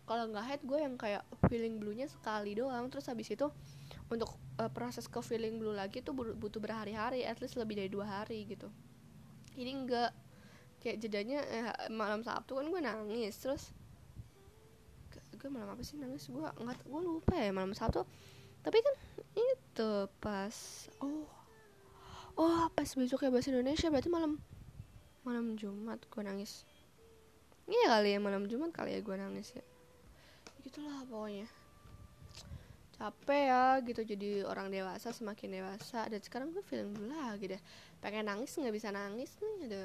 kalau 0.05 0.27
nggak 0.27 0.45
head 0.45 0.61
gue 0.65 0.79
yang 0.81 0.95
kayak 0.99 1.23
feeling 1.47 1.79
bluenya 1.79 2.05
sekali 2.09 2.53
doang 2.57 2.91
terus 2.91 3.07
habis 3.07 3.31
itu 3.31 3.47
untuk 4.11 4.29
uh, 4.59 4.67
proses 4.67 5.07
ke 5.07 5.19
feeling 5.23 5.57
blue 5.57 5.73
lagi 5.73 6.03
tuh 6.03 6.11
butuh 6.13 6.59
berhari-hari 6.59 7.23
at 7.23 7.39
least 7.39 7.55
lebih 7.55 7.79
dari 7.79 7.89
dua 7.89 8.21
hari 8.21 8.43
gitu 8.45 8.67
ini 9.55 9.71
enggak 9.71 10.11
kayak 10.81 10.97
jedanya 10.97 11.39
eh, 11.45 11.65
malam 11.93 12.25
sabtu 12.25 12.57
kan 12.57 12.65
gue 12.67 12.81
nangis 12.81 13.37
terus 13.37 13.69
gue 15.41 15.49
malam 15.49 15.73
apa 15.73 15.81
sih? 15.81 15.97
Nangis. 15.97 16.29
Gue 16.29 16.45
nggak 16.45 16.85
gue 16.85 17.01
lupa 17.01 17.33
ya 17.33 17.49
malam 17.49 17.73
sabtu. 17.73 18.05
Tapi 18.61 18.77
kan 18.77 18.95
itu 19.33 19.91
pas 20.21 20.53
oh 21.01 21.25
oh 22.37 22.69
pas 22.77 22.85
besoknya 22.85 23.33
bahasa 23.33 23.49
Indonesia 23.49 23.89
berarti 23.89 24.13
malam 24.13 24.37
malam 25.25 25.57
Jumat 25.57 25.97
gue 26.05 26.21
nangis. 26.21 26.61
Iya 27.65 27.97
kali 27.97 28.13
ya 28.13 28.19
malam 28.21 28.45
Jumat 28.45 28.69
kali 28.69 28.93
ya 28.93 29.01
gue 29.01 29.15
nangis 29.17 29.57
ya. 29.57 29.65
Gitulah 30.61 31.01
pokoknya. 31.09 31.49
Capek 33.01 33.43
ya 33.49 33.65
gitu. 33.81 34.01
Jadi 34.05 34.45
orang 34.45 34.69
dewasa 34.69 35.09
semakin 35.09 35.57
dewasa. 35.57 36.05
Dan 36.05 36.21
sekarang 36.21 36.53
gue 36.53 36.61
feeling 36.61 36.93
dulu 36.93 37.17
lagi 37.17 37.57
deh. 37.57 37.61
Pengen 37.97 38.29
nangis 38.29 38.53
nggak 38.53 38.73
bisa 38.77 38.93
nangis 38.93 39.33
nih 39.41 39.73
ada 39.73 39.83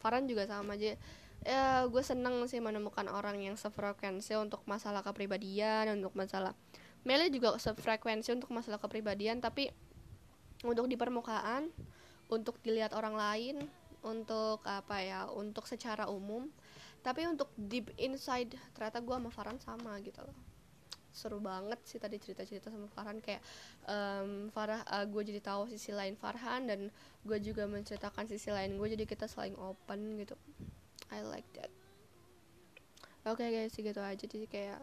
Farhan 0.00 0.24
juga 0.24 0.48
sama 0.48 0.78
aja 0.78 0.96
ya 1.40 1.88
gue 1.88 2.02
seneng 2.04 2.44
sih 2.46 2.60
menemukan 2.60 3.08
orang 3.08 3.40
yang 3.40 3.56
sefrekuensi 3.56 4.36
untuk 4.36 4.60
masalah 4.68 5.00
kepribadian 5.00 5.96
untuk 5.96 6.12
masalah 6.12 6.52
Meli 7.00 7.32
juga 7.32 7.56
sefrekuensi 7.56 8.36
untuk 8.36 8.52
masalah 8.52 8.76
kepribadian 8.76 9.40
tapi 9.40 9.72
untuk 10.68 10.84
di 10.84 11.00
permukaan 11.00 11.72
untuk 12.28 12.60
dilihat 12.60 12.92
orang 12.92 13.16
lain 13.16 13.56
untuk 14.04 14.60
apa 14.68 15.00
ya 15.00 15.20
untuk 15.32 15.64
secara 15.64 16.12
umum 16.12 16.48
tapi 17.00 17.24
untuk 17.24 17.48
deep 17.56 17.88
inside 17.96 18.52
ternyata 18.76 19.00
gue 19.00 19.16
sama 19.16 19.32
Farhan 19.32 19.56
sama 19.56 19.96
gitu 20.04 20.20
loh. 20.20 20.36
Seru 21.10 21.40
banget 21.40 21.80
sih 21.88 21.96
tadi 21.96 22.20
cerita-cerita 22.20 22.68
sama 22.68 22.86
Farhan 22.92 23.24
kayak 23.24 23.40
um, 23.88 24.52
Farah 24.52 24.84
uh, 24.84 25.08
gue 25.08 25.22
jadi 25.24 25.40
tahu 25.40 25.72
sisi 25.72 25.96
lain 25.96 26.14
Farhan 26.20 26.68
dan 26.68 26.92
gue 27.24 27.38
juga 27.40 27.64
menceritakan 27.64 28.28
sisi 28.28 28.52
lain 28.52 28.76
gue 28.76 28.88
jadi 28.92 29.04
kita 29.08 29.24
saling 29.24 29.56
open 29.56 30.20
gitu 30.20 30.36
I 31.10 31.26
like 31.26 31.46
that. 31.58 31.70
Oke 33.26 33.44
okay, 33.44 33.52
guys 33.52 33.76
gitu 33.76 34.00
aja 34.00 34.24
jadi 34.24 34.46
kayak 34.48 34.80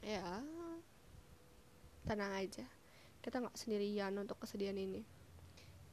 ya 0.00 0.40
tenang 2.08 2.32
aja. 2.32 2.64
Kita 3.20 3.44
nggak 3.44 3.58
sendirian 3.58 4.16
untuk 4.16 4.40
kesedihan 4.40 4.78
ini. 4.78 5.04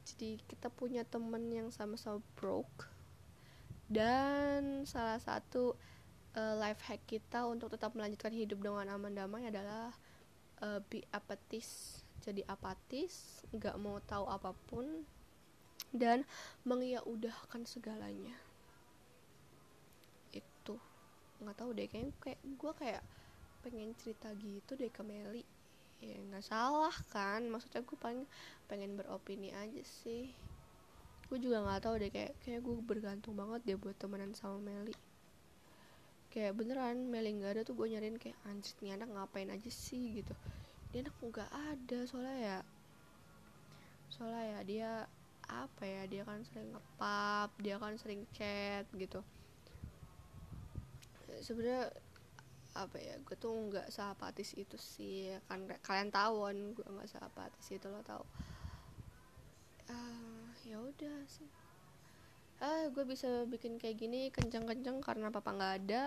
Jadi 0.08 0.40
kita 0.48 0.72
punya 0.72 1.04
temen 1.04 1.52
yang 1.52 1.68
sama-sama 1.68 2.24
broke 2.38 2.88
dan 3.92 4.88
salah 4.88 5.20
satu 5.20 5.76
uh, 6.32 6.54
life 6.56 6.80
hack 6.88 7.04
kita 7.04 7.44
untuk 7.44 7.68
tetap 7.76 7.92
melanjutkan 7.92 8.32
hidup 8.32 8.60
dengan 8.64 8.88
aman 8.88 9.12
damai 9.12 9.52
adalah 9.52 9.92
uh, 10.64 10.80
be 10.88 11.04
apatis. 11.12 12.00
Jadi 12.24 12.40
apatis 12.48 13.44
nggak 13.52 13.76
mau 13.76 14.00
tahu 14.00 14.24
apa 14.32 14.56
pun 14.72 15.04
dan 15.92 16.24
mengiyaudahkan 16.64 17.68
segalanya 17.68 18.47
nggak 21.42 21.56
tahu 21.58 21.70
deh 21.74 21.86
kayak 21.86 22.10
kayak 22.22 22.40
gue 22.42 22.72
kayak 22.74 23.02
pengen 23.62 23.90
cerita 23.98 24.28
gitu 24.38 24.74
deh 24.78 24.90
ke 24.90 25.02
Meli. 25.02 25.44
Ya 25.98 26.14
nggak 26.14 26.46
salah 26.46 26.94
kan 27.10 27.46
maksudnya 27.50 27.82
gue 27.82 27.98
paling 27.98 28.22
pengen 28.70 28.94
beropini 28.94 29.50
aja 29.54 29.82
sih. 29.82 30.30
Gue 31.28 31.38
juga 31.42 31.62
nggak 31.62 31.80
tahu 31.84 31.94
deh 32.02 32.10
kayak 32.10 32.32
kayak 32.42 32.60
gue 32.62 32.74
bergantung 32.82 33.34
banget 33.34 33.60
deh 33.66 33.76
buat 33.78 33.96
temenan 33.98 34.32
sama 34.34 34.58
Meli. 34.62 34.94
Kayak 36.30 36.54
beneran 36.58 37.08
Meli 37.10 37.34
nggak 37.38 37.52
ada 37.58 37.62
tuh 37.66 37.74
gue 37.74 37.86
nyariin 37.90 38.18
kayak 38.20 38.38
anjir 38.46 38.74
nih 38.84 38.94
anak 38.94 39.08
ngapain 39.10 39.50
aja 39.50 39.70
sih? 39.70 40.22
gitu. 40.22 40.34
Dia 40.94 41.04
anak 41.04 41.14
nggak 41.18 41.50
ada 41.50 41.98
soalnya 42.08 42.38
ya 42.38 42.58
soalnya 44.08 44.44
ya 44.56 44.60
dia 44.64 44.90
apa 45.48 45.84
ya 45.84 46.02
dia 46.08 46.22
kan 46.24 46.40
sering 46.44 46.72
ngepap 46.72 47.48
dia 47.60 47.76
kan 47.76 47.94
sering 48.00 48.24
chat 48.32 48.84
gitu 48.96 49.20
sebenarnya 51.42 51.92
apa 52.76 52.94
ya 53.00 53.18
gue 53.18 53.34
tuh 53.34 53.50
nggak 53.50 53.90
seapatis 53.90 54.54
itu 54.54 54.76
sih. 54.78 55.34
Kan 55.50 55.66
kalian 55.82 56.10
tahu 56.14 56.46
kan 56.46 56.58
gue 56.74 56.86
nggak 56.86 57.08
seapatis 57.10 57.66
itu 57.70 57.86
lo 57.88 58.00
tau 58.06 58.22
uh, 59.92 60.46
ya 60.64 60.78
udah 60.78 61.18
sih. 61.26 61.48
Ah 62.58 62.90
gue 62.90 63.04
bisa 63.06 63.46
bikin 63.46 63.78
kayak 63.78 63.96
gini 63.98 64.28
kenceng-kenceng 64.34 65.00
karena 65.02 65.32
papa 65.32 65.54
nggak 65.54 65.74
ada. 65.84 66.02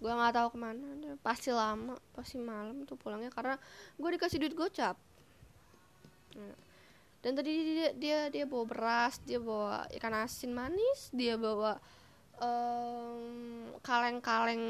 Gue 0.00 0.10
nggak 0.10 0.34
tahu 0.36 0.48
ke 0.56 0.58
mana. 0.58 1.16
Pasti 1.20 1.52
lama 1.52 1.96
pasti 2.16 2.40
malam 2.40 2.84
tuh 2.88 2.96
pulangnya 2.98 3.30
karena 3.32 3.56
gue 3.96 4.10
dikasih 4.16 4.40
duit 4.40 4.56
gocap. 4.56 4.96
Dan 7.20 7.36
tadi 7.36 7.52
dia, 7.52 7.90
dia 7.92 8.18
dia 8.32 8.44
bawa 8.48 8.64
beras 8.64 9.20
dia 9.28 9.36
bawa 9.36 9.84
ikan 9.92 10.14
asin 10.24 10.56
manis 10.56 11.12
dia 11.12 11.36
bawa 11.36 11.76
kaleng-kaleng 13.80 14.62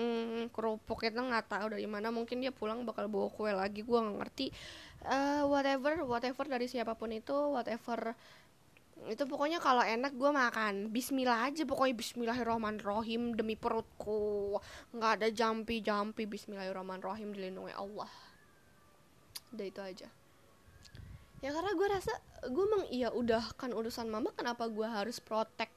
um, 0.47 0.53
kerupuk 0.55 1.07
itu 1.07 1.19
nggak 1.19 1.47
tahu 1.51 1.67
dari 1.75 1.87
mana. 1.87 2.11
Mungkin 2.11 2.43
dia 2.43 2.51
pulang 2.55 2.83
bakal 2.83 3.07
bawa 3.07 3.31
kue 3.31 3.51
lagi 3.51 3.83
gue 3.83 3.99
nggak 3.99 4.19
ngerti. 4.19 4.47
Uh, 5.01 5.49
whatever 5.49 6.05
whatever 6.05 6.45
dari 6.45 6.67
siapa 6.67 6.99
pun 6.99 7.15
itu 7.15 7.33
whatever. 7.33 8.15
Itu 9.09 9.25
pokoknya 9.25 9.63
kalau 9.63 9.81
enak 9.81 10.13
gue 10.13 10.31
makan. 10.31 10.93
Bismillah 10.93 11.49
aja 11.49 11.65
pokoknya 11.65 11.97
Bismillahirrahmanirrahim 11.97 13.33
demi 13.39 13.57
perutku. 13.57 14.61
Nggak 14.93 15.11
ada 15.23 15.29
jampi 15.33 15.81
jampi 15.81 16.29
Bismillahirrahmanirrahim 16.29 17.33
dilindungi 17.33 17.75
Allah. 17.75 18.11
Udah 19.51 19.67
itu 19.67 19.81
aja. 19.81 20.09
Ya 21.41 21.51
karena 21.57 21.73
gue 21.73 21.89
rasa 21.89 22.13
gue 22.53 22.65
emang 22.69 22.85
iya 22.93 23.09
udah 23.09 23.57
kan 23.57 23.73
urusan 23.73 24.13
mama 24.13 24.29
kenapa 24.37 24.69
gue 24.69 24.85
harus 24.85 25.17
protek 25.25 25.73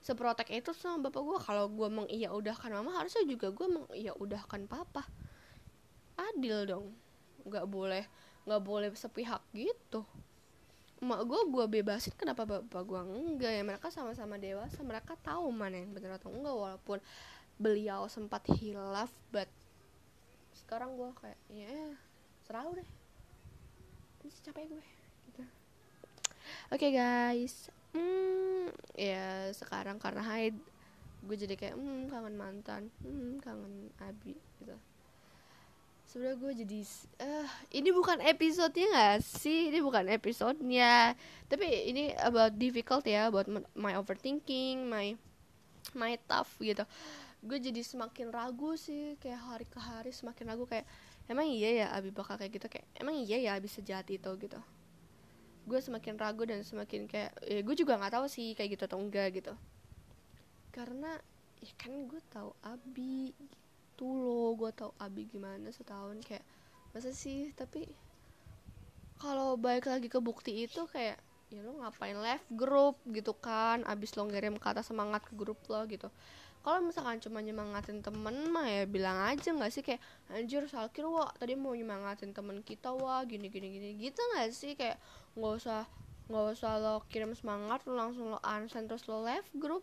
seprotek 0.00 0.48
itu 0.48 0.72
sama 0.72 1.08
bapak 1.08 1.22
gue 1.22 1.38
kalau 1.44 1.68
gue 1.68 1.86
emang 1.86 2.08
iya 2.08 2.32
udahkan 2.32 2.72
mama. 2.72 2.96
Harusnya 2.96 3.24
juga 3.28 3.52
gue 3.52 3.66
emang 3.68 3.86
iya 3.92 4.16
udahkan 4.16 4.64
papa. 4.64 5.04
Adil 6.16 6.64
dong. 6.68 6.86
Nggak 7.44 7.66
boleh 7.68 8.04
nggak 8.48 8.62
boleh 8.64 8.88
sepihak 8.96 9.44
gitu. 9.52 10.04
Mak 11.04 11.20
gue 11.28 11.40
gue 11.52 11.64
bebasin. 11.80 12.16
Kenapa 12.16 12.48
bapak 12.48 12.82
gue 12.84 13.00
enggak 13.00 13.52
ya? 13.52 13.62
Mereka 13.64 13.92
sama-sama 13.92 14.40
dewasa. 14.40 14.80
Mereka 14.80 15.20
tahu 15.20 15.52
mana 15.52 15.76
yang 15.76 15.92
benar 15.92 16.16
atau 16.16 16.32
enggak 16.32 16.56
walaupun 16.56 16.98
beliau 17.60 18.08
sempat 18.08 18.40
hilaf 18.56 19.12
but 19.28 19.44
sekarang 20.56 20.96
gue 20.96 21.12
kayak 21.20 21.40
ya 21.52 21.76
selalu 22.48 22.80
deh. 22.80 22.90
Ini 24.24 24.32
capek 24.48 24.64
gue. 24.64 24.86
Gitu. 25.28 25.44
oke 26.72 26.80
okay, 26.80 26.90
guys 26.90 27.79
hmm 27.94 28.68
ya 28.94 29.50
sekarang 29.56 29.96
karena 29.96 30.22
haid 30.22 30.54
gue 31.20 31.36
jadi 31.36 31.54
kayak 31.56 31.76
hmm 31.76 32.08
kangen 32.08 32.36
mantan 32.36 32.82
hmm 33.04 33.40
kangen 33.44 33.92
abi 34.00 34.36
gitu. 34.60 34.76
Sebenarnya 36.10 36.36
gue 36.42 36.52
jadi 36.66 36.80
uh, 37.22 37.50
ini 37.70 37.90
bukan 37.94 38.18
episodenya 38.18 38.88
gak 38.90 39.22
sih? 39.22 39.70
Ini 39.70 39.78
bukan 39.78 40.10
episodenya. 40.10 41.14
Tapi 41.46 41.86
ini 41.86 42.10
about 42.18 42.58
difficult 42.58 43.06
ya 43.06 43.30
about 43.30 43.46
my 43.78 43.94
overthinking 43.94 44.90
my 44.90 45.14
my 45.94 46.18
tough 46.26 46.50
gitu. 46.58 46.82
Gue 47.46 47.62
jadi 47.62 47.78
semakin 47.86 48.34
ragu 48.34 48.74
sih 48.74 49.14
kayak 49.22 49.38
hari 49.38 49.66
ke 49.70 49.78
hari 49.78 50.10
semakin 50.10 50.50
ragu 50.50 50.66
kayak 50.66 50.82
emang 51.30 51.46
iya 51.46 51.86
ya 51.86 51.86
Abi 51.94 52.10
bakal 52.10 52.34
kayak 52.34 52.58
gitu? 52.58 52.66
Kayak 52.66 52.90
emang 52.98 53.14
iya 53.14 53.38
ya 53.38 53.50
Abi 53.54 53.70
sejati 53.70 54.18
itu 54.18 54.30
gitu 54.40 54.58
gue 55.68 55.80
semakin 55.80 56.16
ragu 56.16 56.42
dan 56.48 56.64
semakin 56.64 57.04
kayak 57.04 57.32
ya 57.44 57.60
gue 57.60 57.76
juga 57.76 58.00
nggak 58.00 58.14
tahu 58.16 58.26
sih 58.26 58.56
kayak 58.56 58.78
gitu 58.78 58.84
atau 58.88 58.98
enggak 59.00 59.28
gitu. 59.36 59.52
Karena 60.72 61.16
ya 61.60 61.72
kan 61.76 61.92
gue 62.08 62.20
tahu 62.32 62.50
Abi 62.64 63.36
gitu 63.36 64.06
loh 64.08 64.56
gue 64.56 64.70
tau 64.72 64.96
Abi 64.96 65.28
gimana 65.28 65.68
setahun 65.68 66.20
kayak 66.24 66.44
masa 66.96 67.12
sih? 67.12 67.52
Tapi 67.52 67.84
kalau 69.20 69.60
balik 69.60 69.88
lagi 69.88 70.08
ke 70.08 70.16
bukti 70.16 70.64
itu 70.64 70.88
kayak 70.88 71.20
ya 71.50 71.60
lo 71.66 71.76
ngapain 71.82 72.16
left 72.16 72.46
grup 72.54 72.96
gitu 73.10 73.36
kan? 73.36 73.84
Abis 73.84 74.16
lo 74.16 74.24
ngirim 74.24 74.56
kata 74.56 74.80
semangat 74.80 75.26
ke 75.28 75.36
grup 75.36 75.60
lo 75.68 75.84
gitu 75.84 76.08
kalau 76.60 76.84
misalkan 76.84 77.16
cuma 77.24 77.40
nyemangatin 77.40 78.04
temen 78.04 78.52
mah 78.52 78.68
ya 78.68 78.84
bilang 78.84 79.16
aja 79.24 79.48
nggak 79.48 79.72
sih 79.72 79.80
kayak 79.80 80.00
anjir 80.28 80.68
salkir 80.68 81.08
wa 81.08 81.32
tadi 81.40 81.56
mau 81.56 81.72
nyemangatin 81.72 82.36
temen 82.36 82.60
kita 82.60 82.92
wa 82.92 83.24
gini 83.24 83.48
gini 83.48 83.72
gini. 83.72 83.88
Gitu 83.96 84.20
nggak 84.20 84.48
sih? 84.52 84.76
Kayak 84.76 85.00
nggak 85.40 85.52
usah 85.56 85.88
nggak 86.28 86.44
usah 86.52 86.72
lo 86.76 86.94
kirim 87.08 87.32
semangat 87.32 87.80
lo 87.88 87.96
langsung 87.96 88.28
lo 88.28 88.38
unsend 88.44 88.92
terus 88.92 89.08
lo 89.08 89.24
left 89.24 89.48
group 89.56 89.80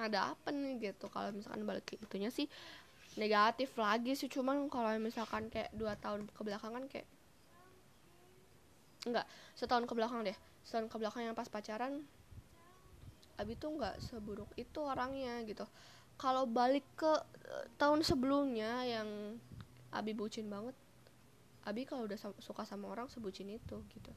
ada 0.00 0.32
apa 0.32 0.48
nih 0.48 0.80
gitu. 0.88 1.12
Kalau 1.12 1.36
misalkan 1.36 1.68
balik 1.68 1.84
ke 1.84 2.00
itunya 2.00 2.32
sih 2.32 2.48
negatif 3.20 3.76
lagi 3.76 4.16
sih. 4.16 4.32
Cuman 4.32 4.72
kalau 4.72 4.96
misalkan 4.96 5.52
kayak 5.52 5.68
dua 5.76 6.00
tahun 6.00 6.32
kebelakangan 6.32 6.88
kayak 6.88 7.04
enggak 9.04 9.28
setahun 9.52 9.84
ke 9.84 9.92
belakang 9.92 10.24
deh. 10.24 10.36
Setahun 10.64 10.88
ke 10.88 10.96
belakang 10.96 11.28
yang 11.28 11.36
pas 11.36 11.52
pacaran 11.52 12.08
Abi 13.36 13.52
tuh 13.52 13.76
nggak 13.76 14.00
seburuk 14.00 14.48
itu 14.56 14.80
orangnya 14.80 15.44
gitu 15.44 15.68
kalau 16.16 16.48
balik 16.48 16.84
ke 16.96 17.08
uh, 17.08 17.66
tahun 17.76 18.00
sebelumnya 18.02 18.84
yang 18.84 19.38
Abi 19.92 20.12
bucin 20.12 20.48
banget 20.48 20.76
Abi 21.66 21.82
kalau 21.82 22.06
udah 22.06 22.18
suka 22.38 22.62
sama 22.62 22.86
orang 22.92 23.10
sebucin 23.10 23.50
itu 23.50 23.82
gitu. 23.90 24.12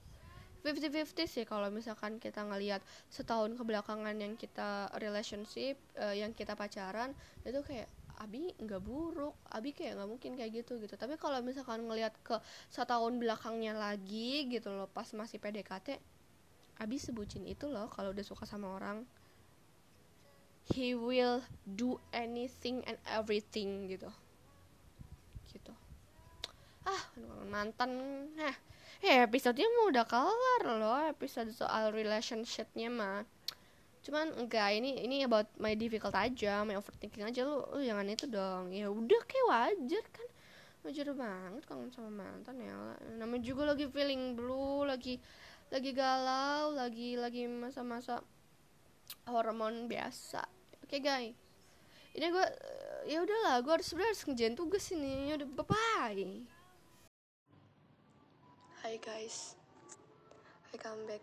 50-50 0.60 1.24
sih 1.24 1.45
kalau 1.47 1.72
misalkan 1.72 2.20
kita 2.20 2.43
ngelihat 2.43 2.84
setahun 3.08 3.56
kebelakangan 3.56 4.12
yang 4.20 4.36
kita 4.36 4.91
relationship 5.00 5.80
uh, 5.95 6.12
yang 6.12 6.36
kita 6.36 6.54
pacaran 6.54 7.16
itu 7.47 7.64
kayak 7.64 7.88
Abi 8.20 8.52
nggak 8.60 8.84
buruk 8.84 9.32
Abi 9.47 9.72
kayak 9.72 9.95
nggak 9.95 10.10
mungkin 10.12 10.32
kayak 10.36 10.62
gitu 10.62 10.76
gitu. 10.84 11.00
Tapi 11.00 11.16
kalau 11.16 11.39
misalkan 11.39 11.88
ngelihat 11.88 12.12
ke 12.22 12.36
setahun 12.68 13.16
belakangnya 13.16 13.72
lagi 13.72 14.52
gitu 14.52 14.76
loh 14.76 14.91
pas 14.91 15.08
masih 15.16 15.39
PDKT 15.39 15.95
Abi 16.80 16.95
sebutin 17.00 17.47
itu 17.47 17.72
loh 17.72 17.88
kalau 17.88 18.12
udah 18.12 18.26
suka 18.28 18.43
sama 18.43 18.76
orang 18.76 19.08
he 20.74 20.93
will 20.93 21.41
do 21.65 21.97
anything 22.13 22.86
and 22.86 22.97
everything 23.09 23.89
gitu. 23.89 24.09
Gitu. 25.49 25.74
Ah 26.86 27.03
mantan. 27.49 27.91
Nah 28.38 28.55
eh 28.99 29.24
episodenya 29.24 29.65
mau 29.80 29.89
udah 29.89 30.05
kelar 30.05 30.61
loh 30.67 30.99
episode 31.09 31.49
soal 31.55 31.89
relationshipnya 31.89 32.91
mah. 32.91 33.26
Cuman 34.05 34.32
enggak 34.38 34.78
ini 34.78 35.03
ini 35.03 35.26
about 35.26 35.49
my 35.57 35.74
difficult 35.74 36.13
aja 36.13 36.61
my 36.63 36.78
overthinking 36.78 37.26
aja. 37.26 37.41
Lu, 37.43 37.65
lu 37.74 37.82
jangan 37.82 38.05
itu 38.05 38.26
dong. 38.30 38.70
Ya 38.70 38.88
udah 38.93 39.22
kayak 39.26 39.45
wajar 39.49 40.05
kan. 40.13 40.28
Wajar 40.80 41.11
banget 41.11 41.63
kangen 41.67 41.89
sama 41.91 42.24
mantan 42.24 42.55
ya. 42.61 42.78
Namanya 43.17 43.43
juga 43.43 43.74
lagi 43.74 43.89
feeling 43.89 44.38
blue 44.38 44.86
lagi 44.86 45.20
lagi 45.70 45.93
galau 45.93 46.74
lagi 46.74 47.13
lagi 47.13 47.45
masa-masa 47.45 48.26
hormon 49.30 49.86
biasa 49.86 50.59
okay, 50.89 51.05
guys 51.05 51.37
ini 52.17 52.33
gue 52.33 52.47
ya 53.05 53.21
udahlah 53.21 53.61
gue 53.61 53.69
harus 53.69 53.85
sebenarnya 53.85 54.11
harus 54.11 54.25
ngejalan 54.25 54.55
tugas 54.57 54.85
ini. 54.91 55.29
Ya 55.29 55.33
udah 55.37 55.49
bye 55.53 55.65
bye 55.65 56.25
Hai 58.79 58.95
guys. 58.97 59.53
I 60.73 60.77
come 60.81 61.05
back 61.05 61.21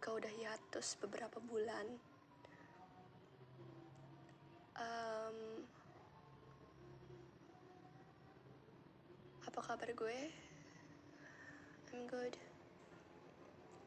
kau 0.00 0.16
udah 0.16 0.32
hiatus 0.32 0.96
beberapa 0.98 1.38
bulan. 1.44 1.86
Um, 4.80 5.68
apa 9.44 9.60
kabar 9.60 9.92
gue? 9.92 10.20
I'm 11.92 12.08
good 12.08 12.40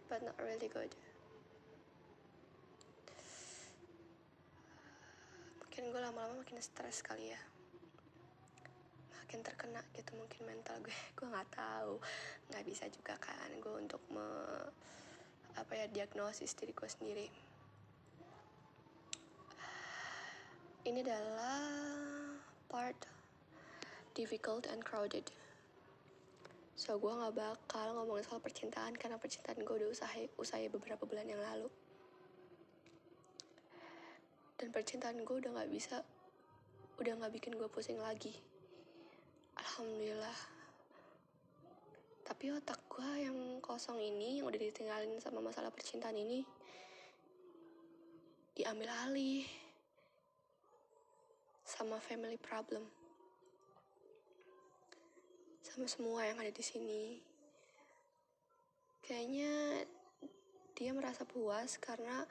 but 0.05 0.21
not 0.21 0.37
really 0.37 0.69
good 0.69 0.93
mungkin 5.75 5.91
gue 5.91 6.07
lama-lama 6.07 6.39
makin 6.39 6.63
stres 6.63 7.03
kali 7.03 7.35
ya. 7.35 7.41
Makin 9.11 9.43
terkena 9.43 9.83
gitu 9.91 10.15
mungkin 10.15 10.47
mental 10.47 10.79
gue. 10.79 10.95
Gue 11.19 11.27
nggak 11.27 11.51
tahu. 11.51 11.99
Nggak 12.47 12.63
bisa 12.63 12.87
juga 12.87 13.19
kan 13.19 13.51
gue 13.59 13.73
untuk 13.75 13.99
me 14.07 14.23
apa 15.59 15.75
ya 15.75 15.91
diagnosis 15.91 16.55
diri 16.55 16.71
gue 16.71 16.87
sendiri. 16.87 17.27
Ini 20.87 21.03
adalah 21.03 21.67
part 22.71 22.95
difficult 24.15 24.71
and 24.71 24.79
crowded. 24.79 25.27
So 26.79 26.95
gue 27.03 27.11
nggak 27.11 27.35
bakal 27.35 27.99
ngomongin 27.99 28.23
soal 28.23 28.39
percintaan 28.39 28.95
karena 28.95 29.19
percintaan 29.19 29.59
gue 29.59 29.75
udah 29.75 29.91
usai 29.91 30.31
usai 30.39 30.71
beberapa 30.71 31.03
bulan 31.03 31.27
yang 31.27 31.43
lalu 31.43 31.67
dan 34.65 34.73
percintaan 34.73 35.21
gue 35.21 35.35
udah 35.45 35.61
nggak 35.61 35.69
bisa 35.69 36.01
udah 36.97 37.13
nggak 37.21 37.37
bikin 37.37 37.53
gue 37.53 37.69
pusing 37.69 38.01
lagi. 38.01 38.33
Alhamdulillah. 39.61 40.39
Tapi 42.25 42.49
otak 42.49 42.81
gue 42.89 43.29
yang 43.29 43.61
kosong 43.61 44.01
ini 44.01 44.41
yang 44.41 44.49
udah 44.49 44.57
ditinggalin 44.57 45.21
sama 45.21 45.37
masalah 45.37 45.69
percintaan 45.69 46.17
ini 46.17 46.41
diambil 48.57 48.89
alih 49.05 49.45
sama 51.61 52.01
family 52.01 52.41
problem. 52.41 52.89
Sama 55.61 55.85
semua 55.85 56.25
yang 56.25 56.41
ada 56.41 56.49
di 56.49 56.65
sini. 56.65 57.21
Kayaknya 59.05 59.85
dia 60.73 60.89
merasa 60.89 61.21
puas 61.21 61.77
karena 61.77 62.25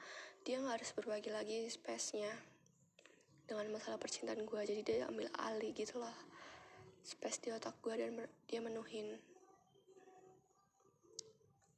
dia 0.45 0.61
nggak 0.61 0.77
harus 0.77 0.93
berbagi 0.93 1.33
lagi 1.33 1.65
space-nya. 1.65 2.29
Dengan 3.49 3.73
masalah 3.73 3.97
percintaan 3.97 4.45
gue 4.45 4.61
jadi 4.61 4.81
dia 4.85 5.09
ambil 5.09 5.25
alih 5.41 5.73
gitu 5.73 5.97
loh. 5.97 6.13
Space 7.01 7.41
di 7.41 7.49
otak 7.49 7.81
gue 7.81 7.97
dan 7.97 8.13
dia 8.45 8.61
menuhin. 8.61 9.17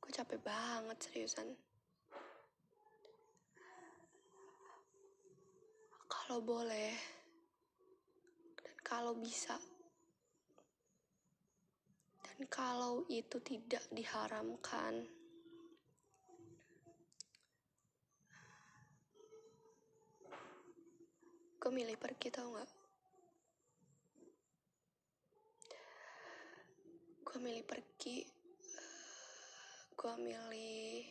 Gue 0.03 0.11
capek 0.11 0.43
banget 0.43 0.99
seriusan. 0.99 1.47
Kalau 6.11 6.43
boleh 6.43 6.91
kalau 8.83 9.15
bisa. 9.15 9.55
Dan 12.19 12.47
kalau 12.51 13.07
itu 13.07 13.39
tidak 13.43 13.83
diharamkan, 13.91 15.07
milih 21.77 21.93
pergi 21.93 22.33
tau 22.33 22.57
gak? 22.57 22.71
Gue 27.21 27.37
milih 27.37 27.61
pergi, 27.69 28.25
gue 29.93 30.13
milih 30.17 31.05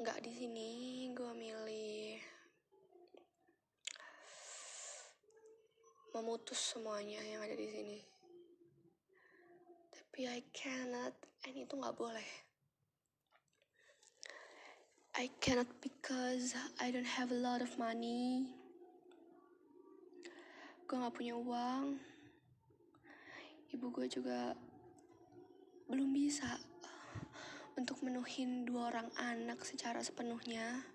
nggak 0.00 0.24
di 0.24 0.32
sini, 0.32 0.72
gue 1.12 1.32
milih 1.36 2.16
memutus 6.16 6.56
semuanya 6.56 7.20
yang 7.28 7.44
ada 7.44 7.52
di 7.52 7.68
sini. 7.68 8.00
Tapi 9.92 10.32
I 10.32 10.48
cannot, 10.56 11.12
and 11.44 11.60
itu 11.60 11.76
nggak 11.76 11.92
boleh. 11.92 12.49
I 15.14 15.26
cannot 15.42 15.66
because 15.82 16.54
I 16.78 16.90
don't 16.90 17.06
have 17.06 17.30
a 17.30 17.38
lot 17.38 17.62
of 17.62 17.74
money. 17.78 18.46
Gue 20.86 20.96
nggak 20.98 21.14
punya 21.14 21.34
uang. 21.34 21.98
Ibu 23.74 23.86
gue 23.90 24.06
juga 24.06 24.54
belum 25.90 26.14
bisa 26.14 26.58
untuk 27.74 28.02
menuhin 28.06 28.66
dua 28.66 28.94
orang 28.94 29.10
anak 29.18 29.66
secara 29.66 29.98
sepenuhnya. 30.02 30.86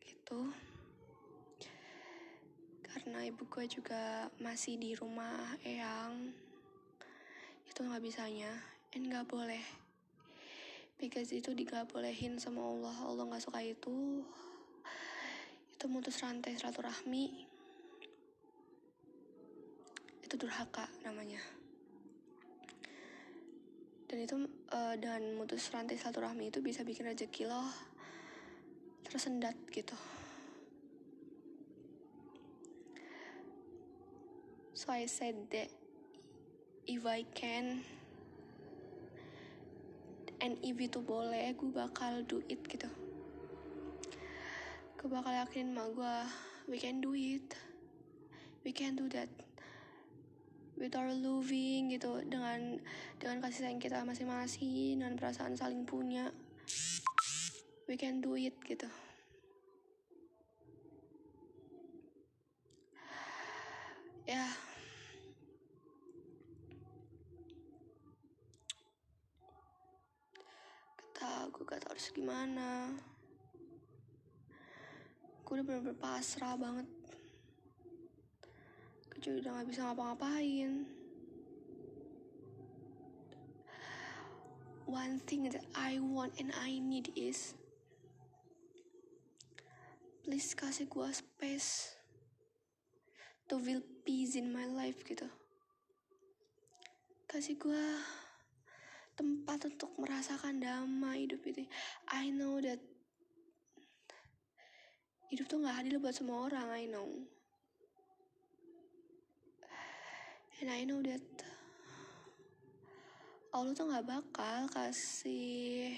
Gitu 0.00 0.52
karena 3.02 3.24
ibu 3.26 3.48
gue 3.50 3.66
juga 3.66 4.30
masih 4.38 4.78
di 4.78 4.94
rumah 4.94 5.58
eyang 5.66 6.30
itu 7.66 7.80
nggak 7.82 8.04
bisanya 8.04 8.52
and 8.94 9.10
nggak 9.10 9.26
boleh 9.26 9.81
because 11.02 11.34
itu 11.34 11.50
digak 11.50 11.90
bolehin 11.90 12.38
sama 12.38 12.62
Allah. 12.62 12.94
Allah 13.02 13.26
nggak 13.26 13.42
suka 13.42 13.58
itu. 13.58 14.22
Itu 15.74 15.84
mutus 15.90 16.22
rantai 16.22 16.54
silaturahmi. 16.54 17.26
Itu 20.22 20.34
durhaka 20.38 20.86
namanya. 21.02 21.42
Dan 24.06 24.22
itu 24.22 24.46
uh, 24.70 24.94
dan 24.94 25.34
mutus 25.34 25.66
rantai 25.74 25.98
silaturahmi 25.98 26.54
itu 26.54 26.62
bisa 26.62 26.86
bikin 26.86 27.10
rezeki 27.10 27.50
lo 27.50 27.66
tersendat 29.02 29.58
gitu. 29.74 29.98
So 34.78 34.94
I 34.94 35.10
said 35.10 35.50
that 35.50 35.66
if 36.86 37.02
I 37.02 37.26
can 37.34 37.82
and 40.42 40.58
if 40.66 40.74
itu 40.74 40.98
boleh 40.98 41.54
gue 41.54 41.70
bakal 41.70 42.26
do 42.26 42.42
it 42.50 42.58
gitu. 42.66 42.90
Gue 44.98 45.08
bakal 45.08 45.30
yakin 45.38 45.70
sama 45.70 45.86
gue 45.94 46.16
we 46.66 46.76
can 46.82 46.98
do 46.98 47.14
it. 47.14 47.54
We 48.66 48.74
can 48.74 48.98
do 48.98 49.06
that 49.14 49.30
with 50.74 50.98
our 50.98 51.14
loving 51.14 51.94
gitu 51.94 52.26
dengan 52.26 52.82
dengan 53.22 53.38
kasih 53.38 53.70
sayang 53.70 53.78
kita 53.78 54.02
masing-masing 54.02 54.98
dan 54.98 55.14
perasaan 55.14 55.54
saling 55.54 55.86
punya. 55.86 56.34
We 57.86 57.94
can 57.94 58.18
do 58.18 58.34
it 58.34 58.58
gitu. 58.66 58.90
Ya. 64.26 64.46
kata 64.46 64.61
harus 72.02 72.18
gimana? 72.18 72.98
Gue 75.46 75.54
udah 75.54 75.66
bener-bener 75.70 75.94
pasrah 76.02 76.58
banget. 76.58 76.90
Gue 79.06 79.38
udah 79.38 79.62
gak 79.62 79.70
bisa 79.70 79.86
ngapa-ngapain. 79.86 80.82
One 84.90 85.22
thing 85.30 85.46
that 85.46 85.62
I 85.78 86.02
want 86.02 86.42
and 86.42 86.50
I 86.58 86.82
need 86.82 87.14
is 87.14 87.54
please 90.26 90.58
kasih 90.58 90.90
gue 90.90 91.06
space 91.14 91.94
to 93.46 93.62
feel 93.62 93.78
peace 94.02 94.34
in 94.34 94.50
my 94.50 94.66
life 94.66 95.06
gitu. 95.06 95.30
Kasih 97.30 97.54
gue 97.62 97.86
tempat 99.12 99.68
untuk 99.68 99.92
merasakan 100.00 100.62
damai 100.62 101.28
hidup 101.28 101.44
ini 101.44 101.68
I 102.08 102.32
know 102.32 102.58
that 102.64 102.80
hidup 105.32 105.48
tuh 105.48 105.64
gak 105.64 105.80
adil 105.80 105.96
buat 105.96 106.12
semua 106.12 106.44
orang 106.44 106.68
I 106.76 106.84
know. 106.92 107.08
And 110.60 110.68
I 110.68 110.84
know 110.84 111.00
that 111.00 111.24
Allah 113.56 113.72
tuh 113.72 113.88
gak 113.88 114.04
bakal 114.04 114.68
kasih 114.76 115.96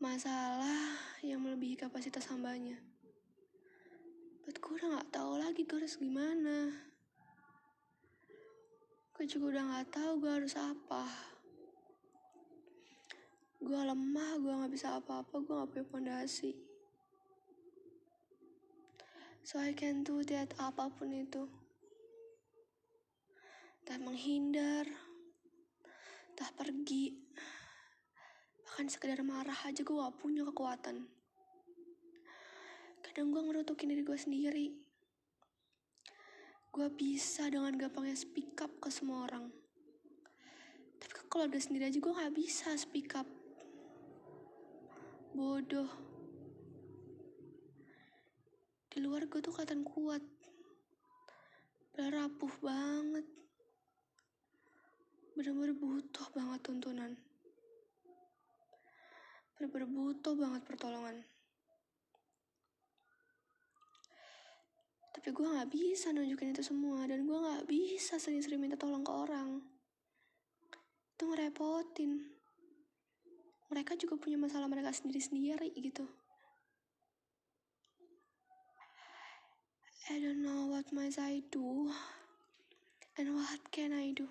masalah 0.00 0.96
yang 1.20 1.44
melebihi 1.44 1.76
kapasitas 1.76 2.32
hambanya. 2.32 2.80
But 4.48 4.56
gue 4.56 4.80
udah 4.80 5.04
gak 5.04 5.12
tahu 5.12 5.36
lagi 5.36 5.68
gue 5.68 5.76
harus 5.76 6.00
gimana 6.00 6.72
Gue 9.20 9.28
juga 9.28 9.52
udah 9.52 9.64
gak 9.68 10.00
tahu 10.00 10.24
gue 10.24 10.32
harus 10.32 10.56
apa. 10.56 11.04
Gue 13.60 13.76
lemah, 13.76 14.40
gue 14.40 14.48
gak 14.48 14.72
bisa 14.72 14.96
apa-apa, 14.96 15.44
gue 15.44 15.60
gak 15.60 15.68
punya 15.76 15.84
fondasi. 15.92 16.56
So 19.44 19.60
I 19.60 19.76
can 19.76 20.08
do 20.08 20.24
that 20.24 20.56
apa 20.56 20.88
pun 20.88 21.12
itu. 21.12 21.44
Entah 23.84 24.00
menghindar 24.00 24.88
Entah 26.32 26.56
pergi. 26.56 27.12
Bahkan 28.64 28.88
sekedar 28.88 29.20
marah 29.20 29.68
aja 29.68 29.84
gue 29.84 30.00
gak 30.00 30.16
punya 30.16 30.48
kekuatan. 30.48 31.04
Kadang 33.04 33.36
gue 33.36 33.42
ngerutukin 33.44 33.92
diri 33.92 34.00
gue 34.00 34.16
sendiri 34.16 34.89
Gue 36.70 36.86
bisa 36.86 37.50
dengan 37.50 37.74
gampangnya 37.74 38.14
speak 38.14 38.54
up 38.62 38.70
ke 38.78 38.94
semua 38.94 39.26
orang. 39.26 39.50
Tapi 41.02 41.12
ke 41.18 41.26
keluarga 41.26 41.58
sendiri 41.58 41.90
aja 41.90 41.98
gue 41.98 42.14
gak 42.14 42.30
bisa 42.30 42.70
speak 42.78 43.18
up. 43.18 43.26
Bodoh. 45.34 45.90
Di 48.86 49.02
luar 49.02 49.26
gue 49.26 49.42
tuh 49.42 49.50
kelihatan 49.50 49.82
kuat. 49.82 50.22
Berapuh 51.98 52.54
banget. 52.62 53.26
Bener-bener 55.34 55.74
butuh 55.74 56.26
banget 56.30 56.60
tuntunan. 56.62 57.18
Bener-bener 59.58 59.90
butuh 59.90 60.38
banget 60.38 60.62
pertolongan 60.62 61.39
tapi 65.10 65.34
gue 65.34 65.42
gak 65.42 65.70
bisa 65.74 66.14
nunjukin 66.14 66.54
itu 66.54 66.62
semua 66.62 67.02
dan 67.10 67.26
gue 67.26 67.34
gak 67.34 67.66
bisa 67.66 68.16
sering-sering 68.22 68.62
minta 68.62 68.78
tolong 68.78 69.02
ke 69.02 69.10
orang. 69.10 69.58
Itu 71.18 71.26
ngerepotin. 71.26 72.30
Mereka 73.70 73.98
juga 73.98 74.18
punya 74.18 74.38
masalah 74.38 74.70
mereka 74.70 74.94
sendiri-sendiri 74.94 75.74
gitu. 75.78 76.06
I 80.10 80.18
don't 80.18 80.42
know 80.42 80.66
what 80.66 80.90
must 80.90 81.22
I 81.22 81.42
do 81.54 81.90
and 83.14 83.34
what 83.34 83.62
can 83.70 83.94
I 83.94 84.10
do. 84.10 84.26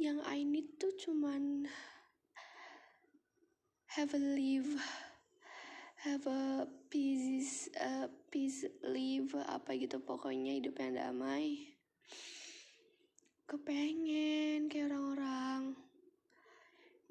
Yang 0.00 0.24
I 0.24 0.38
need 0.48 0.80
tuh 0.80 0.96
cuman 0.96 1.68
have 3.92 4.16
a 4.16 4.22
live 4.22 4.72
have 6.00 6.24
a 6.24 6.64
peace 6.88 7.68
a 7.76 8.08
peace 8.32 8.64
live 8.80 9.36
apa 9.44 9.76
gitu 9.76 10.00
pokoknya 10.00 10.56
hidup 10.56 10.80
yang 10.80 10.96
damai. 10.96 11.76
Kepengen 13.44 14.72
kayak 14.72 14.88
orang-orang 14.88 15.76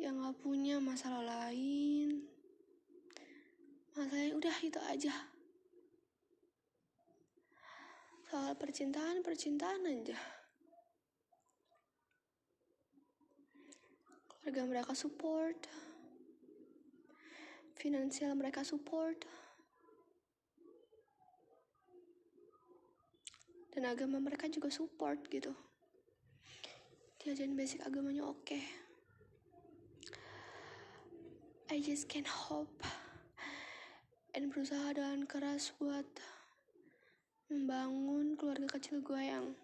yang 0.02 0.18
gak 0.26 0.42
punya 0.42 0.82
masalah 0.82 1.22
lain. 1.22 2.26
Masalahnya 3.94 4.34
udah 4.40 4.58
itu 4.66 4.80
aja. 4.90 5.14
Soal 8.26 8.58
percintaan 8.58 9.22
percintaan 9.22 9.86
aja. 9.86 10.18
Keluarga 14.26 14.62
mereka 14.66 14.94
support 14.98 15.89
finansial 17.80 18.36
mereka 18.36 18.68
support. 18.68 19.24
Dan 23.72 23.88
agama 23.88 24.20
mereka 24.20 24.52
juga 24.52 24.68
support 24.68 25.24
gitu. 25.32 25.56
Diajarin 27.24 27.56
basic 27.56 27.80
agamanya 27.88 28.28
oke. 28.28 28.44
Okay. 28.44 28.64
I 31.72 31.80
just 31.80 32.12
can 32.12 32.28
hope 32.28 32.84
and 34.36 34.52
berusaha 34.52 34.92
dengan 34.92 35.24
keras 35.24 35.72
buat 35.80 36.08
membangun 37.48 38.36
keluarga 38.36 38.76
kecil 38.76 39.00
gue 39.00 39.22
yang 39.22 39.56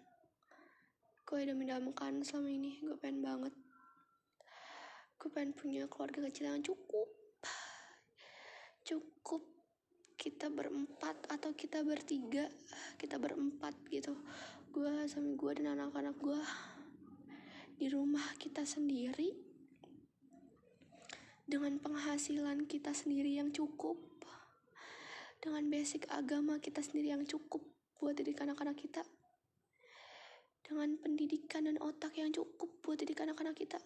gue 1.28 1.38
udah 1.42 1.56
mendamkan 1.58 2.24
selama 2.24 2.48
ini. 2.48 2.80
Gue 2.80 2.96
pengen 2.96 3.20
banget. 3.20 3.52
Gue 5.20 5.28
pengen 5.34 5.52
punya 5.52 5.84
keluarga 5.90 6.30
kecil 6.30 6.48
yang 6.48 6.62
cukup 6.64 7.25
cukup 8.86 9.42
kita 10.14 10.46
berempat 10.46 11.18
atau 11.26 11.50
kita 11.58 11.82
bertiga 11.82 12.46
kita 12.96 13.18
berempat 13.18 13.74
gitu. 13.90 14.14
Gue 14.70 15.10
sama 15.10 15.34
gue 15.34 15.50
dan 15.58 15.74
anak-anak 15.74 16.14
gue 16.22 16.40
di 17.82 17.90
rumah 17.90 18.22
kita 18.38 18.62
sendiri. 18.62 19.34
Dengan 21.46 21.78
penghasilan 21.78 22.66
kita 22.70 22.94
sendiri 22.94 23.42
yang 23.42 23.50
cukup. 23.50 23.98
Dengan 25.42 25.66
basic 25.66 26.06
agama 26.10 26.62
kita 26.62 26.82
sendiri 26.82 27.14
yang 27.14 27.26
cukup 27.26 27.62
buat 27.98 28.14
didik 28.14 28.38
anak-anak 28.38 28.78
kita. 28.78 29.02
Dengan 30.62 30.94
pendidikan 30.98 31.66
dan 31.66 31.78
otak 31.82 32.14
yang 32.18 32.30
cukup 32.30 32.82
buat 32.82 32.98
didik 32.98 33.22
anak-anak 33.22 33.54
kita 33.54 33.78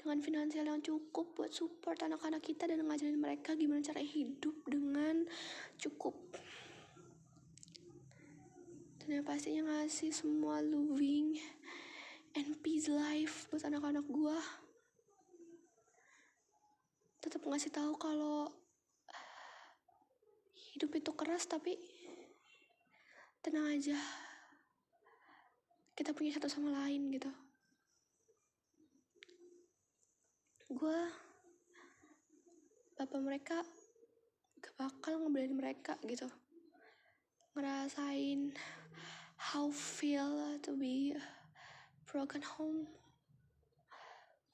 dengan 0.00 0.24
finansial 0.24 0.64
yang 0.64 0.80
cukup 0.80 1.36
buat 1.36 1.52
support 1.52 2.00
anak-anak 2.00 2.40
kita 2.40 2.64
dan 2.64 2.80
ngajarin 2.88 3.20
mereka 3.20 3.52
gimana 3.52 3.84
cara 3.84 4.00
hidup 4.00 4.56
dengan 4.64 5.28
cukup. 5.76 6.16
Dan 9.04 9.20
yang 9.20 9.26
pastinya 9.28 9.68
ngasih 9.68 10.08
semua 10.08 10.64
loving 10.64 11.36
and 12.32 12.56
peace 12.64 12.88
life 12.88 13.44
buat 13.52 13.60
anak-anak 13.68 14.08
gue 14.08 14.38
tetap 17.20 17.44
ngasih 17.44 17.68
tahu 17.68 18.00
kalau 18.00 18.48
hidup 20.72 20.96
itu 20.96 21.12
keras 21.12 21.44
tapi 21.44 21.76
tenang 23.44 23.68
aja. 23.76 24.00
Kita 25.92 26.16
punya 26.16 26.32
satu 26.32 26.48
sama 26.48 26.72
lain 26.72 27.12
gitu 27.12 27.28
gue 30.70 31.00
bapak 32.94 33.18
mereka 33.18 33.58
gak 34.62 34.74
bakal 34.78 35.18
ngebelain 35.18 35.50
mereka 35.50 35.98
gitu. 36.06 36.30
Ngerasain 37.58 38.54
how 39.50 39.66
feel 39.74 40.54
to 40.62 40.78
be 40.78 41.10
broken 42.06 42.38
home 42.46 42.86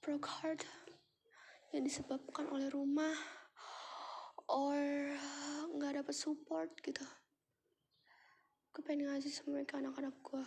broke 0.00 0.24
heart 0.24 0.64
yang 1.76 1.84
disebabkan 1.84 2.48
oleh 2.48 2.72
rumah 2.72 3.12
or 4.48 5.12
nggak 5.76 6.00
dapet 6.00 6.16
support 6.16 6.72
gitu. 6.80 7.04
Gue 8.72 8.80
pengen 8.80 9.12
ngasih 9.12 9.36
semua 9.36 9.60
ke 9.68 9.76
anak-anak 9.76 10.16
gue 10.24 10.44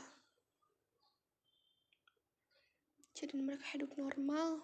jadi 3.20 3.36
mereka 3.36 3.76
hidup 3.76 3.92
normal 4.00 4.64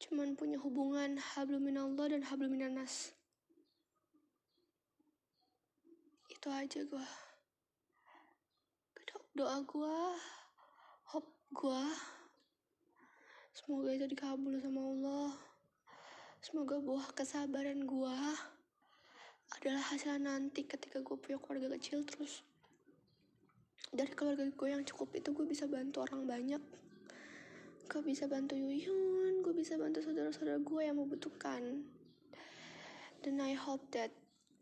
cuman 0.00 0.32
punya 0.32 0.56
hubungan 0.56 1.20
habluminallah 1.20 2.08
dan 2.08 2.24
habluminanas. 2.24 3.12
Itu 6.32 6.48
aja 6.48 6.80
gue 6.88 7.06
doa 9.30 9.62
gue 9.62 9.96
hope 11.14 11.30
gue 11.54 11.82
semoga 13.54 13.94
itu 13.94 14.10
dikabul 14.10 14.58
sama 14.58 14.82
Allah. 14.82 15.30
Semoga 16.42 16.82
buah 16.82 17.14
kesabaran 17.14 17.86
gue 17.86 18.16
adalah 19.54 19.84
hasil 19.94 20.18
nanti 20.18 20.66
ketika 20.66 20.98
gue 21.04 21.14
punya 21.14 21.38
keluarga 21.38 21.72
kecil 21.78 22.02
terus 22.02 22.42
dari 23.94 24.10
keluarga 24.18 24.44
gue 24.50 24.68
yang 24.68 24.82
cukup 24.82 25.14
itu 25.14 25.30
gue 25.30 25.46
bisa 25.46 25.70
bantu 25.70 26.02
orang 26.02 26.26
banyak. 26.26 26.62
Gue 27.86 28.02
bisa 28.02 28.26
bantu 28.26 28.58
Yuyun 28.58 29.19
gue 29.40 29.56
bisa 29.56 29.80
bantu 29.80 30.04
saudara-saudara 30.04 30.60
gue 30.60 30.82
yang 30.84 31.00
membutuhkan. 31.00 31.84
Dan 33.20 33.36
I 33.40 33.56
hope 33.56 33.84
that 33.92 34.12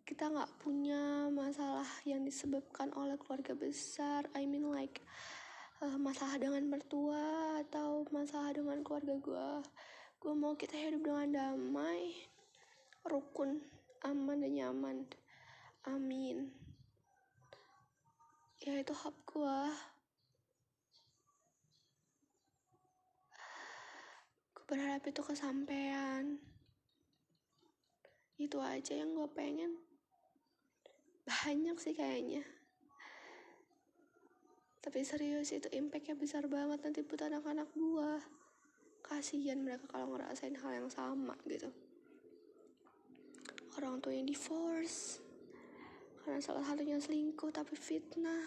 kita 0.09 0.31
nggak 0.33 0.65
punya 0.65 1.29
masalah 1.29 1.87
yang 2.09 2.25
disebabkan 2.25 2.95
oleh 2.97 3.21
keluarga 3.21 3.53
besar. 3.53 4.25
I 4.33 4.49
mean 4.49 4.71
like 4.71 5.05
uh, 5.85 5.99
masalah 6.01 6.41
dengan 6.41 6.65
mertua 6.67 7.61
atau 7.67 8.09
masalah 8.09 8.57
dengan 8.57 8.81
keluarga 8.81 9.15
gue. 9.19 9.49
Gue 10.19 10.35
mau 10.35 10.57
kita 10.57 10.75
hidup 10.75 11.05
dengan 11.05 11.29
damai 11.31 12.15
rukun 13.07 13.63
aman 14.03 14.43
dan 14.43 14.53
nyaman. 14.55 14.97
Amin. 15.87 16.51
Ya 18.65 18.81
itu 18.81 18.95
hap 18.97 19.15
gue 19.23 19.59
berharap 24.69 25.01
itu 25.09 25.25
kesampaian. 25.25 26.37
Itu 28.37 28.61
aja 28.61 28.93
yang 28.95 29.17
gue 29.17 29.29
pengen. 29.33 29.81
Banyak 31.25 31.81
sih 31.81 31.97
kayaknya. 31.97 32.45
Tapi 34.85 35.03
serius 35.03 35.51
itu 35.51 35.67
impactnya 35.73 36.15
besar 36.15 36.47
banget 36.47 36.85
nanti 36.85 37.01
buat 37.03 37.21
anak-anak 37.21 37.69
gue 37.75 38.11
kasihan 39.05 39.61
mereka 39.65 39.89
kalau 39.89 40.13
ngerasain 40.13 40.55
hal 40.61 40.73
yang 40.85 40.89
sama 40.93 41.35
gitu. 41.49 41.73
Orang 43.81 44.05
tuanya 44.05 44.29
divorce 44.29 45.25
karena 46.23 46.45
salah 46.45 46.61
satunya 46.61 47.01
selingkuh 47.01 47.49
tapi 47.49 47.73
fitnah. 47.73 48.45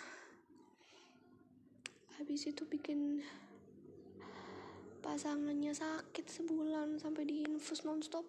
Habis 2.22 2.54
itu 2.54 2.62
bikin 2.70 3.26
pasangannya 5.02 5.74
sakit 5.74 6.26
sebulan 6.30 7.02
sampai 7.02 7.26
diinfus 7.26 7.84
nonstop. 7.84 8.24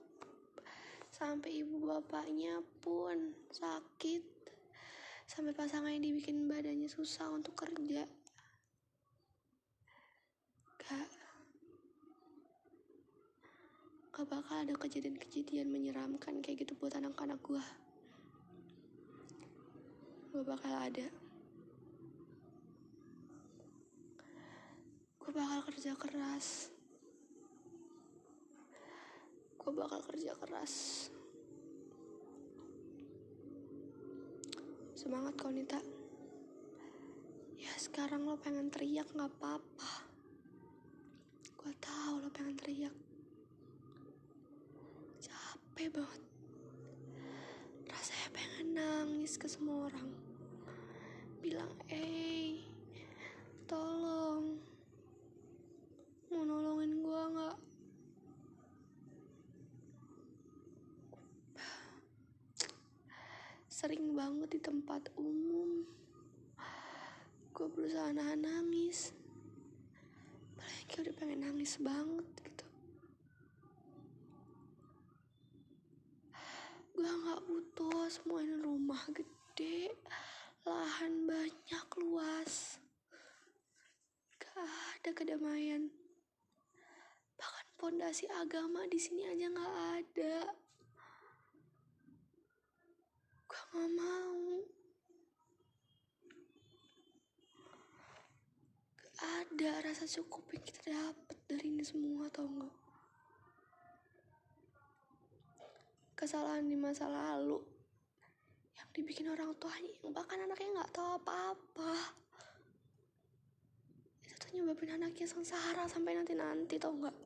Sampai 1.12 1.60
ibu 1.60 1.84
bapaknya 1.84 2.64
pun 2.80 3.36
sakit. 3.52 4.24
Sampai 5.28 5.52
pasangannya 5.52 6.00
dibikin 6.00 6.48
badannya 6.48 6.88
susah 6.88 7.30
untuk 7.30 7.54
kerja. 7.54 8.08
Gak. 10.82 11.08
Gak 14.12 14.26
bakal 14.28 14.66
ada 14.66 14.74
kejadian-kejadian 14.76 15.68
menyeramkan 15.68 16.40
kayak 16.40 16.64
gitu 16.66 16.76
buat 16.76 16.92
anak-anak 16.96 17.40
gue 17.44 17.64
gue 20.32 20.40
bakal 20.48 20.72
ada 20.72 21.12
gue 25.22 25.30
bakal 25.30 25.62
kerja 25.70 25.94
keras. 25.94 26.66
Gue 29.54 29.70
bakal 29.70 30.02
kerja 30.10 30.34
keras. 30.34 31.06
Semangat 34.98 35.38
Konita. 35.38 35.78
Ya 37.54 37.70
sekarang 37.78 38.26
lo 38.26 38.34
pengen 38.34 38.66
teriak 38.74 39.06
nggak 39.14 39.30
apa-apa. 39.38 40.10
Gue 41.54 41.70
tahu 41.78 42.26
lo 42.26 42.28
pengen 42.34 42.58
teriak. 42.58 42.94
Capek 45.22 46.02
banget. 46.02 46.22
Rasanya 47.86 48.28
pengen 48.34 48.66
nangis 48.74 49.38
ke 49.38 49.46
semua 49.46 49.86
orang. 49.86 50.10
Bilang 51.38 51.70
eh 51.86 52.58
tolong 53.70 54.58
mau 56.32 56.48
nolongin 56.48 57.04
gue 57.04 57.22
nggak 57.36 57.56
sering 63.68 64.11
banget 64.22 64.54
di 64.54 64.60
tempat 64.62 65.02
umum. 65.18 65.82
Gue 67.50 67.66
berusaha 67.74 68.14
nahan 68.14 68.38
nangis. 68.38 69.10
Paling 70.54 70.86
kayak 70.86 71.10
udah 71.10 71.14
pengen 71.18 71.42
nangis 71.42 71.74
banget 71.82 72.22
gitu. 72.46 72.66
Gue 76.94 77.02
nggak 77.02 77.42
butuh 77.50 78.06
semua 78.14 78.46
rumah 78.62 79.02
gede. 79.10 79.90
Lahan 80.70 81.26
banyak 81.26 81.86
luas. 81.98 82.78
Gak 84.38 84.54
ada 84.54 85.10
kedamaian. 85.10 85.90
Bahkan 87.34 87.66
pondasi 87.74 88.30
agama 88.30 88.86
di 88.86 89.02
sini 89.02 89.26
aja 89.26 89.50
nggak 89.50 89.74
ada 89.98 90.62
gue 93.52 93.61
gak 93.72 93.88
mau. 93.96 94.60
Gak 99.08 99.16
ada 99.24 99.70
rasa 99.80 100.04
cukup 100.04 100.44
yang 100.52 100.64
kita 100.68 100.80
dapet 100.92 101.38
dari 101.48 101.72
ini 101.72 101.80
semua 101.80 102.28
tau 102.28 102.44
gak 102.44 102.74
kesalahan 106.22 106.70
di 106.70 106.78
masa 106.78 107.10
lalu 107.10 107.58
yang 108.78 108.88
dibikin 108.94 109.26
orang 109.26 109.50
tuanya 109.58 109.90
yang 110.06 110.14
bahkan 110.14 110.38
anaknya 110.38 110.78
nggak 110.78 110.94
tahu 110.94 111.18
apa-apa. 111.18 112.14
Itu 114.22 114.34
tuh 114.38 114.50
nyebabin 114.54 115.02
anaknya 115.02 115.26
sengsara 115.26 115.90
sampai 115.90 116.14
nanti 116.14 116.38
nanti 116.38 116.78
tau 116.78 116.94
nggak? 116.94 117.16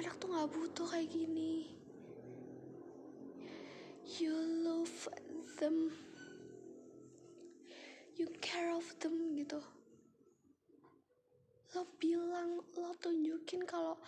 Anak 0.00 0.16
tuh 0.16 0.32
nggak 0.32 0.48
butuh 0.48 0.88
kayak 0.88 1.12
gini 1.12 1.75
you 4.06 4.30
love 4.62 5.08
them. 5.58 5.90
You 8.14 8.30
care 8.40 8.70
of 8.70 8.86
them 9.02 9.34
gitu. 9.34 9.58
Lo 11.74 11.82
bilang 11.98 12.62
lo 12.78 12.94
tunjukin 13.02 13.66
kalau 13.66 13.98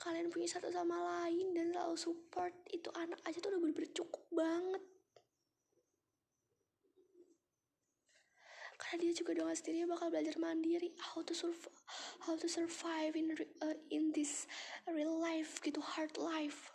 kalian 0.00 0.32
punya 0.32 0.48
satu 0.48 0.72
sama 0.72 0.96
lain 0.96 1.52
dan 1.52 1.74
selalu 1.74 1.98
support 1.98 2.54
itu 2.72 2.88
anak 2.96 3.20
aja 3.26 3.42
tuh 3.42 3.52
udah 3.52 3.60
bener-bener 3.60 3.92
cukup 3.92 4.24
banget. 4.32 4.82
Karena 8.80 8.96
dia 9.04 9.12
juga 9.12 9.36
dengan 9.36 9.52
sendirinya 9.52 9.92
bakal 9.92 10.08
belajar 10.08 10.40
mandiri 10.40 10.96
how 11.12 11.20
to 11.20 11.36
survive 11.36 11.76
how 12.24 12.32
to 12.32 12.48
survive 12.48 13.12
in 13.12 13.36
uh, 13.60 13.76
in 13.92 14.08
this 14.16 14.48
real 14.88 15.20
life 15.20 15.60
gitu 15.60 15.84
hard 15.84 16.16
life 16.16 16.72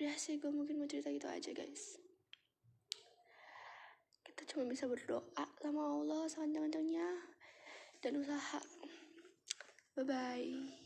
udah 0.00 0.16
sih 0.16 0.40
gue 0.40 0.48
mungkin 0.48 0.80
mau 0.80 0.88
cerita 0.88 1.12
gitu 1.12 1.28
aja 1.28 1.52
guys. 1.52 2.00
Kita 4.24 4.48
cuma 4.48 4.64
bisa 4.64 4.88
berdoa 4.88 5.44
sama 5.60 5.82
Allah 6.00 6.24
sekencang-kencangnya 6.24 7.08
dan 8.00 8.16
usaha. 8.16 8.64
Bye 9.92 10.08
bye 10.08 10.79